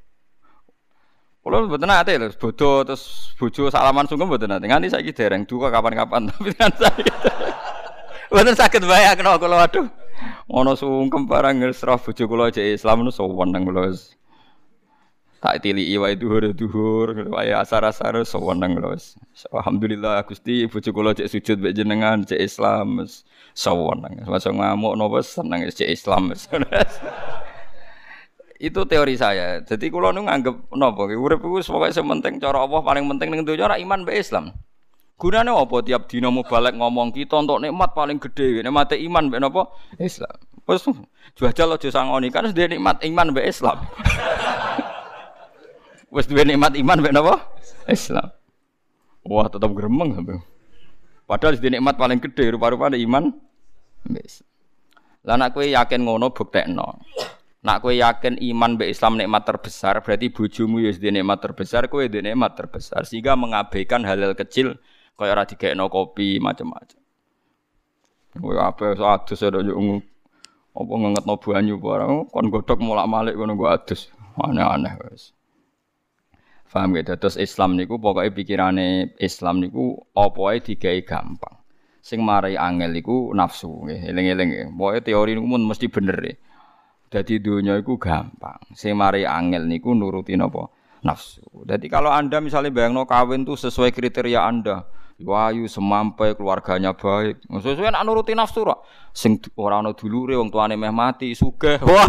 Kula 1.45 1.69
mboten 1.69 1.91
nate 1.91 2.17
lho, 2.17 2.33
bodo 2.33 2.87
terus 2.87 3.35
bojo 3.37 3.69
salaman 3.69 4.09
sungkem 4.09 4.25
mboten 4.25 4.49
nate. 4.49 4.65
Nganti 4.65 4.89
saiki 4.89 5.13
dereng 5.13 5.45
duka 5.45 5.69
kapan-kapan 5.69 6.27
tapi 6.33 6.49
kan 6.57 6.73
saya. 6.73 7.13
Mboten 8.33 8.55
saged 8.57 8.81
bayangno 8.89 9.37
kula 9.37 9.69
waduh. 9.69 9.85
Ngono 10.49 10.73
sungkem 10.73 11.29
barang 11.29 11.61
ngesrah 11.61 12.01
bojo 12.01 12.23
kula 12.25 12.49
aja 12.49 12.63
Islam 12.65 13.05
nu 13.05 13.13
sowan 13.13 13.53
nang 13.53 13.69
kula 13.69 13.93
tak 15.43 15.59
tilii 15.59 15.99
wae 15.99 16.15
duhur 16.15 16.55
duhur 16.55 17.27
wae 17.35 17.51
asar-asar 17.51 18.15
sewenang 18.23 18.79
lho 18.79 18.95
wis. 18.95 19.19
Alhamdulillah 19.51 20.23
Gusti 20.23 20.71
bojo 20.71 20.95
kula 20.95 21.11
cek 21.11 21.27
sujud 21.27 21.59
mek 21.59 21.75
jenengan 21.75 22.23
cek 22.23 22.39
Islam 22.39 23.03
wis 23.03 23.27
sewenang. 23.51 24.23
Masa 24.23 24.55
ngamuk 24.55 24.95
napa 24.95 25.19
seneng 25.19 25.67
cek 25.67 25.91
Islam 25.91 26.31
wis. 26.31 26.47
Itu 28.71 28.87
teori 28.87 29.19
saya. 29.19 29.59
Jadi 29.67 29.91
kula 29.91 30.15
nu 30.15 30.23
nganggep 30.23 30.71
napa 30.79 31.11
urip 31.11 31.43
iku 31.43 31.59
pokoke 31.59 31.91
sementing 31.91 32.39
cara 32.39 32.63
Allah 32.63 32.79
paling 32.79 33.03
penting 33.11 33.35
ning 33.35 33.43
donya 33.43 33.67
ora 33.67 33.75
iman 33.75 34.07
mek 34.07 34.23
Islam. 34.23 34.55
Gunane 35.19 35.51
apa 35.51 35.75
tiap 35.83 36.07
dina 36.07 36.31
balik 36.31 36.79
ngomong 36.79 37.11
kita 37.11 37.43
untuk 37.43 37.59
nikmat 37.59 37.91
paling 37.91 38.15
gede, 38.15 38.63
nikmat 38.63 38.95
iman 38.95 39.27
mek 39.27 39.43
napa? 39.43 39.67
Islam. 39.99 40.39
Wes 40.63 40.87
jual 41.35 41.51
aja 41.51 41.87
sangoni 41.91 42.31
kan 42.31 42.47
sudah 42.47 42.71
nikmat 42.71 43.03
iman 43.03 43.35
mek 43.35 43.51
Islam. 43.51 43.83
Wes 46.13 46.29
duwe 46.29 46.45
nikmat 46.45 46.77
iman 46.77 47.01
mek 47.01 47.09
napa? 47.09 47.41
Islam. 47.89 48.29
Wah, 49.25 49.49
tetap 49.49 49.73
gremeng 49.73 50.13
sampe. 50.13 50.37
Padahal 51.25 51.57
di 51.57 51.73
nikmat 51.73 51.97
paling 51.97 52.21
gede 52.21 52.53
rupa-rupane 52.53 53.01
iman. 53.01 53.33
Wis. 54.13 54.45
Lah 55.25 55.41
nek 55.41 55.57
kowe 55.57 55.65
yakin 55.65 56.05
ngono 56.05 56.29
buktekno. 56.29 57.01
Nak 57.65 57.81
kowe 57.81 57.89
yakin 57.95 58.37
iman 58.53 58.77
be 58.77 58.93
Islam 58.93 59.17
nikmat 59.17 59.47
terbesar, 59.47 60.03
berarti 60.05 60.29
bojomu 60.29 60.83
ya 60.83 60.93
di 60.93 61.09
nikmat 61.09 61.39
terbesar, 61.41 61.89
kowe 61.89 62.03
di 62.05 62.19
nikmat 62.21 62.59
terbesar 62.59 63.07
sehingga 63.09 63.33
mengabaikan 63.33 64.05
hal-hal 64.05 64.37
kecil 64.37 64.77
kaya 65.17 65.33
ora 65.33 65.49
digekno 65.49 65.89
kopi 65.89 66.37
macam-macam. 66.37 66.99
Kowe 68.37 68.53
apa 68.59 68.93
adus 68.93 69.41
ada 69.41 69.65
yo 69.65 69.79
apa 70.73 70.93
ngengetno 70.93 71.33
banyu 71.41 71.75
barang 71.81 72.29
kon 72.29 72.45
godhok 72.53 72.77
mulak-malik 72.83 73.33
ngono 73.33 73.57
go 73.57 73.65
adus. 73.71 74.13
Aneh-aneh 74.37 74.93
wis. 75.09 75.33
Paham 76.73 76.97
gitu. 76.97 77.13
Terus 77.21 77.37
Islam 77.37 77.77
niku 77.77 78.01
pokoknya 78.01 78.33
pikirane 78.33 79.13
Islam 79.21 79.61
niku 79.61 79.93
apa 80.17 80.41
ae 80.49 80.57
digawe 80.57 80.99
gampang. 81.05 81.55
Sing 82.01 82.25
marai 82.25 82.57
angel 82.57 82.89
niku 82.89 83.29
nafsu 83.37 83.69
nggih, 83.69 84.09
eling-eling 84.09 84.47
nggih. 84.49 84.67
Pokoke 84.73 84.99
teori 85.05 85.37
niku 85.37 85.45
mun 85.45 85.69
mesti 85.69 85.85
bener 85.85 86.17
ya. 86.17 86.33
Dadi 87.13 87.37
dunia 87.37 87.77
iku 87.77 88.01
gampang. 88.01 88.57
Sing 88.73 88.97
marai 88.97 89.21
angel 89.21 89.69
niku 89.69 89.93
nuruti 89.93 90.33
napa? 90.33 90.73
Nafsu. 91.05 91.45
Jadi 91.61 91.93
kalau 91.93 92.09
Anda 92.09 92.41
misalnya 92.41 92.73
bayangno 92.73 93.05
kawin 93.05 93.45
tuh 93.45 93.59
sesuai 93.59 93.93
kriteria 93.93 94.39
Anda, 94.41 94.87
wayu 95.21 95.69
semampai 95.69 96.33
keluarganya 96.33 96.97
baik. 96.97 97.43
Sesuai 97.53 97.93
nak 97.93 98.01
nuruti 98.01 98.33
nafsu 98.33 98.65
ra. 98.65 98.73
Sing 99.13 99.37
ora 99.61 99.77
ana 99.77 99.93
dulure 99.93 100.33
wong 100.41 100.49
tuane 100.49 100.73
meh 100.73 100.89
mati 100.89 101.37
sugih. 101.37 101.77
Wah, 101.85 102.07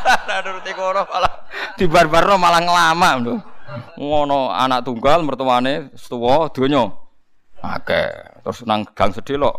nuruti 0.46 0.72
kono 0.72 1.04
malah 1.04 1.32
dibarbarno 1.76 2.34
malah 2.40 2.60
ngelama 2.64 3.10
lho 3.20 3.55
ngono 3.98 4.50
anak 4.54 4.86
tunggal 4.86 5.22
mertuane 5.26 5.90
setuwa 5.98 6.46
donya 6.50 6.92
akeh 7.62 8.40
terus 8.46 8.62
nang 8.62 8.86
gang 8.94 9.10
sedelok 9.10 9.56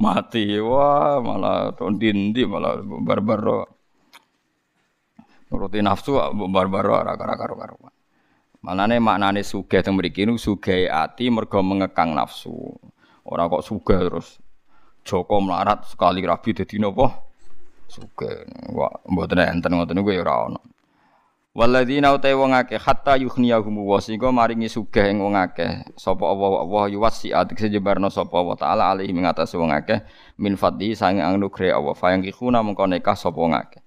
mati 0.00 0.58
wah 0.58 1.22
malah 1.22 1.74
ndi 1.78 2.42
malah 2.48 2.80
barbaro 2.82 3.68
nuruti 5.50 5.78
nafsu 5.82 6.18
barbaro 6.50 6.98
ora 6.98 7.14
karo 7.14 7.54
karo 7.58 7.76
Manane 8.60 9.00
maknane 9.00 9.40
sugih 9.40 9.80
teng 9.80 9.96
mriki 9.96 10.28
niku 10.28 10.36
sugih 10.36 10.84
ati 10.92 11.32
mergo 11.32 11.64
mengekang 11.64 12.12
nafsu. 12.12 12.52
Ora 13.24 13.48
kok 13.48 13.64
sugih 13.64 13.96
terus 14.04 14.36
Joko 15.00 15.40
melarat 15.40 15.88
sekali 15.88 16.20
rabi 16.20 16.52
dadi 16.52 16.76
napa? 16.76 17.08
Sugih. 17.88 18.44
Wah, 18.76 18.92
mboten 19.08 19.40
enten 19.40 19.72
ngoten 19.72 19.96
niku 19.96 20.12
ya 20.12 20.20
ora. 20.28 20.52
Waladina 21.50 22.14
utai 22.14 22.30
wong 22.30 22.54
akeh 22.54 22.78
hatta 22.78 23.18
yughniyahum 23.18 23.82
wa 23.82 23.98
sehingga 23.98 24.30
maringi 24.30 24.70
sugih 24.70 25.10
ing 25.10 25.18
wong 25.18 25.34
akeh. 25.34 25.82
Sapa 25.98 26.22
Allah 26.22 26.62
Allah 26.62 26.84
yuwasi 26.94 27.34
atik 27.34 27.58
sejebarno 27.58 28.06
sapa 28.06 28.38
Allah 28.38 28.54
taala 28.54 28.84
alaihi 28.94 29.10
ing 29.10 29.26
atase 29.26 29.58
wong 29.58 29.74
akeh. 29.74 29.98
Min 30.38 30.54
fadli 30.54 30.94
sange 30.94 31.18
anugrah 31.18 31.74
Allah. 31.74 31.98
Fa 31.98 32.14
yang 32.14 32.22
kikuna 32.22 32.62
mengko 32.62 32.86
nekah 32.86 33.18
sapa 33.18 33.34
wong 33.34 33.58
akeh. 33.58 33.82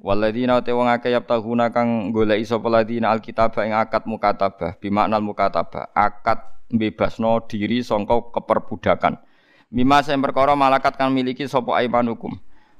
Waladina 0.00 0.64
utai 0.64 0.72
wong 0.72 0.88
akeh 0.88 1.12
yaptahuna 1.12 1.76
kang 1.76 2.08
goleki 2.08 2.48
sapa 2.48 2.72
ladina 2.72 3.12
alkitab 3.12 3.52
ing 3.60 3.76
akad 3.76 4.08
mukatabah 4.08 4.80
bimaknal 4.80 5.20
mukatabah. 5.20 5.92
Akad 5.92 6.40
bebasno 6.72 7.44
diri 7.44 7.84
sangka 7.84 8.32
keperbudakan. 8.32 9.20
Mima 9.68 10.00
sing 10.00 10.24
perkara 10.24 10.56
malakat 10.56 10.96
kang 10.96 11.12
miliki 11.12 11.44
sapa 11.52 11.84
aimanukum 11.84 12.32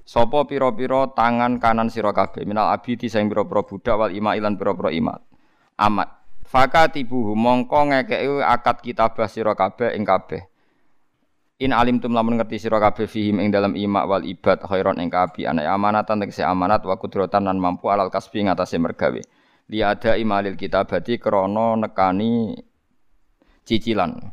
Sopo 0.09 0.49
piro-piro 0.49 1.13
tangan 1.13 1.61
kanan 1.61 1.93
sira 1.93 2.17
kabeh 2.17 2.49
minal 2.49 2.73
abidi 2.73 3.13
sing 3.13 3.29
pira-pira 3.29 3.61
budak 3.61 3.93
wal 3.93 4.09
ima 4.09 4.33
ilan 4.41 4.57
pira-pira 4.57 4.89
imat. 4.89 5.21
Amat. 5.77 6.09
Fakatibuhu 6.49 7.37
mongko 7.37 7.93
ngekeki 7.93 8.41
akad 8.41 8.81
kitabah 8.81 9.29
sira 9.29 9.53
kabeh 9.53 9.93
ing 9.93 10.09
kabeh. 10.09 10.49
In 11.61 11.77
alim 11.77 12.01
tum 12.01 12.17
lamun 12.17 12.41
ngerti 12.41 12.57
sira 12.57 12.81
kabeh 12.81 13.05
fihim 13.05 13.37
ing 13.37 13.53
dalam 13.53 13.77
imak 13.77 14.09
wal 14.09 14.25
ibad 14.25 14.65
khairon 14.65 14.97
ing 14.97 15.13
kabi 15.13 15.45
ana 15.45 15.69
amanatan 15.69 16.25
tegese 16.25 16.41
amanat 16.41 16.89
wa 16.89 16.97
kudratan 16.97 17.45
lan 17.45 17.61
mampu 17.61 17.93
alal 17.93 18.09
kasbi 18.09 18.49
ngatasé 18.49 18.81
mergawe. 18.81 19.21
Li 19.69 19.85
ada 19.85 20.17
imalil 20.17 20.57
kitabati 20.57 21.21
krana 21.21 21.77
nekani 21.77 22.57
cicilan. 23.69 24.25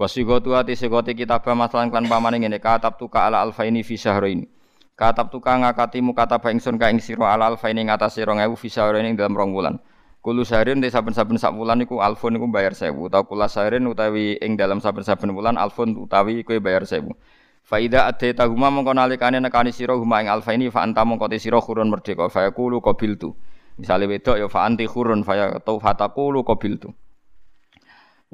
Wasigatu 0.00 0.56
ati 0.56 0.72
segoti 0.72 1.12
kitabah 1.12 1.52
masalan 1.52 1.92
klan 1.92 2.08
pamane 2.08 2.40
ngene 2.40 2.64
katab 2.64 2.96
tuka 2.96 3.28
ala 3.28 3.44
alfaini 3.44 3.84
fi 3.84 4.00
syahrain. 4.00 4.56
Katab 4.98 5.30
tukang 5.30 5.62
ngakati 5.62 6.02
mukataba 6.02 6.50
ingsun 6.50 6.74
ka 6.74 6.90
ing 6.90 6.98
sira 6.98 7.30
alal 7.30 7.54
faini 7.54 7.86
ngatasé 7.86 8.26
2000 8.26 8.58
fisaure 8.58 8.98
ing 8.98 9.14
dalam 9.14 9.30
rong 9.30 9.54
wulan. 9.54 9.78
Kulo 10.18 10.42
sarin 10.42 10.82
te 10.82 10.90
saben-saben 10.90 11.38
sak 11.38 11.54
wulan 11.54 11.78
iku 11.86 12.02
alfun 12.02 12.34
iku 12.34 12.50
bayar 12.50 12.74
1000 12.74 12.98
utawa 12.98 13.22
kula 13.22 13.46
sarin 13.46 13.86
utawi 13.86 14.34
ing 14.42 14.58
dalam 14.58 14.82
saben-saben 14.82 15.30
wulan 15.30 15.54
alfun 15.54 15.94
utawi 15.94 16.42
kowe 16.42 16.58
bayar 16.58 16.82
1000. 16.82 17.14
Faida 17.62 18.10
ade 18.10 18.34
tahuma 18.34 18.74
mongko 18.74 18.90
nalikane 18.90 19.38
nekani 19.38 19.70
sira 19.70 19.94
huma 19.94 20.18
ing 20.18 20.26
alfa 20.26 20.50
ini 20.50 20.66
fa 20.66 20.82
anta 20.82 21.06
mongko 21.06 21.30
te 21.30 21.38
sira 21.38 21.62
khurun 21.62 21.94
merdeka 21.94 22.26
fa 22.26 22.50
yaqulu 22.50 22.82
qabiltu. 22.82 23.38
Misale 23.78 24.10
wedok 24.10 24.34
ya 24.34 24.50
fa 24.50 24.66
anti 24.66 24.82
khurun 24.90 25.22
fa 25.22 25.38
yaqtu 25.38 25.78
fataqulu 25.78 26.42
qabiltu. 26.42 26.90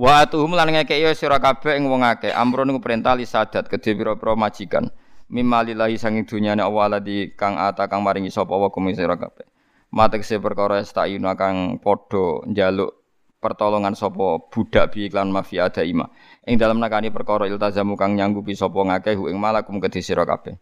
Wa 0.00 0.24
atuhum 0.24 0.56
lan 0.56 0.72
ngekek 0.72 0.96
ya 0.96 1.12
sira 1.12 1.36
kabeh 1.44 1.76
ing 1.76 1.92
wong 1.92 2.08
akeh 2.08 2.32
amrun 2.32 2.72
iku 2.72 2.80
perintah 2.80 3.12
li 3.12 3.28
sadat 3.28 3.68
kedhe 3.68 3.92
pira-pira 3.92 4.32
majikan 4.32 4.88
mimalillahi 5.28 5.96
sanging 5.96 6.28
dunyane 6.28 6.60
Allah 6.60 7.00
di 7.00 7.32
kang 7.32 7.56
ata 7.56 7.88
kang 7.88 8.04
maringi 8.04 8.28
sapa 8.28 8.52
wa 8.52 8.68
kum 8.68 8.90
sira 8.92 9.16
kabeh. 9.16 9.46
Matekse 9.94 10.42
perkara 10.42 10.82
estayuna 10.82 11.38
kang 11.38 11.78
padha 11.78 12.42
njaluk 12.50 13.04
pertolongan 13.38 13.92
sapa 13.94 14.40
budak 14.48 14.96
bi 14.96 15.06
iklan 15.06 15.28
mafia 15.28 15.68
ima 15.84 16.08
ing 16.48 16.56
dalam 16.56 16.80
nakani 16.80 17.12
perkara 17.12 17.44
iltazamu 17.44 17.94
kang 17.94 18.16
nyanggupi 18.16 18.56
sapa 18.56 18.74
ngakeh 18.74 19.20
ing 19.20 19.38
malakum 19.38 19.78
kedhe 19.78 20.02
sira 20.02 20.26
kabeh. 20.26 20.58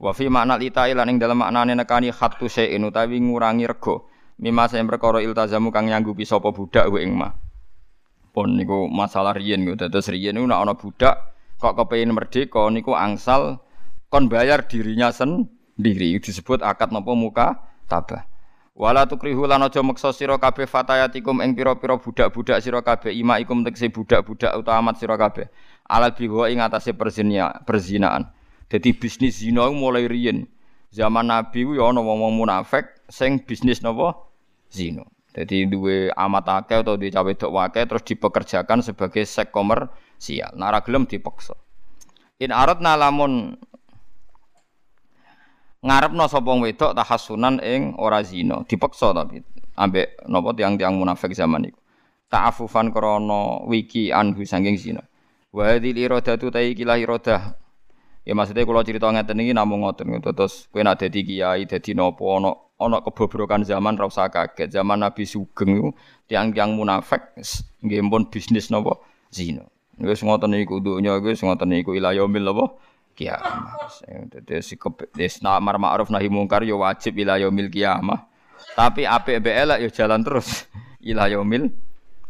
Wa 0.00 0.16
fi 0.16 0.32
makna 0.32 0.56
ita 0.56 0.88
lan 0.96 1.12
ing 1.12 1.18
dalam 1.20 1.44
maknane 1.44 1.76
nekani 1.76 2.08
khatu 2.08 2.48
syai'in 2.48 2.80
utawi 2.88 3.20
ngurangi 3.20 3.68
rego. 3.68 4.08
Mimma 4.40 4.72
sing 4.72 4.88
perkara 4.88 5.20
iltazamu 5.20 5.68
kang 5.68 5.92
nyanggupi 5.92 6.24
sapa 6.24 6.48
budak 6.48 6.88
ing 6.96 7.12
ma. 7.12 7.28
Pun 8.32 8.56
niku 8.56 8.88
masalah 8.88 9.36
riyen 9.36 9.60
niku 9.66 9.76
dados 9.76 10.08
riyen 10.08 10.38
niku 10.38 10.48
nek 10.48 10.60
ana 10.62 10.72
budak 10.78 11.36
kok 11.60 11.76
kepengin 11.76 12.16
merdeka 12.16 12.64
niku 12.72 12.96
angsal 12.96 13.60
kon 14.10 14.26
bayar 14.26 14.66
dirinya 14.66 15.14
sendiri. 15.14 16.18
Disebut 16.18 16.60
akad 16.60 16.90
nopo 16.90 17.14
muka 17.14 17.62
tabah. 17.86 18.26
Wala 18.74 19.06
tukrihu 19.06 19.44
lan 19.46 19.62
aja 19.66 19.82
meksa 19.84 20.10
sira 20.10 20.38
kabeh 20.40 20.64
fatayatikum 20.64 21.42
ing 21.44 21.52
pira-pira 21.52 22.00
budak-budak 22.00 22.58
sira 22.64 22.80
kabeh 22.80 23.12
imaikum 23.12 23.60
tekse 23.66 23.92
budak-budak 23.92 24.56
utawa 24.56 24.82
amat 24.82 24.94
sira 24.98 25.14
kabeh. 25.14 25.46
Alal 25.90 26.14
biwa 26.14 26.48
ing 26.48 26.62
atase 26.62 26.94
perzinia 26.94 27.50
perzinaan. 27.66 28.30
Dadi 28.70 28.94
bisnis 28.94 29.42
zina 29.42 29.66
mulai 29.68 30.06
riyen. 30.06 30.46
Zaman 30.90 31.30
nabi 31.30 31.66
ku 31.66 31.74
ya 31.74 31.90
ana 31.90 32.02
wong 32.02 32.34
munafik 32.34 32.86
sing 33.10 33.42
bisnis 33.42 33.82
napa 33.82 34.16
zina. 34.70 35.06
Jadi 35.30 35.66
duwe 35.70 36.10
amat 36.14 36.46
akeh 36.62 36.82
atau 36.82 36.98
duwe 36.98 37.10
cawe 37.10 37.30
dok 37.30 37.52
wakeh 37.52 37.84
terus 37.86 38.02
dipekerjakan 38.06 38.82
sebagai 38.82 39.22
sek 39.26 39.54
komersial. 39.54 40.56
Nara 40.58 40.82
gelem 40.82 41.06
dipaksa. 41.06 41.54
In 42.40 42.50
aradna 42.50 42.96
lamun 42.96 43.60
ngarepno 45.80 46.24
sapa 46.28 46.52
wedok 46.60 46.92
tahassunan 46.92 47.60
ing 47.64 47.96
ora 47.96 48.20
zina, 48.20 48.60
dipaksa 48.68 49.16
tapi 49.16 49.40
ambek 49.80 50.28
napa 50.28 50.52
tiang-tiang 50.52 50.92
munafik 50.96 51.32
zaman 51.32 51.72
iku. 51.72 51.80
Ta'afufan 52.30 52.94
krana 52.94 53.64
wiki 53.66 54.12
anhu 54.14 54.44
saking 54.46 54.76
zina. 54.76 55.02
Wa 55.50 55.74
hadhil 55.74 55.98
iradatu 55.98 56.52
ta 56.52 56.62
iki 56.62 56.86
iradah. 56.86 57.58
Ya 58.22 58.36
maksudnya 58.36 58.68
kalau 58.68 58.84
cerita 58.84 59.08
ngeten 59.08 59.40
iki 59.40 59.56
namung 59.56 59.82
ngoten 59.82 60.20
terus 60.20 60.68
kowe 60.68 60.84
nek 60.84 61.00
dadi 61.00 61.24
kiai 61.24 61.64
dadi 61.64 61.96
napa 61.96 62.20
ana 62.20 62.52
ana 62.78 63.00
kebobrokan 63.00 63.64
zaman 63.64 63.96
ra 63.96 64.06
usah 64.06 64.28
kaget. 64.30 64.70
Zaman 64.70 65.00
Nabi 65.00 65.24
Sugeng 65.24 65.96
tiang-tiang 66.28 66.76
munafik 66.76 67.34
nggih 67.82 68.04
pun 68.06 68.28
bisnis 68.28 68.68
napa 68.68 69.00
zina. 69.32 69.64
Wis 69.98 70.22
ngoten 70.22 70.54
iku 70.60 70.78
dunya 70.78 71.18
wis 71.18 71.42
ngoten 71.42 71.72
iku 71.80 71.96
ila 71.96 72.14
yaumil 72.14 72.44
napa 72.46 72.64
kiamat. 73.14 74.04
Dadi 74.30 74.60
sikep 74.62 75.12
wis 75.16 75.42
amar 75.44 75.76
ma'ruf 75.76 76.08
nahi 76.08 76.30
mungkar 76.30 76.64
ya 76.64 76.76
wajib 76.76 77.18
ila 77.20 77.36
yaumil 77.36 77.68
kiamah. 77.68 78.26
Tapi 78.76 79.08
apik 79.08 79.40
mbek 79.40 79.56
elek 79.66 79.78
ya 79.88 79.90
jalan 80.04 80.20
terus 80.24 80.66
ila 81.10 81.26
yaumil 81.28 81.72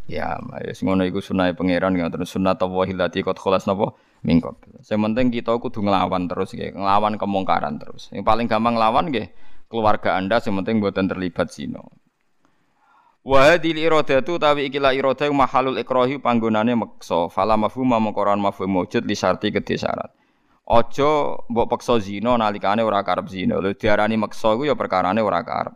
kiamah. 0.09 0.63
Wis 0.67 0.83
ngono 0.83 1.07
iku 1.07 1.23
sunah 1.23 1.53
pangeran 1.55 1.95
ngoten 1.95 2.27
sunah 2.27 2.59
tawahi 2.59 2.95
lati 2.95 3.23
qad 3.23 3.39
khalas 3.39 3.67
napa 3.71 3.95
mingkot. 4.27 4.61
Sing 4.85 5.01
penting 5.01 5.33
kita 5.33 5.57
kudu 5.57 5.81
nglawan 5.81 6.29
terus 6.29 6.53
nggih, 6.53 6.77
nglawan 6.77 7.17
kemungkaran 7.17 7.81
terus. 7.81 8.13
Yang 8.13 8.25
paling 8.27 8.47
gampang 8.51 8.77
nglawan 8.77 9.09
nggih 9.09 9.29
keluarga 9.71 10.19
Anda 10.19 10.43
sing 10.43 10.59
penting 10.59 10.83
mboten 10.83 11.07
terlibat 11.07 11.55
zina. 11.55 11.81
Wa 13.21 13.53
hadhil 13.53 13.77
iradatu 13.77 14.41
tawi 14.41 14.73
ikilah 14.73 14.97
iradah 14.97 15.29
mahalul 15.29 15.77
ikrahi 15.77 16.17
panggonane 16.19 16.73
meksa. 16.73 17.29
Fala 17.29 17.55
mafhum 17.61 17.93
mengkoran 17.93 18.41
mafhum 18.41 18.81
wujud 18.81 19.05
li 19.05 19.13
syarti 19.13 19.53
kedhe 19.53 19.77
syarat. 19.77 20.20
Aja 20.71 21.35
mbok 21.51 21.67
peksa 21.67 21.99
zina 21.99 22.39
nalikane 22.39 22.87
ora 22.87 23.03
karep 23.03 23.27
zina. 23.27 23.59
Lho 23.59 23.75
diarani 23.75 24.15
meksa 24.15 24.55
iku 24.55 24.71
ya 24.71 24.79
perkarane 24.79 25.19
ora 25.19 25.43
karep. 25.43 25.75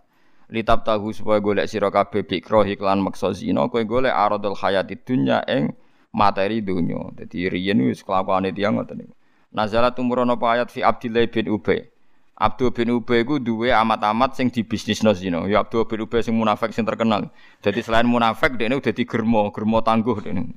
Litab 0.55 0.87
tahu 0.87 1.11
supaya 1.11 1.43
golek 1.43 1.67
sira 1.67 1.91
kabeh 1.91 2.23
bikro 2.23 2.63
iklan 2.63 3.03
meksa 3.03 3.35
zina 3.35 3.67
kowe 3.67 3.83
golek 3.83 4.15
aradul 4.15 4.55
hayati 4.55 4.95
dunya 4.95 5.43
ing 5.51 5.75
materi 6.15 6.63
dunya. 6.63 7.11
Dadi 7.11 7.51
riyen 7.51 7.83
wis 7.91 8.07
kelakuane 8.07 8.55
tiyang 8.55 8.79
ngoten 8.79 9.03
niku. 9.03 9.15
Nazala 9.51 9.91
tumurun 9.91 10.31
apa 10.31 10.47
ayat 10.55 10.71
fi 10.71 10.87
Abdillah 10.87 11.27
bin 11.27 11.51
Ubay. 11.51 11.91
Abdul 12.39 12.71
bin 12.71 12.95
Ubay 12.95 13.27
ku 13.27 13.43
duwe 13.43 13.75
amat-amat 13.75 14.39
sing 14.39 14.47
dibisnisno 14.47 15.11
zina. 15.11 15.43
Ya 15.51 15.67
Abdul 15.67 15.91
bin 15.91 16.07
Ubay 16.07 16.23
sing 16.23 16.39
munafik 16.39 16.71
sing 16.71 16.87
terkenal. 16.87 17.35
Jadi 17.67 17.83
selain 17.83 18.07
munafik 18.07 18.55
dekne 18.55 18.79
udah 18.79 18.95
di 18.95 19.03
germo, 19.03 19.51
germo 19.51 19.83
tangguh 19.83 20.23
dekne. 20.23 20.55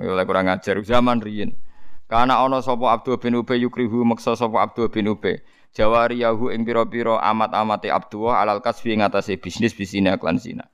Ya 0.00 0.24
kurang 0.24 0.48
ajar 0.48 0.80
zaman 0.80 1.20
riyen. 1.20 1.52
Karena 2.04 2.44
ana 2.44 2.60
sapa 2.60 2.92
Abdul 2.92 3.16
bin 3.16 3.40
Ubay 3.40 3.64
yukrihu 3.64 4.04
maksa 4.04 4.36
sapa 4.36 4.60
Abdul 4.60 4.92
bin 4.92 5.08
Ubay. 5.08 5.40
Jawari 5.74 6.22
yahu 6.22 6.54
ing 6.54 6.62
pira-pira 6.62 7.18
amat-amate 7.18 7.90
Abdullah 7.90 8.44
alal 8.44 8.62
kasbi 8.62 8.94
ngatasé 8.94 9.40
bisnis 9.40 9.74
bisine 9.74 10.14
klan 10.20 10.38
zina. 10.38 10.70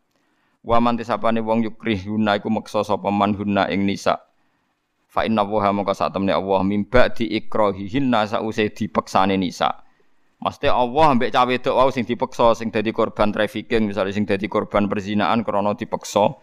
Wa 0.61 0.77
man 0.77 1.01
tisapane 1.01 1.41
wong 1.41 1.65
yukrihuna 1.65 2.37
iku 2.37 2.53
maksa 2.53 2.85
sapa 2.85 3.09
man 3.09 3.33
hunna 3.33 3.71
ing 3.73 3.89
nisa. 3.89 4.21
Fa 5.11 5.27
inna 5.27 5.43
wa 5.43 5.73
maka 5.75 5.97
sak 5.97 6.15
temne 6.15 6.31
Allah 6.31 6.63
mimba 6.63 7.11
di 7.11 7.27
ikrahihinna 7.35 8.31
sause 8.31 8.71
dipeksane 8.71 9.35
nisa. 9.35 9.83
Mesti 10.41 10.71
Allah 10.71 11.17
ambek 11.17 11.35
cawe 11.35 11.51
wedok 11.51 11.75
wau 11.75 11.91
sing 11.93 12.07
dipeksa 12.07 12.55
sing 12.57 12.71
dadi 12.73 12.95
korban 12.95 13.29
trafficking 13.35 13.91
misalnya 13.91 14.15
sing 14.15 14.25
dadi 14.25 14.47
korban 14.47 14.87
perzinaan 14.87 15.43
krana 15.43 15.75
dipeksa. 15.75 16.39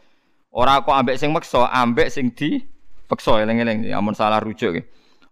Ora 0.52 0.84
kok 0.84 0.94
ambek 0.94 1.16
sing 1.16 1.32
meksa, 1.32 1.70
ambek 1.72 2.12
sing 2.12 2.30
di 2.36 2.62
Peksa 3.08 3.40
eling-eling, 3.40 3.88
amun 3.96 4.12
salah 4.12 4.44
rujuk 4.44 4.76
ya. 4.76 4.84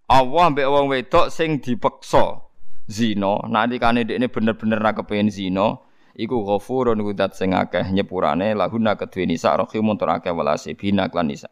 Allah 0.08 0.48
mbek 0.54 0.68
wong 0.70 0.86
wedok 0.88 1.28
sing 1.28 1.60
dipeksa 1.60 2.40
zina, 2.88 3.44
nalikane 3.52 4.08
dekne 4.08 4.32
bener-bener 4.32 4.80
ra 4.80 4.96
kepengin 4.96 5.28
zina, 5.28 5.76
iku 6.16 6.46
ghafurun 6.48 7.04
kudat 7.04 7.36
sing 7.36 7.52
akeh 7.52 7.84
nyepurane 7.92 8.56
lahuna 8.56 8.96
kedue 8.96 9.28
nisa 9.28 9.52
rahimun 9.52 10.00
tur 10.00 10.08
akeh 10.08 10.32
walase 10.32 10.72
bina 10.78 11.12
klan 11.12 11.28
nisa. 11.28 11.52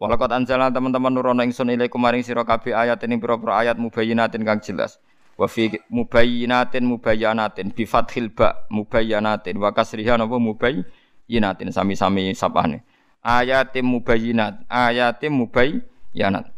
Walakot 0.00 0.32
anjalan 0.32 0.72
teman-teman 0.72 1.12
nurono 1.12 1.44
ingsun 1.44 1.72
ilaikum 1.72 2.00
maring 2.00 2.24
sira 2.24 2.44
kabeh 2.44 2.72
ayat 2.72 3.00
ini 3.04 3.16
pira-pira 3.16 3.64
ayat 3.64 3.76
mubayyinatin 3.80 4.44
kang 4.44 4.60
jelas. 4.60 5.00
Wa 5.36 5.48
fi 5.48 5.72
mubayyinatin 5.92 6.84
mubayyanatin 6.84 7.72
bi 7.76 7.84
fathil 7.84 8.32
ba 8.32 8.68
mubayyanatin 8.72 9.56
wa 9.56 9.72
kasriha 9.72 10.16
mubayyinatin 10.20 11.68
sami-sami 11.72 12.32
sapane 12.32 12.84
ayatim 13.26 13.90
mubayyinat. 13.90 14.62
Ayatim 14.70 15.34
mubayyanat 15.34 16.54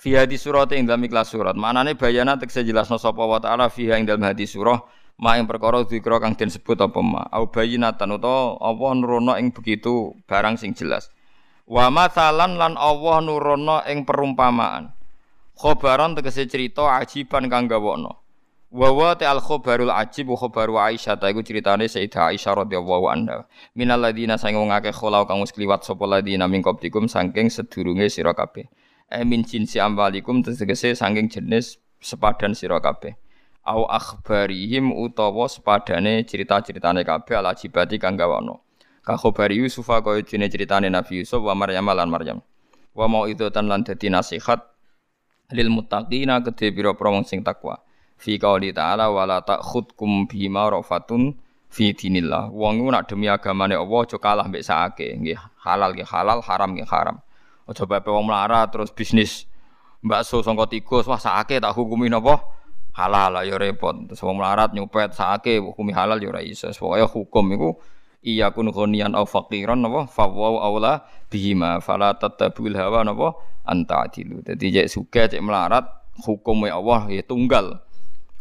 Fiha 0.00 0.24
di 0.24 0.40
surat 0.40 0.72
ing 0.72 0.88
dalam 0.88 1.04
ikhlas 1.04 1.28
surat. 1.28 1.52
Manane 1.52 1.92
bayana 1.92 2.40
tekse 2.40 2.64
jelasno 2.64 2.96
sapa 2.96 3.20
wa 3.20 3.36
taala 3.36 3.68
fiha 3.68 4.00
ing 4.00 4.08
dalam 4.08 4.24
hadis 4.24 4.56
surah 4.56 4.80
ma 5.20 5.36
ing 5.36 5.44
perkara 5.44 5.84
dzikra 5.84 6.16
kang 6.16 6.32
den 6.32 6.48
sebut 6.48 6.80
apa 6.80 7.04
ma. 7.04 7.28
Au 7.28 7.52
bayinatan 7.52 8.16
utawa 8.16 8.56
apa 8.64 8.86
nurono 8.96 9.36
ing 9.36 9.52
begitu 9.52 10.16
barang 10.24 10.56
sing 10.56 10.72
jelas. 10.72 11.12
Wa 11.68 11.92
masalan 11.92 12.56
lan 12.56 12.80
Allah 12.80 13.20
nurono 13.20 13.84
ing 13.84 14.08
perumpamaan. 14.08 14.96
Khobaran 15.60 16.16
tegese 16.16 16.48
cerita 16.48 16.96
ajiban 16.96 17.52
kang 17.52 17.68
gawokno 17.68 18.29
wa 18.70 18.94
wa 18.94 19.18
al 19.18 19.42
khobarul 19.42 19.90
ajib 19.90 20.30
wa 20.30 20.38
khobaru 20.38 20.78
Aisyah. 20.78 21.18
Ta 21.18 21.26
iku 21.26 21.42
critane 21.42 21.90
Sayyidah 21.90 22.30
Aisyah 22.30 22.62
radhiyallahu 22.62 23.10
anha. 23.10 23.50
Minal 23.74 23.98
ladina 23.98 24.38
sang 24.38 24.54
wong 24.54 24.70
akeh 24.70 24.94
kholau 24.94 25.26
kang 25.26 25.42
wis 25.42 25.50
kliwat 25.50 25.82
sapa 25.82 26.06
ladina 26.06 26.46
min 26.46 26.62
qablikum 26.62 27.10
saking 27.10 27.50
sedurunge 27.50 28.06
sira 28.06 28.30
kabeh. 28.30 28.70
E 29.10 29.26
min 29.26 29.42
jinsi 29.42 29.82
ambalikum 29.82 30.46
tegese 30.46 30.94
saking 30.94 31.26
jenis 31.26 31.82
sepadan 31.98 32.54
sira 32.54 32.78
kabeh. 32.78 33.18
Au 33.66 33.90
akhbarihim 33.90 34.94
utawa 34.94 35.50
sepadane 35.50 36.22
cerita-ceritane 36.22 37.02
kabeh 37.02 37.34
ala 37.34 37.58
jibati 37.58 37.98
kang 37.98 38.14
gawono. 38.14 38.62
Ka 39.02 39.18
khabari 39.18 39.58
Yusuf 39.58 39.90
kaya 39.90 40.22
dene 40.22 40.46
ceritane 40.46 40.86
Nabi 40.86 41.26
Yusuf 41.26 41.42
wa 41.42 41.58
Maryam 41.58 41.90
lan 41.90 42.06
Maryam. 42.06 42.38
Wa 42.94 43.10
mau 43.10 43.26
itu 43.26 43.50
tan 43.50 43.66
lan 43.66 43.82
dadi 43.82 44.06
nasihat 44.14 44.62
lil 45.50 45.66
muttaqina 45.74 46.38
kedhe 46.46 46.70
pira-pira 46.70 47.10
sing 47.26 47.42
takwa 47.42 47.82
fi 48.20 48.36
qauli 48.36 48.76
ta'ala 48.76 49.08
wala 49.08 49.40
ta'khudkum 49.40 50.28
bima 50.28 50.68
rafatun 50.68 51.32
fi 51.72 51.96
dinillah 51.96 52.52
wong 52.52 52.84
nak 52.92 53.08
demi 53.08 53.32
agamane 53.32 53.74
Allah 53.74 54.00
aja 54.04 54.18
kalah 54.20 54.44
mbek 54.44 54.60
sakake 54.60 55.16
nggih 55.16 55.40
halal 55.64 55.96
nggih 55.96 56.04
halal 56.04 56.38
haram 56.44 56.76
nggih 56.76 56.84
haram 56.84 57.16
aja 57.64 57.82
bae 57.88 58.04
wong 58.04 58.28
melarat 58.28 58.68
terus 58.68 58.92
bisnis 58.92 59.48
bakso 60.04 60.44
sangka 60.44 60.68
tikus 60.68 61.08
wah 61.08 61.16
sakake 61.16 61.56
tak 61.56 61.72
hukumi 61.72 62.12
napa 62.12 62.60
halal 62.94 63.40
ya 63.46 63.56
repot. 63.56 63.94
Terus 64.10 64.20
wong 64.22 64.40
melarat 64.40 64.74
nyupet 64.74 65.14
sake 65.14 65.58
hukumi 65.62 65.94
halal 65.94 66.18
ya 66.18 66.28
ora 66.30 66.42
iso. 66.42 66.70
Pokoke 66.70 67.06
hukum 67.06 67.44
iku 67.54 67.70
iya 68.20 68.52
kun 68.52 68.68
ghaniyan 68.68 69.16
au 69.16 69.24
faqiran 69.24 69.80
napa 69.80 70.10
fawwa 70.10 70.60
aula 70.60 71.06
bihima 71.32 71.80
fala 71.80 72.14
tatabul 72.18 72.74
hawa 72.74 73.06
napa 73.06 73.38
anta 73.64 74.06
adilu. 74.08 74.42
Dadi 74.44 74.74
cek 74.74 74.86
sugih 74.90 75.26
cek 75.30 75.40
melarat 75.40 75.86
hukum 76.24 76.66
Allah 76.66 77.08
ya 77.08 77.22
tunggal. 77.24 77.80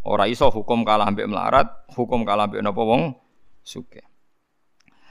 Ora 0.04 0.26
iso 0.32 0.48
hukum 0.48 0.88
kalah 0.88 1.12
ambek 1.12 1.28
melarat, 1.28 1.68
hukum 1.92 2.24
kalah 2.24 2.48
ambek 2.48 2.64
napa 2.64 2.80
wong 2.80 3.16
sugih. 3.66 4.04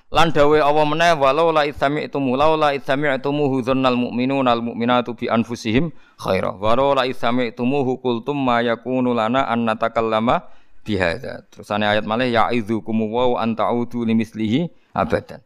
Lan 0.09 0.33
dawe 0.33 0.57
Allah 0.65 0.89
meneh 0.89 1.13
walau 1.21 1.53
la 1.53 1.69
itsami'tumu 1.69 2.33
law 2.33 2.57
la 2.57 2.73
itsami'tumuhu 2.73 3.61
dzannal 3.61 3.93
mu'minuna 3.93 4.57
al 4.57 4.65
mu'minatu 4.65 5.13
bi 5.13 5.29
anfusihim 5.29 5.93
khaira. 6.17 6.57
Walau 6.57 6.97
la 6.97 7.05
itsami'tumuhu 7.05 8.01
qultum 8.01 8.41
ma 8.41 8.65
yakunu 8.65 9.13
lana 9.13 9.45
an 9.45 9.69
natakallama 9.69 10.49
bihadza. 10.81 11.45
Terusane 11.53 11.85
ayat 11.85 12.09
malih 12.09 12.33
ya'idzukum 12.33 13.05
wa 13.05 13.37
an 13.37 13.53
ta'udu 13.53 14.09
limislihi 14.09 14.73
abadan. 14.97 15.45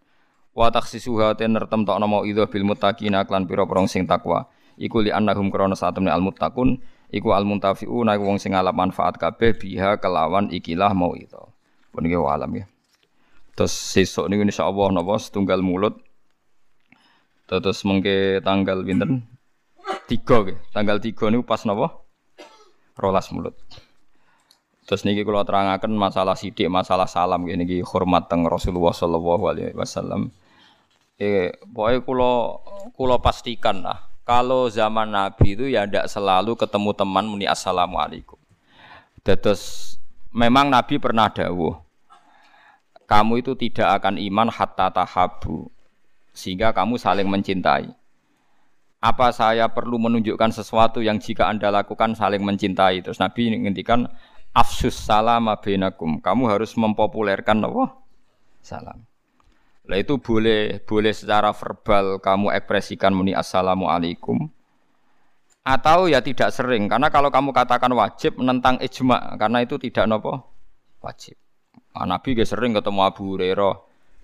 Wa 0.55 0.71
takhsisuha 0.71 1.35
ten 1.35 1.59
nertemtokno 1.59 2.07
mau 2.07 2.23
idza 2.23 2.47
bil 2.47 2.63
muttaqina 2.63 3.27
klan 3.27 3.51
pira-pira 3.51 3.83
sing 3.91 4.07
takwa. 4.07 4.47
Iku 4.79 5.03
li 5.03 5.11
annahum 5.11 5.51
krana 5.51 5.75
satemene 5.75 6.15
al 6.15 6.23
muttaqun 6.23 6.79
iku 7.13 7.37
al 7.37 7.45
muntafiuna 7.45 8.17
wong 8.17 8.41
sing 8.41 8.57
ngalap 8.57 8.73
manfaat 8.73 9.21
kabeh 9.21 9.53
biha 9.55 10.01
kelawan 10.01 10.49
ikilah 10.49 10.97
mau 10.97 11.13
itu. 11.13 11.39
Pun 11.93 12.09
alam 12.09 12.51
ya. 12.57 12.65
Terus 13.53 13.77
sesuk 13.77 14.33
niku 14.33 14.49
insyaallah 14.49 14.97
napa 14.97 15.21
setunggal 15.21 15.61
mulut. 15.61 16.01
Terus 17.45 17.85
mengke 17.85 18.41
tanggal 18.41 18.81
pinten? 18.81 19.29
Tiga 20.09 20.41
ke. 20.49 20.57
Tanggal 20.73 21.05
tiga 21.05 21.29
niku 21.29 21.45
pas 21.45 21.61
napa? 21.69 22.01
Rolas 22.97 23.29
mulut. 23.29 23.53
Terus 24.89 25.05
niki 25.05 25.21
kula 25.21 25.45
terangaken 25.45 25.93
masalah 25.93 26.33
sidik, 26.33 26.67
masalah 26.73 27.05
salam 27.05 27.45
gini 27.45 27.63
niki 27.63 27.77
hormat 27.85 28.33
teng 28.33 28.49
Rasulullah 28.49 28.97
sallallahu 28.97 29.45
alaihi 29.53 29.77
wasallam. 29.77 30.33
Eh, 31.21 31.53
pokoknya 31.61 32.01
kula 32.03 32.33
kula 32.97 33.21
pastikan 33.21 33.85
lah 33.85 34.12
kalau 34.23 34.71
zaman 34.71 35.11
Nabi 35.11 35.59
itu 35.59 35.67
ya 35.71 35.87
tidak 35.87 36.07
selalu 36.07 36.55
ketemu 36.55 36.91
teman 36.95 37.25
muni 37.27 37.47
assalamualaikum. 37.47 38.39
Terus 39.23 39.95
memang 40.35 40.71
Nabi 40.71 40.99
pernah 40.99 41.31
dawuh 41.31 41.79
kamu 43.13 43.45
itu 43.45 43.53
tidak 43.59 44.01
akan 44.01 44.17
iman 44.17 44.49
hatta 44.49 44.89
tahabu 44.89 45.69
sehingga 46.33 46.73
kamu 46.73 46.97
saling 46.97 47.29
mencintai. 47.29 47.93
Apa 49.03 49.35
saya 49.35 49.69
perlu 49.69 50.01
menunjukkan 50.01 50.55
sesuatu 50.55 51.05
yang 51.05 51.21
jika 51.21 51.51
Anda 51.51 51.69
lakukan 51.69 52.17
saling 52.17 52.41
mencintai? 52.41 53.05
Terus 53.05 53.21
Nabi 53.21 53.53
ngendikan 53.53 54.09
afsus 54.57 54.97
salam 54.97 55.51
bainakum. 55.61 56.25
Kamu 56.25 56.49
harus 56.49 56.73
mempopulerkan 56.79 57.67
apa? 57.69 57.99
Salam. 58.65 59.12
Lah 59.91 59.99
itu 59.99 60.15
boleh 60.19 60.79
boleh 60.87 61.11
secara 61.11 61.51
verbal 61.51 62.23
kamu 62.23 62.55
ekspresikan 62.55 63.11
muni 63.11 63.35
assalamualaikum 63.35 64.47
atau 65.63 66.11
ya 66.11 66.19
tidak 66.19 66.51
sering 66.51 66.91
karena 66.91 67.07
kalau 67.11 67.31
kamu 67.31 67.55
katakan 67.55 67.91
wajib 67.95 68.35
menentang 68.39 68.79
ijma 68.83 69.39
karena 69.39 69.63
itu 69.63 69.79
tidak 69.79 70.07
nopo 70.11 70.43
wajib. 71.03 71.35
Nah, 71.93 72.17
Nabi 72.17 72.33
gak 72.33 72.49
sering 72.49 72.73
ketemu 72.73 73.01
Abu 73.05 73.37
Hurairah. 73.37 73.75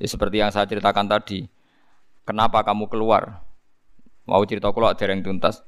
Ya, 0.01 0.07
seperti 0.09 0.41
yang 0.41 0.49
saya 0.49 0.65
ceritakan 0.65 1.05
tadi. 1.11 1.45
Kenapa 2.25 2.65
kamu 2.65 2.89
keluar? 2.89 3.45
Mau 4.25 4.41
cerita 4.49 4.73
keluar 4.73 4.97
dereng 4.97 5.21
tuntas. 5.21 5.61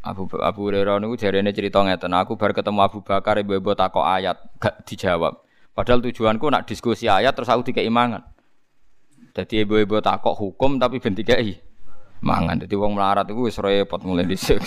Abu 0.00 0.28
Abu 0.40 0.60
Hurairah 0.68 0.96
niku 1.00 1.16
jarene 1.16 1.52
cerita 1.52 1.80
ngeten, 1.84 2.12
aku 2.16 2.36
bar 2.36 2.56
ketemu 2.56 2.80
Abu 2.80 3.04
Bakar 3.04 3.36
ibu-ibu 3.36 3.76
takok 3.76 4.04
ayat, 4.04 4.40
gak 4.56 4.84
dijawab. 4.88 5.44
Padahal 5.70 6.02
tujuanku 6.02 6.46
nak 6.50 6.66
diskusi 6.66 7.06
ayat 7.06 7.32
terus 7.32 7.48
aku 7.48 7.70
dikei 7.70 7.88
mangan. 7.88 8.26
Jadi 9.30 9.62
ibu-ibu 9.62 10.02
takok 10.02 10.34
hukum 10.34 10.76
tapi 10.76 10.98
ben 10.98 11.14
dikei 11.14 11.56
mangan. 12.20 12.60
Jadi 12.66 12.74
wong 12.74 12.98
melarat 12.98 13.26
iku 13.30 13.46
wis 13.46 13.56
repot 13.62 14.02
mulai 14.02 14.26
dhisik. 14.26 14.60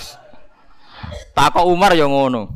takok 1.36 1.68
Umar 1.68 1.92
ya 1.94 2.08
ngono. 2.08 2.48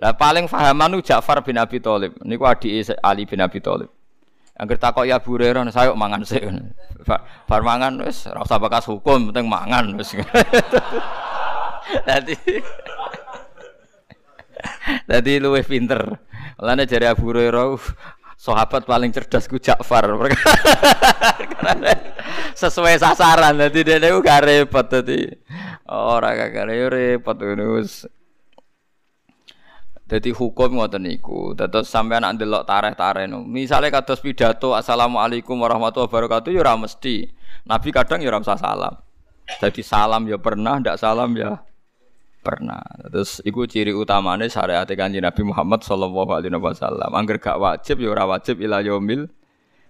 Lah 0.00 0.16
paling 0.16 0.50
fahaman 0.50 0.98
Ja'far 1.04 1.44
bin 1.44 1.60
Abi 1.60 1.78
Thalib. 1.78 2.18
Niku 2.24 2.48
adike 2.48 2.96
Ali 3.04 3.28
bin 3.28 3.44
Abi 3.44 3.60
Thalib. 3.60 3.92
Angger 4.54 4.78
takok 4.78 5.02
ya 5.02 5.18
Bu 5.18 5.34
Hurairah 5.34 5.66
saya 5.74 5.90
mangan 5.98 6.22
sik. 6.22 6.46
Bar 7.46 7.62
mangan 7.66 7.98
wis 8.06 8.30
ora 8.30 8.46
usah 8.46 8.62
bakas 8.62 8.86
hukum, 8.86 9.30
penting 9.30 9.50
mangan 9.50 9.98
wis. 9.98 10.14
Dadi 12.08 12.34
Dadi 15.10 15.32
luwih 15.42 15.66
pinter. 15.66 16.00
Lane 16.60 16.86
jare 16.86 17.10
Abu 17.10 17.30
Hurairah 17.30 17.74
sahabat 18.38 18.84
paling 18.84 19.10
cerdas 19.10 19.48
ku 19.48 19.58
Ja'far. 19.58 20.04
Sesuai 22.60 23.00
sasaran 23.00 23.58
dadi 23.58 23.82
dene 23.82 24.12
ku 24.14 24.20
gak 24.22 24.44
repot 24.46 24.86
dadi. 24.86 25.26
Ora 25.90 26.34
gak 26.36 26.68
repot 26.68 27.36
ngono 27.38 27.82
jadi 30.04 30.30
hukum 30.36 30.76
ngoten 30.76 31.00
niku. 31.00 31.56
Dados 31.56 31.88
sampean 31.88 32.28
nak 32.28 32.36
ndelok 32.36 32.68
tareh-tareh 32.68 33.24
no. 33.24 33.40
Misale 33.40 33.88
kados 33.88 34.20
pidato 34.20 34.76
Assalamualaikum 34.76 35.56
warahmatullahi 35.56 36.12
wabarakatuh 36.12 36.52
ya 36.52 36.60
ora 36.60 36.76
mesti. 36.76 37.32
Nabi 37.64 37.88
kadang 37.88 38.20
ya 38.20 38.28
ora 38.28 38.44
salam. 38.44 39.00
Jadi 39.44 39.80
salam 39.80 40.28
ya 40.28 40.36
pernah, 40.36 40.80
ndak 40.80 41.00
salam 41.00 41.32
ya 41.36 41.60
pernah. 42.44 42.84
Terus 43.08 43.40
iku 43.40 43.64
ciri 43.64 43.96
utamane 43.96 44.52
syariat 44.52 44.84
Kanjeng 44.84 45.24
Nabi 45.24 45.42
Muhammad 45.48 45.80
sallallahu 45.80 46.30
alaihi 46.36 46.52
wasallam. 46.52 47.08
Angger 47.16 47.40
gak 47.40 47.56
wajib 47.56 48.04
ya 48.04 48.12
ora 48.12 48.28
wajib 48.28 48.60
ila 48.60 48.84
yaumil 48.84 49.32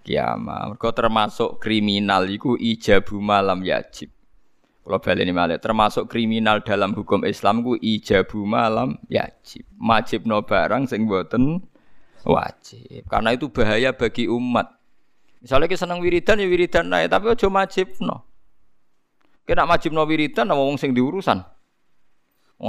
kiamah. 0.06 0.70
Mergo 0.70 0.94
termasuk 0.94 1.58
kriminal 1.58 2.30
iku 2.30 2.54
ijabu 2.54 3.18
malam 3.18 3.66
yajib. 3.66 4.14
Kalau 4.84 5.00
baleni 5.00 5.32
malih 5.32 5.56
termasuk 5.56 6.12
kriminal 6.12 6.60
dalam 6.60 6.92
hukum 6.92 7.24
Islam 7.24 7.64
ku 7.64 7.74
ijabu 7.80 8.44
malam 8.44 9.00
yajib. 9.08 9.64
Wajib 9.80 10.28
no 10.28 10.44
barang 10.44 10.86
sing 10.92 11.08
boten 11.08 11.64
wajib. 12.28 13.08
Karena 13.08 13.32
itu 13.32 13.48
bahaya 13.48 13.96
bagi 13.96 14.28
umat. 14.28 14.68
Misalnya 15.40 15.68
kita 15.68 15.84
seneng 15.88 16.00
wiridan 16.00 16.40
ya 16.40 16.48
wiridan 16.48 16.88
naik, 16.88 17.12
tapi 17.12 17.32
aja 17.32 17.48
wajib 17.48 17.96
no. 18.00 18.24
Kena 19.44 19.68
wajib 19.68 19.92
no 19.92 20.04
wiridan 20.08 20.48
no 20.48 20.56
wong 20.56 20.80
sing 20.80 20.96
diurusan. 20.96 21.44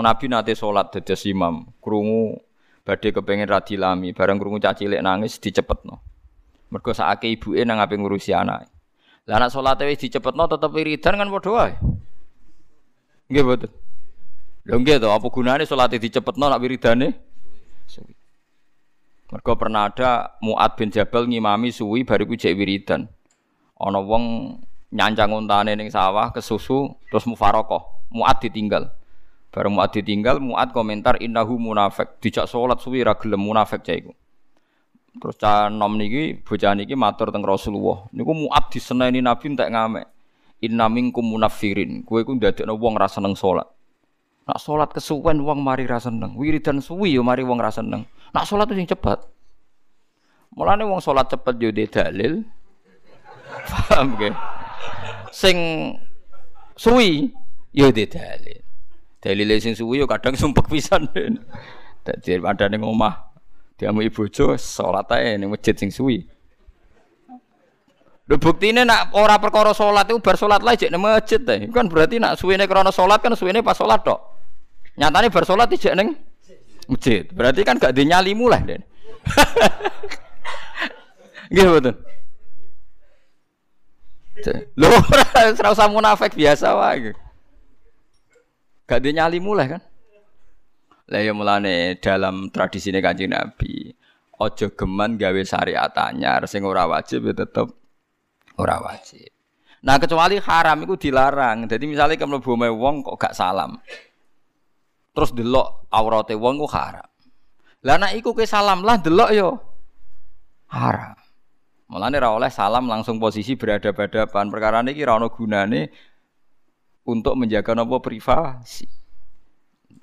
Nabi 0.04 0.28
nate 0.28 0.58
sholat 0.58 0.92
dados 0.92 1.24
imam, 1.24 1.72
krungu 1.80 2.36
badhe 2.84 3.16
kepengen 3.16 3.48
radilami, 3.48 4.12
bareng 4.12 4.36
krungu 4.36 4.60
caci 4.60 4.88
cilik 4.88 5.00
nangis 5.00 5.40
dicepetno. 5.40 6.04
Mergo 6.74 6.92
sakake 6.92 7.32
ibuke 7.32 7.64
nang 7.64 7.80
ape 7.80 7.96
ngurusi 7.96 8.36
anak. 8.36 8.68
Lah 9.26 9.42
anak 9.42 9.50
salate 9.54 9.88
wis 9.88 10.02
dicepetno 10.02 10.46
tetep 10.46 10.70
wiridan 10.70 11.18
kan 11.18 11.30
padha 11.32 11.52
wae. 11.54 11.74
Nggih 13.32 13.44
betul. 13.46 13.72
Lho 14.66 14.76
nggih 14.82 14.98
to, 15.02 15.10
apa 15.10 15.28
gunane 15.30 15.64
salat 15.66 15.94
dicepetno 15.98 16.46
nak 16.46 16.62
wiridane? 16.62 17.10
Mergo 19.32 19.52
pernah 19.58 19.90
ada 19.90 20.38
Muad 20.42 20.78
bin 20.78 20.94
Jabal 20.94 21.26
ngimami 21.26 21.74
suwi 21.74 22.06
bariku 22.06 22.38
jek 22.38 22.54
wiridan. 22.54 23.10
Ana 23.82 23.98
wong 24.02 24.58
nyancang 24.94 25.34
untane 25.34 25.74
ning 25.74 25.90
sawah 25.90 26.30
kesusu 26.30 26.94
terus 27.10 27.26
mufarokoh. 27.26 28.10
Muad 28.14 28.38
ditinggal. 28.42 28.94
Bareng 29.56 29.72
Mu'ad 29.72 29.96
ditinggal, 29.96 30.44
Mu'ad 30.44 30.76
komentar 30.76 31.16
innahu 31.24 31.56
munafik. 31.56 32.20
Dijak 32.20 32.52
salat 32.52 32.84
suwi 32.84 33.08
ra 33.08 33.16
gelem 33.16 33.40
munafik 33.40 33.88
cah 33.88 33.96
iku. 33.96 34.12
Terus 35.16 35.40
cah 35.40 35.72
nom 35.72 35.96
niki 35.96 36.44
bocah 36.44 36.76
niki 36.76 36.92
matur 37.00 37.32
teng 37.32 37.40
Rasulullah. 37.40 38.04
Niku 38.12 38.36
Mu'ad 38.36 38.68
diseneni 38.68 39.24
Nabi 39.24 39.56
entek 39.56 39.72
ngamek. 39.72 40.06
Inna 40.60 40.92
minkum 40.92 41.24
munafirin. 41.24 42.04
Kowe 42.04 42.20
iku 42.20 42.36
ndadekno 42.36 42.76
wong 42.76 43.00
ra 43.00 43.08
seneng 43.08 43.40
salat. 43.40 43.64
Nak 44.44 44.60
salat 44.60 44.92
kesuwen 44.92 45.40
wong 45.40 45.64
mari 45.64 45.88
ra 45.88 46.04
seneng. 46.04 46.36
Wiridan 46.36 46.84
suwi 46.84 47.16
yo 47.16 47.24
mari 47.24 47.48
wong 47.48 47.56
ra 47.56 47.72
seneng. 47.72 48.04
Nak 48.36 48.44
salat 48.44 48.68
sing 48.76 48.84
cepet. 48.84 49.24
Mulane 50.52 50.84
wong 50.84 51.00
salat 51.00 51.32
cepet 51.32 51.56
yo 51.64 51.72
dalil. 51.72 52.44
Paham 53.72 54.20
ge? 54.20 54.36
Sing 55.32 55.56
suwi 56.76 57.32
yo 57.72 57.88
dalil. 57.96 58.65
Dalil 59.26 59.58
sing 59.58 59.74
suwi 59.74 59.98
yo 59.98 60.06
kadang 60.06 60.38
sumpek 60.38 60.70
pisan. 60.70 61.10
Dadi 62.06 62.38
ada 62.38 62.70
ning 62.70 62.86
omah 62.86 63.34
diamu 63.74 64.06
bojo 64.14 64.54
salat 64.54 65.10
ae 65.18 65.42
ning 65.42 65.50
masjid 65.50 65.74
sing 65.74 65.90
suwi. 65.90 66.30
Lho 68.30 68.38
buktine 68.38 68.86
nak 68.86 69.18
ora 69.18 69.42
perkara 69.42 69.74
salat 69.74 70.06
iku 70.14 70.22
bar 70.22 70.38
salat 70.38 70.62
lah 70.62 70.78
jek 70.78 70.94
nang 70.94 71.02
masjid 71.02 71.42
ta. 71.42 71.58
Kan 71.74 71.90
berarti 71.90 72.22
nak 72.22 72.38
suwene 72.38 72.70
krana 72.70 72.94
salat 72.94 73.18
kan 73.18 73.34
suwene 73.34 73.66
pas 73.66 73.74
salat 73.74 74.06
tok. 74.06 74.22
Nyatane 74.94 75.34
bar 75.34 75.46
salat 75.50 75.74
dijek 75.74 75.98
ning 75.98 76.14
masjid. 76.86 77.26
Berarti 77.34 77.66
kan 77.66 77.82
gak 77.82 77.98
dinyalimu 77.98 78.46
lah, 78.46 78.62
Den. 78.62 78.86
Nggih 81.50 81.82
betul. 81.82 81.98
Lho 84.78 84.90
ora 85.58 85.74
usah 85.74 85.90
munafik 85.90 86.38
biasa 86.38 86.78
wae. 86.78 87.25
Gak 88.86 89.02
dinyalimu 89.02 89.52
lah 89.58 89.68
kan. 89.78 89.82
Lah 91.06 91.22
ya 91.22 91.34
mulane 91.38 91.98
dalam 92.02 92.50
tradisi 92.50 92.90
Kanjeng 92.90 93.34
Nabi, 93.34 93.94
ojo 94.42 94.68
geman 94.74 95.22
gawe 95.22 95.42
syariat 95.46 95.94
anyar 96.02 96.50
sing 96.50 96.66
ora 96.66 96.90
wajib 96.90 97.30
ya 97.30 97.34
tetep 97.46 97.70
ora 98.58 98.82
wajib. 98.82 99.30
Nah 99.86 100.02
kecuali 100.02 100.42
haram 100.42 100.82
itu 100.82 100.98
dilarang. 100.98 101.70
Jadi 101.70 101.86
misalnya 101.86 102.18
kamu 102.18 102.42
mlebu 102.42 102.74
wong 102.74 102.96
kok 103.06 103.18
gak 103.22 103.38
salam. 103.38 103.78
Terus 105.14 105.32
delok 105.38 105.86
aurate 105.94 106.34
wong 106.34 106.58
kok 106.66 106.74
haram. 106.74 107.10
Lah 107.86 107.96
nek 108.02 108.18
iku 108.18 108.34
ke 108.34 108.50
salam 108.50 108.82
lah 108.82 108.98
delok 108.98 109.30
yo 109.30 109.50
haram. 110.74 111.14
Mulane 111.86 112.18
ra 112.18 112.34
oleh 112.34 112.50
salam 112.50 112.90
langsung 112.90 113.22
posisi 113.22 113.54
berhadapan-hadapan. 113.54 114.50
Perkara 114.50 114.82
niki 114.82 115.06
ra 115.06 115.22
ono 115.22 115.30
gunane 115.30 115.94
untuk 117.06 117.38
menjaga 117.38 117.78
nopo 117.78 118.02
privasi. 118.02 118.90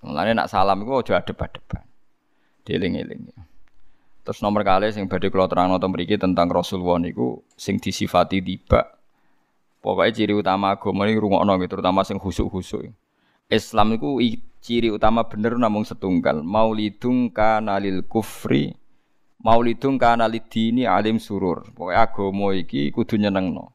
Mulane 0.02 0.34
nak 0.34 0.50
salam 0.50 0.82
iku 0.82 1.02
aja 1.02 1.18
adep-adepan. 1.18 1.82
Dieling-eling. 2.62 3.30
Terus 4.22 4.38
nomor 4.38 4.62
kali 4.62 4.86
sing 4.94 5.10
badhe 5.10 5.34
kula 5.34 5.50
terangno 5.50 5.82
teng 5.82 5.90
mriki 5.90 6.14
tentang 6.14 6.46
Rasulullah 6.46 7.02
niku 7.02 7.42
sing 7.58 7.82
disifati 7.82 8.38
tiba. 8.38 8.98
Pokoknya 9.82 10.14
ciri 10.14 10.30
utama 10.30 10.78
agama 10.78 11.10
ini 11.10 11.18
rungokno 11.18 11.58
gitu, 11.58 11.74
terutama 11.74 12.06
sing 12.06 12.22
khusuk-khusuk. 12.22 12.86
Islam 13.50 13.98
itu 13.98 14.38
ciri 14.62 14.94
utama 14.94 15.26
bener 15.26 15.58
namung 15.58 15.82
setunggal. 15.82 16.38
Maulidung 16.46 17.34
kanalil 17.34 18.06
kufri, 18.06 18.78
maulidung 19.42 19.98
kanalid 19.98 20.46
dini 20.46 20.86
alim 20.86 21.18
surur. 21.18 21.66
Pokoknya 21.74 22.06
agama 22.06 22.54
iki 22.54 22.94
kudu 22.94 23.18
nyenengno. 23.18 23.74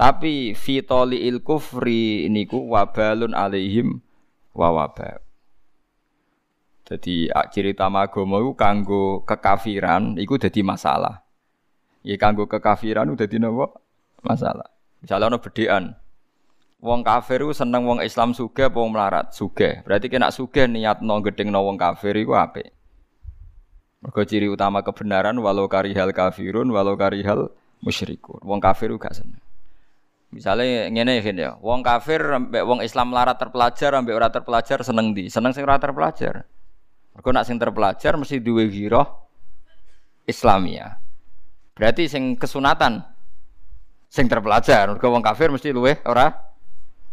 Tapi 0.00 0.56
fitoli 0.56 1.28
il 1.28 1.44
kufri 1.44 2.24
niku 2.32 2.72
wabalun 2.72 3.36
alaihim 3.36 4.00
wa 4.56 4.72
wabal. 4.72 5.20
Jadi 6.88 7.28
ciri 7.52 7.76
utama 7.76 8.08
agama 8.08 8.40
itu 8.40 8.56
kanggo 8.56 9.20
kekafiran, 9.28 10.16
itu 10.16 10.40
jadi 10.40 10.64
masalah. 10.64 11.20
Ya 12.00 12.16
kanggo 12.16 12.48
kekafiran 12.48 13.12
itu 13.12 13.28
jadi 13.28 13.44
nopo 13.44 13.76
masalah. 14.24 14.72
Misalnya 15.04 15.36
ono 15.36 15.38
bedean, 15.44 15.92
wong 16.80 17.04
kafir 17.04 17.44
itu 17.44 17.52
seneng 17.52 17.84
wong 17.84 18.00
Islam 18.00 18.32
suge, 18.32 18.72
wong 18.72 18.96
melarat 18.96 19.36
suge. 19.36 19.84
Berarti 19.84 20.08
kena 20.08 20.32
suge 20.32 20.64
niat 20.64 21.04
no 21.04 21.20
gedeng 21.20 21.52
no 21.52 21.60
wong 21.68 21.76
kafir 21.76 22.16
itu 22.16 22.32
apa? 22.32 22.72
Mergo 24.00 24.24
ciri 24.24 24.48
utama 24.48 24.80
kebenaran 24.80 25.36
walau 25.44 25.68
karihal 25.68 26.08
kafirun 26.16 26.72
walau 26.72 26.96
karihal 26.96 27.52
musyrikun. 27.84 28.40
Wong 28.48 28.64
kafir 28.64 28.88
gak 28.96 29.12
seneng. 29.12 29.36
Misalnya 30.30 30.86
ngene 30.86 31.18
ya, 31.22 31.58
wong 31.58 31.82
kafir 31.82 32.22
ambek 32.22 32.62
wong 32.62 32.86
Islam 32.86 33.10
melarat 33.10 33.34
terpelajar 33.34 33.98
ambek 33.98 34.14
ora 34.14 34.30
terpelajar 34.30 34.78
seneng 34.86 35.10
di, 35.10 35.26
seneng 35.26 35.50
sing 35.50 35.66
ora 35.66 35.82
terpelajar. 35.82 36.46
Mergo 37.10 37.28
nak 37.34 37.44
sing 37.50 37.58
terpelajar 37.58 38.14
mesti 38.14 38.38
duwe 38.38 38.70
giroh 38.70 39.26
Islamia. 40.30 41.02
Berarti 41.74 42.06
sing 42.06 42.38
kesunatan 42.38 43.02
sing 44.06 44.30
terpelajar. 44.30 44.94
Mergo 44.94 45.10
wong 45.10 45.22
kafir 45.26 45.50
mesti 45.50 45.74
luwe 45.74 45.98
ora 46.06 46.30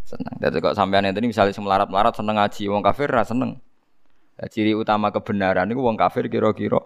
seneng. 0.05 0.33
Dadi 0.37 0.61
kok 0.61 0.77
sampean 0.77 1.09
ini 1.09 1.33
misalnya 1.33 1.57
sing 1.57 1.65
melarat-melarat 1.65 2.13
seneng 2.13 2.37
ngaji, 2.37 2.69
wong 2.69 2.85
kafir 2.85 3.09
ora 3.09 3.25
seneng. 3.25 3.57
Ya, 4.37 4.45
ciri 4.45 4.77
utama 4.77 5.09
kebenaran 5.09 5.65
itu 5.65 5.81
wong 5.81 5.97
kafir 5.97 6.29
kira-kira 6.29 6.77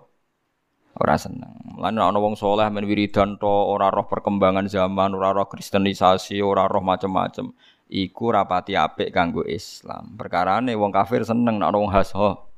ora 0.97 1.15
seneng. 1.15 1.79
Lan 1.79 1.95
ana 1.95 2.19
wong 2.19 2.35
soleh 2.35 2.67
men 2.67 2.83
wiridan 2.83 3.39
to 3.39 3.47
ora 3.47 3.87
roh 3.87 4.07
perkembangan 4.07 4.67
zaman, 4.67 5.15
ora 5.15 5.31
roh 5.31 5.47
kristenisasi, 5.47 6.43
ora 6.43 6.67
roh 6.67 6.83
macem-macem. 6.83 7.53
Iku 7.91 8.31
rapati 8.31 8.75
apik 8.75 9.11
kanggo 9.11 9.43
Islam. 9.43 10.15
Perkarane 10.15 10.71
wong 10.75 10.91
kafir 10.95 11.27
seneng 11.27 11.59
nek 11.59 11.71
ana 11.71 11.77
wong 11.79 11.91
hasho. 11.91 12.51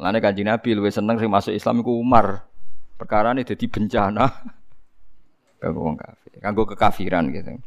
Mulane 0.00 0.18
Kanjeng 0.24 0.48
Nabi 0.48 0.72
luwih 0.72 0.88
seneng 0.88 1.20
sing 1.20 1.28
masuk 1.28 1.52
Islam 1.52 1.84
iku 1.84 1.92
Umar. 2.00 2.48
Perkara 2.96 3.36
ini 3.36 3.44
jadi 3.44 3.64
bencana 3.68 4.28
kanggo 5.60 5.80
wong 5.84 5.96
kafir, 6.00 6.32
kanggo 6.40 6.64
kekafiran 6.68 7.28
gitu. 7.32 7.60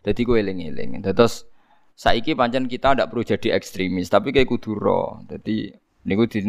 Jadi 0.00 0.20
gue 0.24 0.36
eling-eling. 0.40 1.04
Terus 1.04 1.44
saiki 1.96 2.32
pancen 2.32 2.68
kita 2.68 2.96
ndak 2.96 3.12
perlu 3.12 3.24
jadi 3.24 3.56
ekstremis, 3.56 4.08
tapi 4.08 4.32
kayak 4.32 4.48
kudu 4.48 4.76
ro. 4.76 5.20
Jadi 5.28 5.72
niku 6.08 6.24
di 6.24 6.44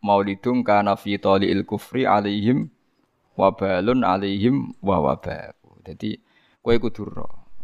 maulidung 0.00 0.64
kana 0.64 0.96
fi 0.96 1.20
il 1.20 1.62
kufri 1.64 2.08
alaihim 2.08 2.68
wabalun 3.36 4.04
alaihim 4.04 4.76
wa 4.80 5.00
wabal. 5.00 5.56
Jadi 5.84 6.20
kowe 6.60 6.76
kudu. 6.76 7.08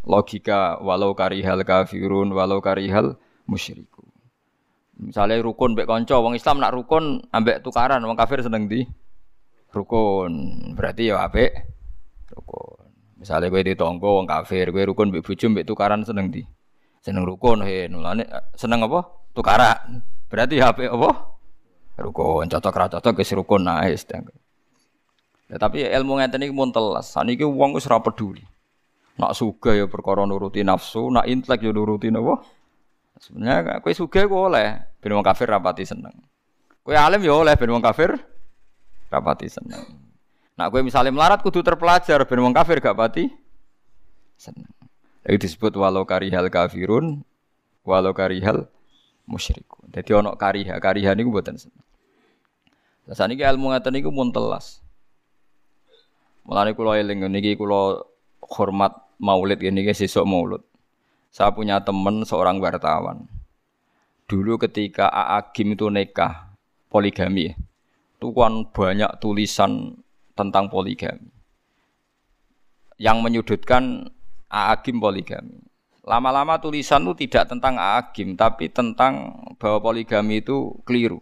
Logika 0.06 0.78
walau 0.78 1.18
karihal 1.18 1.66
kafirun 1.66 2.30
walau 2.30 2.62
karihal 2.62 3.18
musyriku. 3.50 4.06
Misalnya 4.96 5.42
rukun 5.42 5.76
mbek 5.76 5.84
kanca 5.90 6.16
wong 6.22 6.38
Islam 6.38 6.62
nak 6.62 6.72
rukun 6.72 7.26
ambek 7.34 7.60
tukaran 7.60 8.00
wong 8.06 8.16
kafir 8.16 8.40
seneng 8.40 8.70
di 8.70 8.86
rukun. 9.74 10.32
Berarti 10.78 11.10
ya 11.10 11.20
apik 11.26 11.52
rukun. 12.32 12.86
Misalnya 13.18 13.50
kowe 13.50 13.60
ditonggo 13.60 14.08
wong 14.22 14.26
kafir, 14.30 14.70
kowe 14.72 14.84
rukun 14.86 15.12
mbek 15.12 15.26
bojo 15.26 15.46
mbek 15.52 15.66
tukaran 15.68 16.06
seneng 16.06 16.30
di. 16.30 16.46
Seneng 17.02 17.26
rukun 17.26 17.66
he, 17.66 17.90
nulane 17.90 18.24
seneng 18.56 18.86
apa? 18.86 19.04
Tukaran. 19.36 20.00
Berarti 20.30 20.58
ya 20.62 20.72
apik 20.72 20.88
apa? 20.88 21.35
Rukun. 21.96 22.46
Cocok 22.52 22.74
ra 22.76 22.86
cocok 22.92 23.14
wis 23.16 23.32
rukun 23.32 23.64
nah 23.64 23.84
wis. 23.88 24.04
Ya, 25.46 25.56
tapi 25.56 25.86
ilmu 25.86 26.18
ngeten 26.20 26.44
iki 26.44 26.52
mun 26.52 26.70
telas. 26.70 27.12
Saniki 27.12 27.46
wong 27.46 27.76
wis 27.76 27.88
ora 27.88 28.02
peduli. 28.02 28.44
Nak 29.16 29.32
suga 29.32 29.72
ya 29.72 29.88
perkara 29.88 30.28
nuruti 30.28 30.60
nafsu, 30.60 31.08
nak 31.08 31.24
intelek 31.24 31.64
ya 31.64 31.72
nuruti 31.72 32.12
napa? 32.12 32.44
Sebenarnya 33.16 33.80
kue 33.80 33.96
suge 33.96 34.28
kue 34.28 34.36
oleh, 34.36 34.76
ben 35.00 35.16
wong 35.16 35.24
kafir 35.24 35.48
rapati 35.48 35.88
seneng. 35.88 36.12
Kue 36.84 36.92
alim 36.92 37.24
ya 37.24 37.32
oleh 37.32 37.56
ben 37.56 37.72
wong 37.72 37.80
kafir 37.80 38.12
rapati 39.08 39.48
seneng. 39.48 39.88
Nah 40.52 40.68
kue 40.68 40.84
misalnya 40.84 41.16
melarat 41.16 41.40
kudu 41.40 41.64
terpelajar 41.64 42.28
ben 42.28 42.40
wong 42.44 42.52
kafir 42.52 42.76
gak 42.80 42.92
pati 42.92 43.32
seneng. 44.36 44.68
Itu 45.24 45.48
disebut 45.48 45.72
walau 45.80 46.04
karihal 46.04 46.52
kafirun, 46.52 47.24
walau 47.88 48.12
karihal 48.12 48.68
musyrikun. 49.26 49.90
Jadi 49.90 50.10
ono 50.14 50.38
kariha, 50.38 50.78
kariha 50.78 51.12
niku 51.18 51.34
buatan 51.34 51.58
seneng. 51.58 51.84
Lah 53.06 53.14
saniki 53.14 53.42
ilmu 53.42 53.74
ngaten 53.74 53.92
niku 53.94 54.10
mun 54.10 54.30
telas. 54.34 54.82
Mulane 56.46 56.78
kula 56.78 57.02
eling 57.02 57.26
niki 57.26 57.58
kula 57.58 58.06
hormat 58.38 58.94
maulid 59.18 59.58
ngene 59.58 59.82
iki 59.82 60.06
sesuk 60.06 60.22
maulid. 60.22 60.62
Saya 61.34 61.50
punya 61.50 61.82
teman 61.82 62.22
seorang 62.22 62.62
wartawan. 62.62 63.26
Dulu 64.30 64.58
ketika 64.62 65.10
Aagim 65.10 65.74
itu 65.74 65.90
nikah 65.90 66.50
poligami, 66.90 67.54
itu 68.18 68.28
kan 68.34 68.66
banyak 68.70 69.10
tulisan 69.22 70.02
tentang 70.38 70.70
poligami. 70.70 71.30
Yang 72.96 73.16
menyudutkan 73.22 74.10
Aagim 74.50 75.02
poligami. 75.02 75.65
Lama-lama 76.06 76.54
tulisan 76.62 77.02
itu 77.02 77.26
tidak 77.26 77.50
tentang 77.50 77.74
Aagim, 77.82 78.38
tapi 78.38 78.70
tentang 78.70 79.42
bahwa 79.58 79.90
poligami 79.90 80.38
itu 80.38 80.70
keliru. 80.86 81.18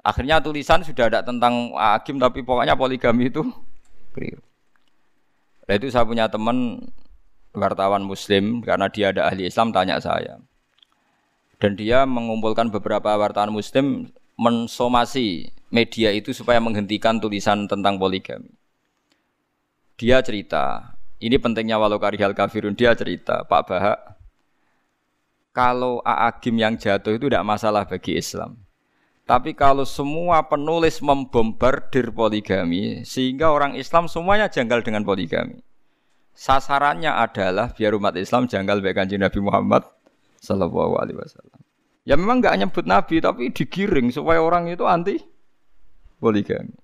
Akhirnya 0.00 0.40
tulisan 0.40 0.80
sudah 0.80 1.12
ada 1.12 1.20
tentang 1.20 1.76
Aagim, 1.76 2.16
tapi 2.16 2.40
pokoknya 2.40 2.72
poligami 2.72 3.28
itu 3.28 3.44
keliru. 4.16 4.40
Nah 5.68 5.74
itu 5.76 5.92
saya 5.92 6.08
punya 6.08 6.24
teman 6.32 6.88
wartawan 7.52 8.00
muslim 8.00 8.64
karena 8.64 8.88
dia 8.88 9.12
ada 9.12 9.28
ahli 9.28 9.44
Islam 9.44 9.76
tanya 9.76 10.00
saya. 10.00 10.40
Dan 11.60 11.76
dia 11.76 12.08
mengumpulkan 12.08 12.72
beberapa 12.72 13.14
wartawan 13.14 13.52
muslim 13.52 14.10
mensomasi 14.40 15.52
media 15.68 16.10
itu 16.10 16.32
supaya 16.32 16.58
menghentikan 16.58 17.20
tulisan 17.20 17.68
tentang 17.68 18.00
poligami. 18.00 18.50
Dia 20.00 20.24
cerita, 20.24 20.91
ini 21.22 21.38
pentingnya 21.38 21.78
walau 21.78 22.02
karihal 22.02 22.34
kafirun, 22.34 22.74
dia 22.74 22.98
cerita, 22.98 23.46
Pak 23.46 23.62
Bahak, 23.70 23.98
kalau 25.54 26.02
Aagim 26.02 26.58
yang 26.58 26.74
jatuh 26.74 27.14
itu 27.14 27.30
tidak 27.30 27.46
masalah 27.46 27.86
bagi 27.86 28.18
Islam. 28.18 28.58
Tapi 29.22 29.54
kalau 29.54 29.86
semua 29.86 30.42
penulis 30.42 30.98
membombardir 30.98 32.10
poligami, 32.10 33.06
sehingga 33.06 33.54
orang 33.54 33.78
Islam 33.78 34.10
semuanya 34.10 34.50
janggal 34.50 34.82
dengan 34.82 35.06
poligami. 35.06 35.62
Sasarannya 36.34 37.14
adalah 37.14 37.70
biar 37.70 37.94
umat 37.94 38.18
Islam 38.18 38.50
janggal 38.50 38.82
baik 38.82 38.98
kanji 38.98 39.20
Nabi 39.20 39.38
Muhammad 39.38 39.86
Sallallahu 40.42 40.98
Alaihi 40.98 41.22
Wasallam. 41.22 41.60
Ya 42.02 42.18
memang 42.18 42.42
nggak 42.42 42.66
nyebut 42.66 42.82
Nabi, 42.82 43.22
tapi 43.22 43.54
digiring 43.54 44.10
supaya 44.10 44.42
orang 44.42 44.66
itu 44.66 44.82
anti 44.90 45.22
poligami. 46.18 46.81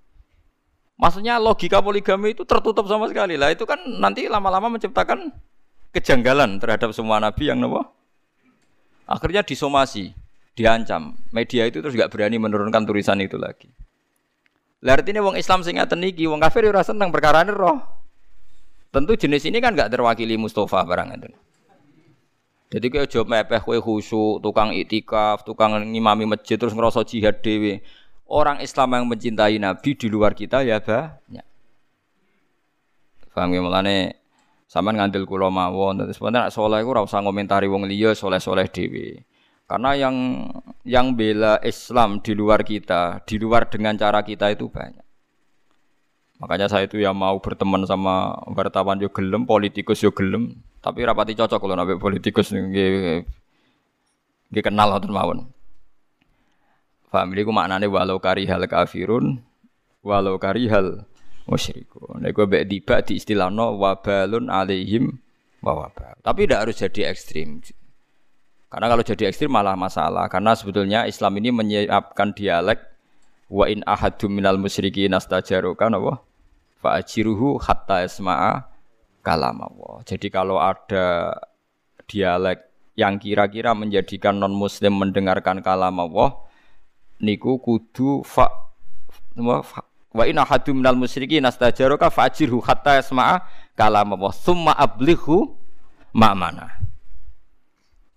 Maksudnya 0.99 1.39
logika 1.39 1.79
poligami 1.79 2.35
itu 2.35 2.43
tertutup 2.43 2.91
sama 2.91 3.07
sekali 3.07 3.39
lah. 3.39 3.55
Itu 3.55 3.63
kan 3.63 3.79
nanti 4.03 4.27
lama-lama 4.27 4.67
menciptakan 4.67 5.31
kejanggalan 5.95 6.59
terhadap 6.59 6.91
semua 6.91 7.23
Nabi 7.23 7.47
yang 7.47 7.63
nopo. 7.63 7.87
Akhirnya 9.07 9.47
disomasi 9.47 10.11
diancam. 10.59 11.15
Media 11.31 11.71
itu 11.71 11.79
terus 11.79 11.95
gak 11.95 12.11
berani 12.11 12.43
menurunkan 12.43 12.83
tulisan 12.83 13.23
itu 13.23 13.39
lagi. 13.39 13.71
Lah 14.83 14.99
artinya 14.99 15.23
wong 15.23 15.39
Islam 15.39 15.63
sing 15.63 15.79
ngaten 15.79 16.03
iki, 16.03 16.27
wong 16.27 16.43
kafir 16.43 16.67
ora 16.67 16.83
seneng 16.83 17.15
perkara 17.15 17.47
roh. 17.47 17.79
Tentu 18.91 19.15
jenis 19.15 19.47
ini 19.47 19.63
kan 19.63 19.79
gak 19.79 19.95
terwakili 19.95 20.35
Mustafa 20.35 20.83
barang 20.83 21.09
itu. 21.15 21.31
Jadi 22.69 22.87
kayak 22.93 23.09
job 23.09 23.25
mepeh 23.31 23.65
kue 23.65 23.81
khusyuk, 23.81 24.45
tukang 24.45 24.77
itikaf, 24.77 25.41
tukang 25.41 25.73
ngimami 25.89 26.29
masjid 26.29 26.61
terus 26.61 26.77
ngerasa 26.77 27.01
jihad 27.07 27.41
dewi. 27.41 27.81
Orang 28.29 28.61
Islam 28.61 28.93
yang 28.93 29.05
mencintai 29.09 29.57
Nabi 29.57 29.97
di 29.97 30.07
luar 30.13 30.37
kita 30.37 30.61
ya 30.61 30.77
banyak. 30.85 31.47
Paham 33.33 33.55
ya 33.57 33.61
mulane 33.65 34.21
sampean 34.69 35.01
ngandel 35.01 35.25
kula 35.25 35.49
mawon 35.49 36.05
terus 36.05 36.21
sebenarnya 36.21 36.53
soleh 36.53 36.85
ku 36.85 36.93
ora 36.93 37.07
usah 37.07 37.25
ngomentari 37.25 37.71
wong 37.71 37.89
liya 37.89 38.13
soleh-soleh 38.13 38.69
dhewe. 38.69 39.25
Karena 39.65 39.97
yang 39.97 40.45
yang 40.85 41.17
bela 41.17 41.61
Islam 41.65 42.21
di 42.21 42.33
luar 42.37 42.65
kita, 42.65 43.25
di 43.25 43.37
luar 43.41 43.69
dengan 43.69 43.97
cara 43.97 44.21
kita 44.25 44.53
itu 44.53 44.69
banyak. 44.69 45.05
Makanya 46.41 46.69
saya 46.69 46.87
itu 46.87 47.01
ya 47.01 47.17
mau 47.17 47.41
berteman 47.41 47.83
sama 47.89 48.33
wartawan 48.53 49.01
yo 49.01 49.11
gelem, 49.11 49.49
politikus 49.49 50.05
yo 50.05 50.15
gelem, 50.15 50.55
tapi 50.79 51.03
rapati 51.03 51.35
cocok 51.35 51.59
kalau 51.59 51.75
nabi 51.75 51.99
politikus 51.99 52.55
nggih 52.55 53.25
kenal 54.63 54.95
ngoten 54.95 55.13
mawon. 55.13 55.39
Paham 57.09 57.33
ku 57.33 57.53
maknane 57.53 57.89
walau 57.89 58.21
karihal 58.21 58.69
kafirun 58.69 59.41
walau 60.05 60.37
karihal 60.37 61.09
musyrikun. 61.49 62.21
Nek 62.21 62.37
gue 62.37 62.45
mbek 62.45 62.65
tiba 62.69 62.97
di 63.01 63.17
istilahno 63.17 63.81
wabalun 63.81 64.53
alaihim 64.53 65.17
wa 65.65 65.89
Tapi 66.21 66.41
tidak 66.45 66.69
harus 66.69 66.77
jadi 66.77 67.09
ekstrim. 67.09 67.65
Karena 68.69 68.87
kalau 68.93 69.01
jadi 69.01 69.33
ekstrim 69.33 69.49
malah 69.49 69.73
masalah. 69.75 70.29
Karena 70.29 70.53
sebetulnya 70.53 71.09
Islam 71.09 71.41
ini 71.41 71.49
menyiapkan 71.49 72.37
dialek 72.37 72.85
wa 73.49 73.65
in 73.65 73.81
ahadum 73.89 74.29
minal 74.29 74.61
musyrikin 74.61 75.09
nastajaruka 75.09 75.89
apa? 75.89 76.21
Fa 76.79 77.01
ajiruhu 77.01 77.57
hatta 77.59 78.05
isma'a 78.05 78.69
kalam 79.25 79.65
Allah. 79.65 80.05
Jadi 80.05 80.29
kalau 80.29 80.61
ada 80.61 81.33
dialek 82.05 82.69
yang 82.95 83.17
kira-kira 83.17 83.73
menjadikan 83.73 84.37
non 84.37 84.53
muslim 84.53 85.01
mendengarkan 85.01 85.65
kalam 85.65 85.97
Allah 85.97 86.48
niku 87.19 87.59
kudu 87.59 88.23
fa 88.23 88.51
wa 89.39 90.25
in 90.27 90.35
ahadum 90.41 90.83
minal 90.83 90.99
musyrikin 90.99 91.45
nastajaruka 91.45 92.11
fa 92.11 92.27
ajirhu 92.27 92.59
hatta 92.65 92.99
isma'a 92.99 93.47
kalam 93.79 94.19
Allah. 94.19 94.33
Summa 94.35 94.75
ablighu 94.75 95.55
ma'mana. 96.11 96.83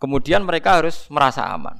Kemudian 0.02 0.42
mereka 0.42 0.82
harus 0.82 1.06
merasa 1.14 1.46
aman. 1.46 1.78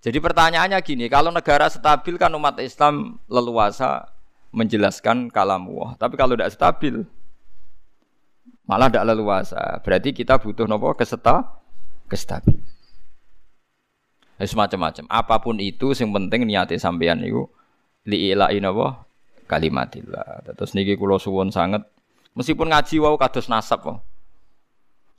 Jadi 0.00 0.16
pertanyaannya 0.22 0.78
gini, 0.80 1.10
kalau 1.10 1.34
negara 1.34 1.66
stabil 1.66 2.16
kan 2.16 2.32
umat 2.32 2.56
Islam 2.62 3.18
leluasa 3.26 4.08
menjelaskan 4.54 5.28
kalam 5.28 5.66
Allah. 5.74 5.98
Tapi 5.98 6.14
kalau 6.14 6.38
tidak 6.38 6.54
stabil, 6.54 7.02
malah 8.64 8.86
tidak 8.86 9.10
leluasa. 9.10 9.82
Berarti 9.82 10.14
kita 10.14 10.38
butuh 10.38 10.70
nopo 10.70 10.94
keseta, 10.94 11.42
kestabil. 12.06 12.69
Ya, 14.40 14.48
semacam-macam. 14.48 15.04
Apa 15.12 15.36
pun 15.44 15.60
itu, 15.60 15.92
yang 15.92 16.16
penting 16.16 16.48
niati 16.48 16.80
sampean 16.80 17.20
itu 17.20 17.44
liilai 18.08 18.56
nopo 18.56 18.88
kalimatillah. 19.44 20.56
Terus 20.56 20.72
niki 20.72 20.96
kulo 20.96 21.20
suwon 21.20 21.52
sangat. 21.52 21.84
Meskipun 22.32 22.72
ngaji 22.72 23.04
wau 23.04 23.20
kados 23.20 23.52
nasab 23.52 23.84
wau. 23.84 24.00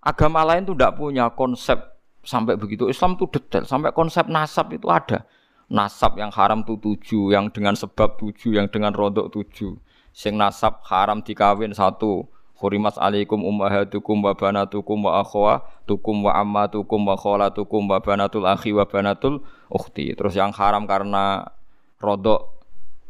Agama 0.01 0.41
lain 0.41 0.65
tuh 0.65 0.73
tidak 0.73 0.97
punya 0.97 1.29
konsep 1.29 1.77
sampai 2.25 2.57
begitu. 2.57 2.89
Islam 2.89 3.13
tuh 3.13 3.29
detail, 3.29 3.69
sampai 3.69 3.93
konsep 3.93 4.25
nasab 4.25 4.73
itu 4.73 4.89
ada. 4.89 5.29
Nasab 5.69 6.17
yang 6.17 6.33
haram 6.33 6.65
tuh 6.65 6.81
tujuh, 6.81 7.29
yang 7.29 7.53
dengan 7.53 7.77
sebab 7.77 8.17
tujuh, 8.17 8.57
yang 8.57 8.73
dengan 8.73 8.89
rodok 8.97 9.29
tujuh. 9.29 9.77
Sing 10.09 10.33
nasab 10.33 10.81
haram 10.89 11.21
dikawin 11.21 11.77
satu. 11.77 12.25
Hurimat 12.61 12.93
alaikum 13.01 13.41
ummahatukum 13.41 14.21
wa 14.21 14.37
banatukum 14.37 15.01
wa 15.01 15.25
akhwatukum 15.25 16.29
wa 16.29 16.37
ammatukum 16.37 17.01
wa 17.09 17.17
kholatukum 17.17 17.89
wa 17.89 17.97
banatul 17.97 18.45
akhi 18.45 18.69
wa 18.69 18.85
banatul 18.85 19.41
ukhti. 19.65 20.13
Terus 20.13 20.37
yang 20.37 20.53
haram 20.53 20.85
karena 20.85 21.49
rodok 21.97 22.61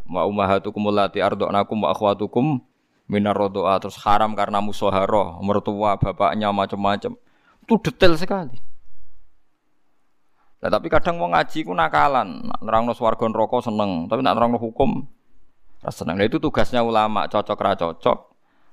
wa 0.07 0.23
ummahatukum 0.23 0.88
allati 0.88 1.19
arda'nakum 1.19 1.84
wa 1.84 1.91
akhwatukum 1.91 2.64
minar 3.11 3.36
rodoa. 3.36 3.76
Terus 3.84 3.99
haram 4.07 4.32
karena 4.40 4.64
musoharoh 4.64 5.44
mertua 5.44 5.99
bapaknya 5.99 6.48
macam-macam. 6.56 7.19
Itu 7.60 7.76
detail 7.84 8.15
sekali. 8.15 8.56
Nah, 10.64 10.72
tapi 10.72 10.88
kadang 10.88 11.19
mau 11.19 11.28
ngaji 11.28 11.68
ku 11.68 11.76
nakalan. 11.76 12.48
Nerang 12.64 12.88
no 12.88 12.95
swarga 12.95 13.28
rokok 13.28 13.68
seneng 13.68 14.07
tapi 14.07 14.23
nak 14.23 14.40
nerang 14.40 14.56
hukum 14.56 15.11
seneng. 15.91 16.15
Nah, 16.15 16.23
itu 16.23 16.40
tugasnya 16.40 16.80
ulama 16.80 17.28
cocok 17.28 17.60
ra 17.60 17.76
cocok 17.76 18.31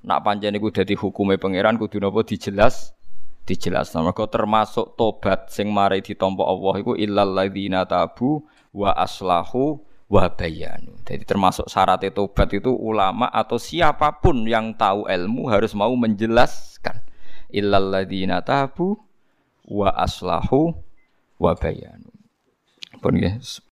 nak 0.08 0.24
panjang 0.24 0.56
iku 0.56 0.72
dadi 0.72 0.96
hukume 0.96 1.36
pangeran 1.36 1.76
kudu 1.76 2.00
napa 2.00 2.24
dijelas 2.24 2.96
dijelas 3.44 3.92
nama 3.92 4.16
kau 4.16 4.24
termasuk 4.24 4.96
tobat 4.96 5.52
sing 5.52 5.68
mari 5.68 6.00
ditompo 6.00 6.48
Allah 6.48 6.74
iku 6.80 6.96
illal 6.96 7.36
tabu 7.84 8.48
wa 8.72 8.96
aslahu 8.96 9.84
wabayanu. 10.08 10.96
Jadi 11.04 11.24
termasuk 11.28 11.68
syarat 11.68 12.00
tobat 12.12 12.48
itu 12.56 12.72
ulama 12.72 13.28
atau 13.28 13.60
siapa 13.60 14.20
pun 14.20 14.48
yang 14.48 14.72
tahu 14.72 15.04
ilmu 15.04 15.52
harus 15.52 15.76
mau 15.76 15.92
menjelaskan. 15.92 17.04
Illalladzina 17.52 18.40
tabu 18.40 18.96
wa 19.68 19.92
aslahu 19.92 20.72
wabayanu. 21.36 22.08
Pun 22.98 23.14
ya, 23.20 23.36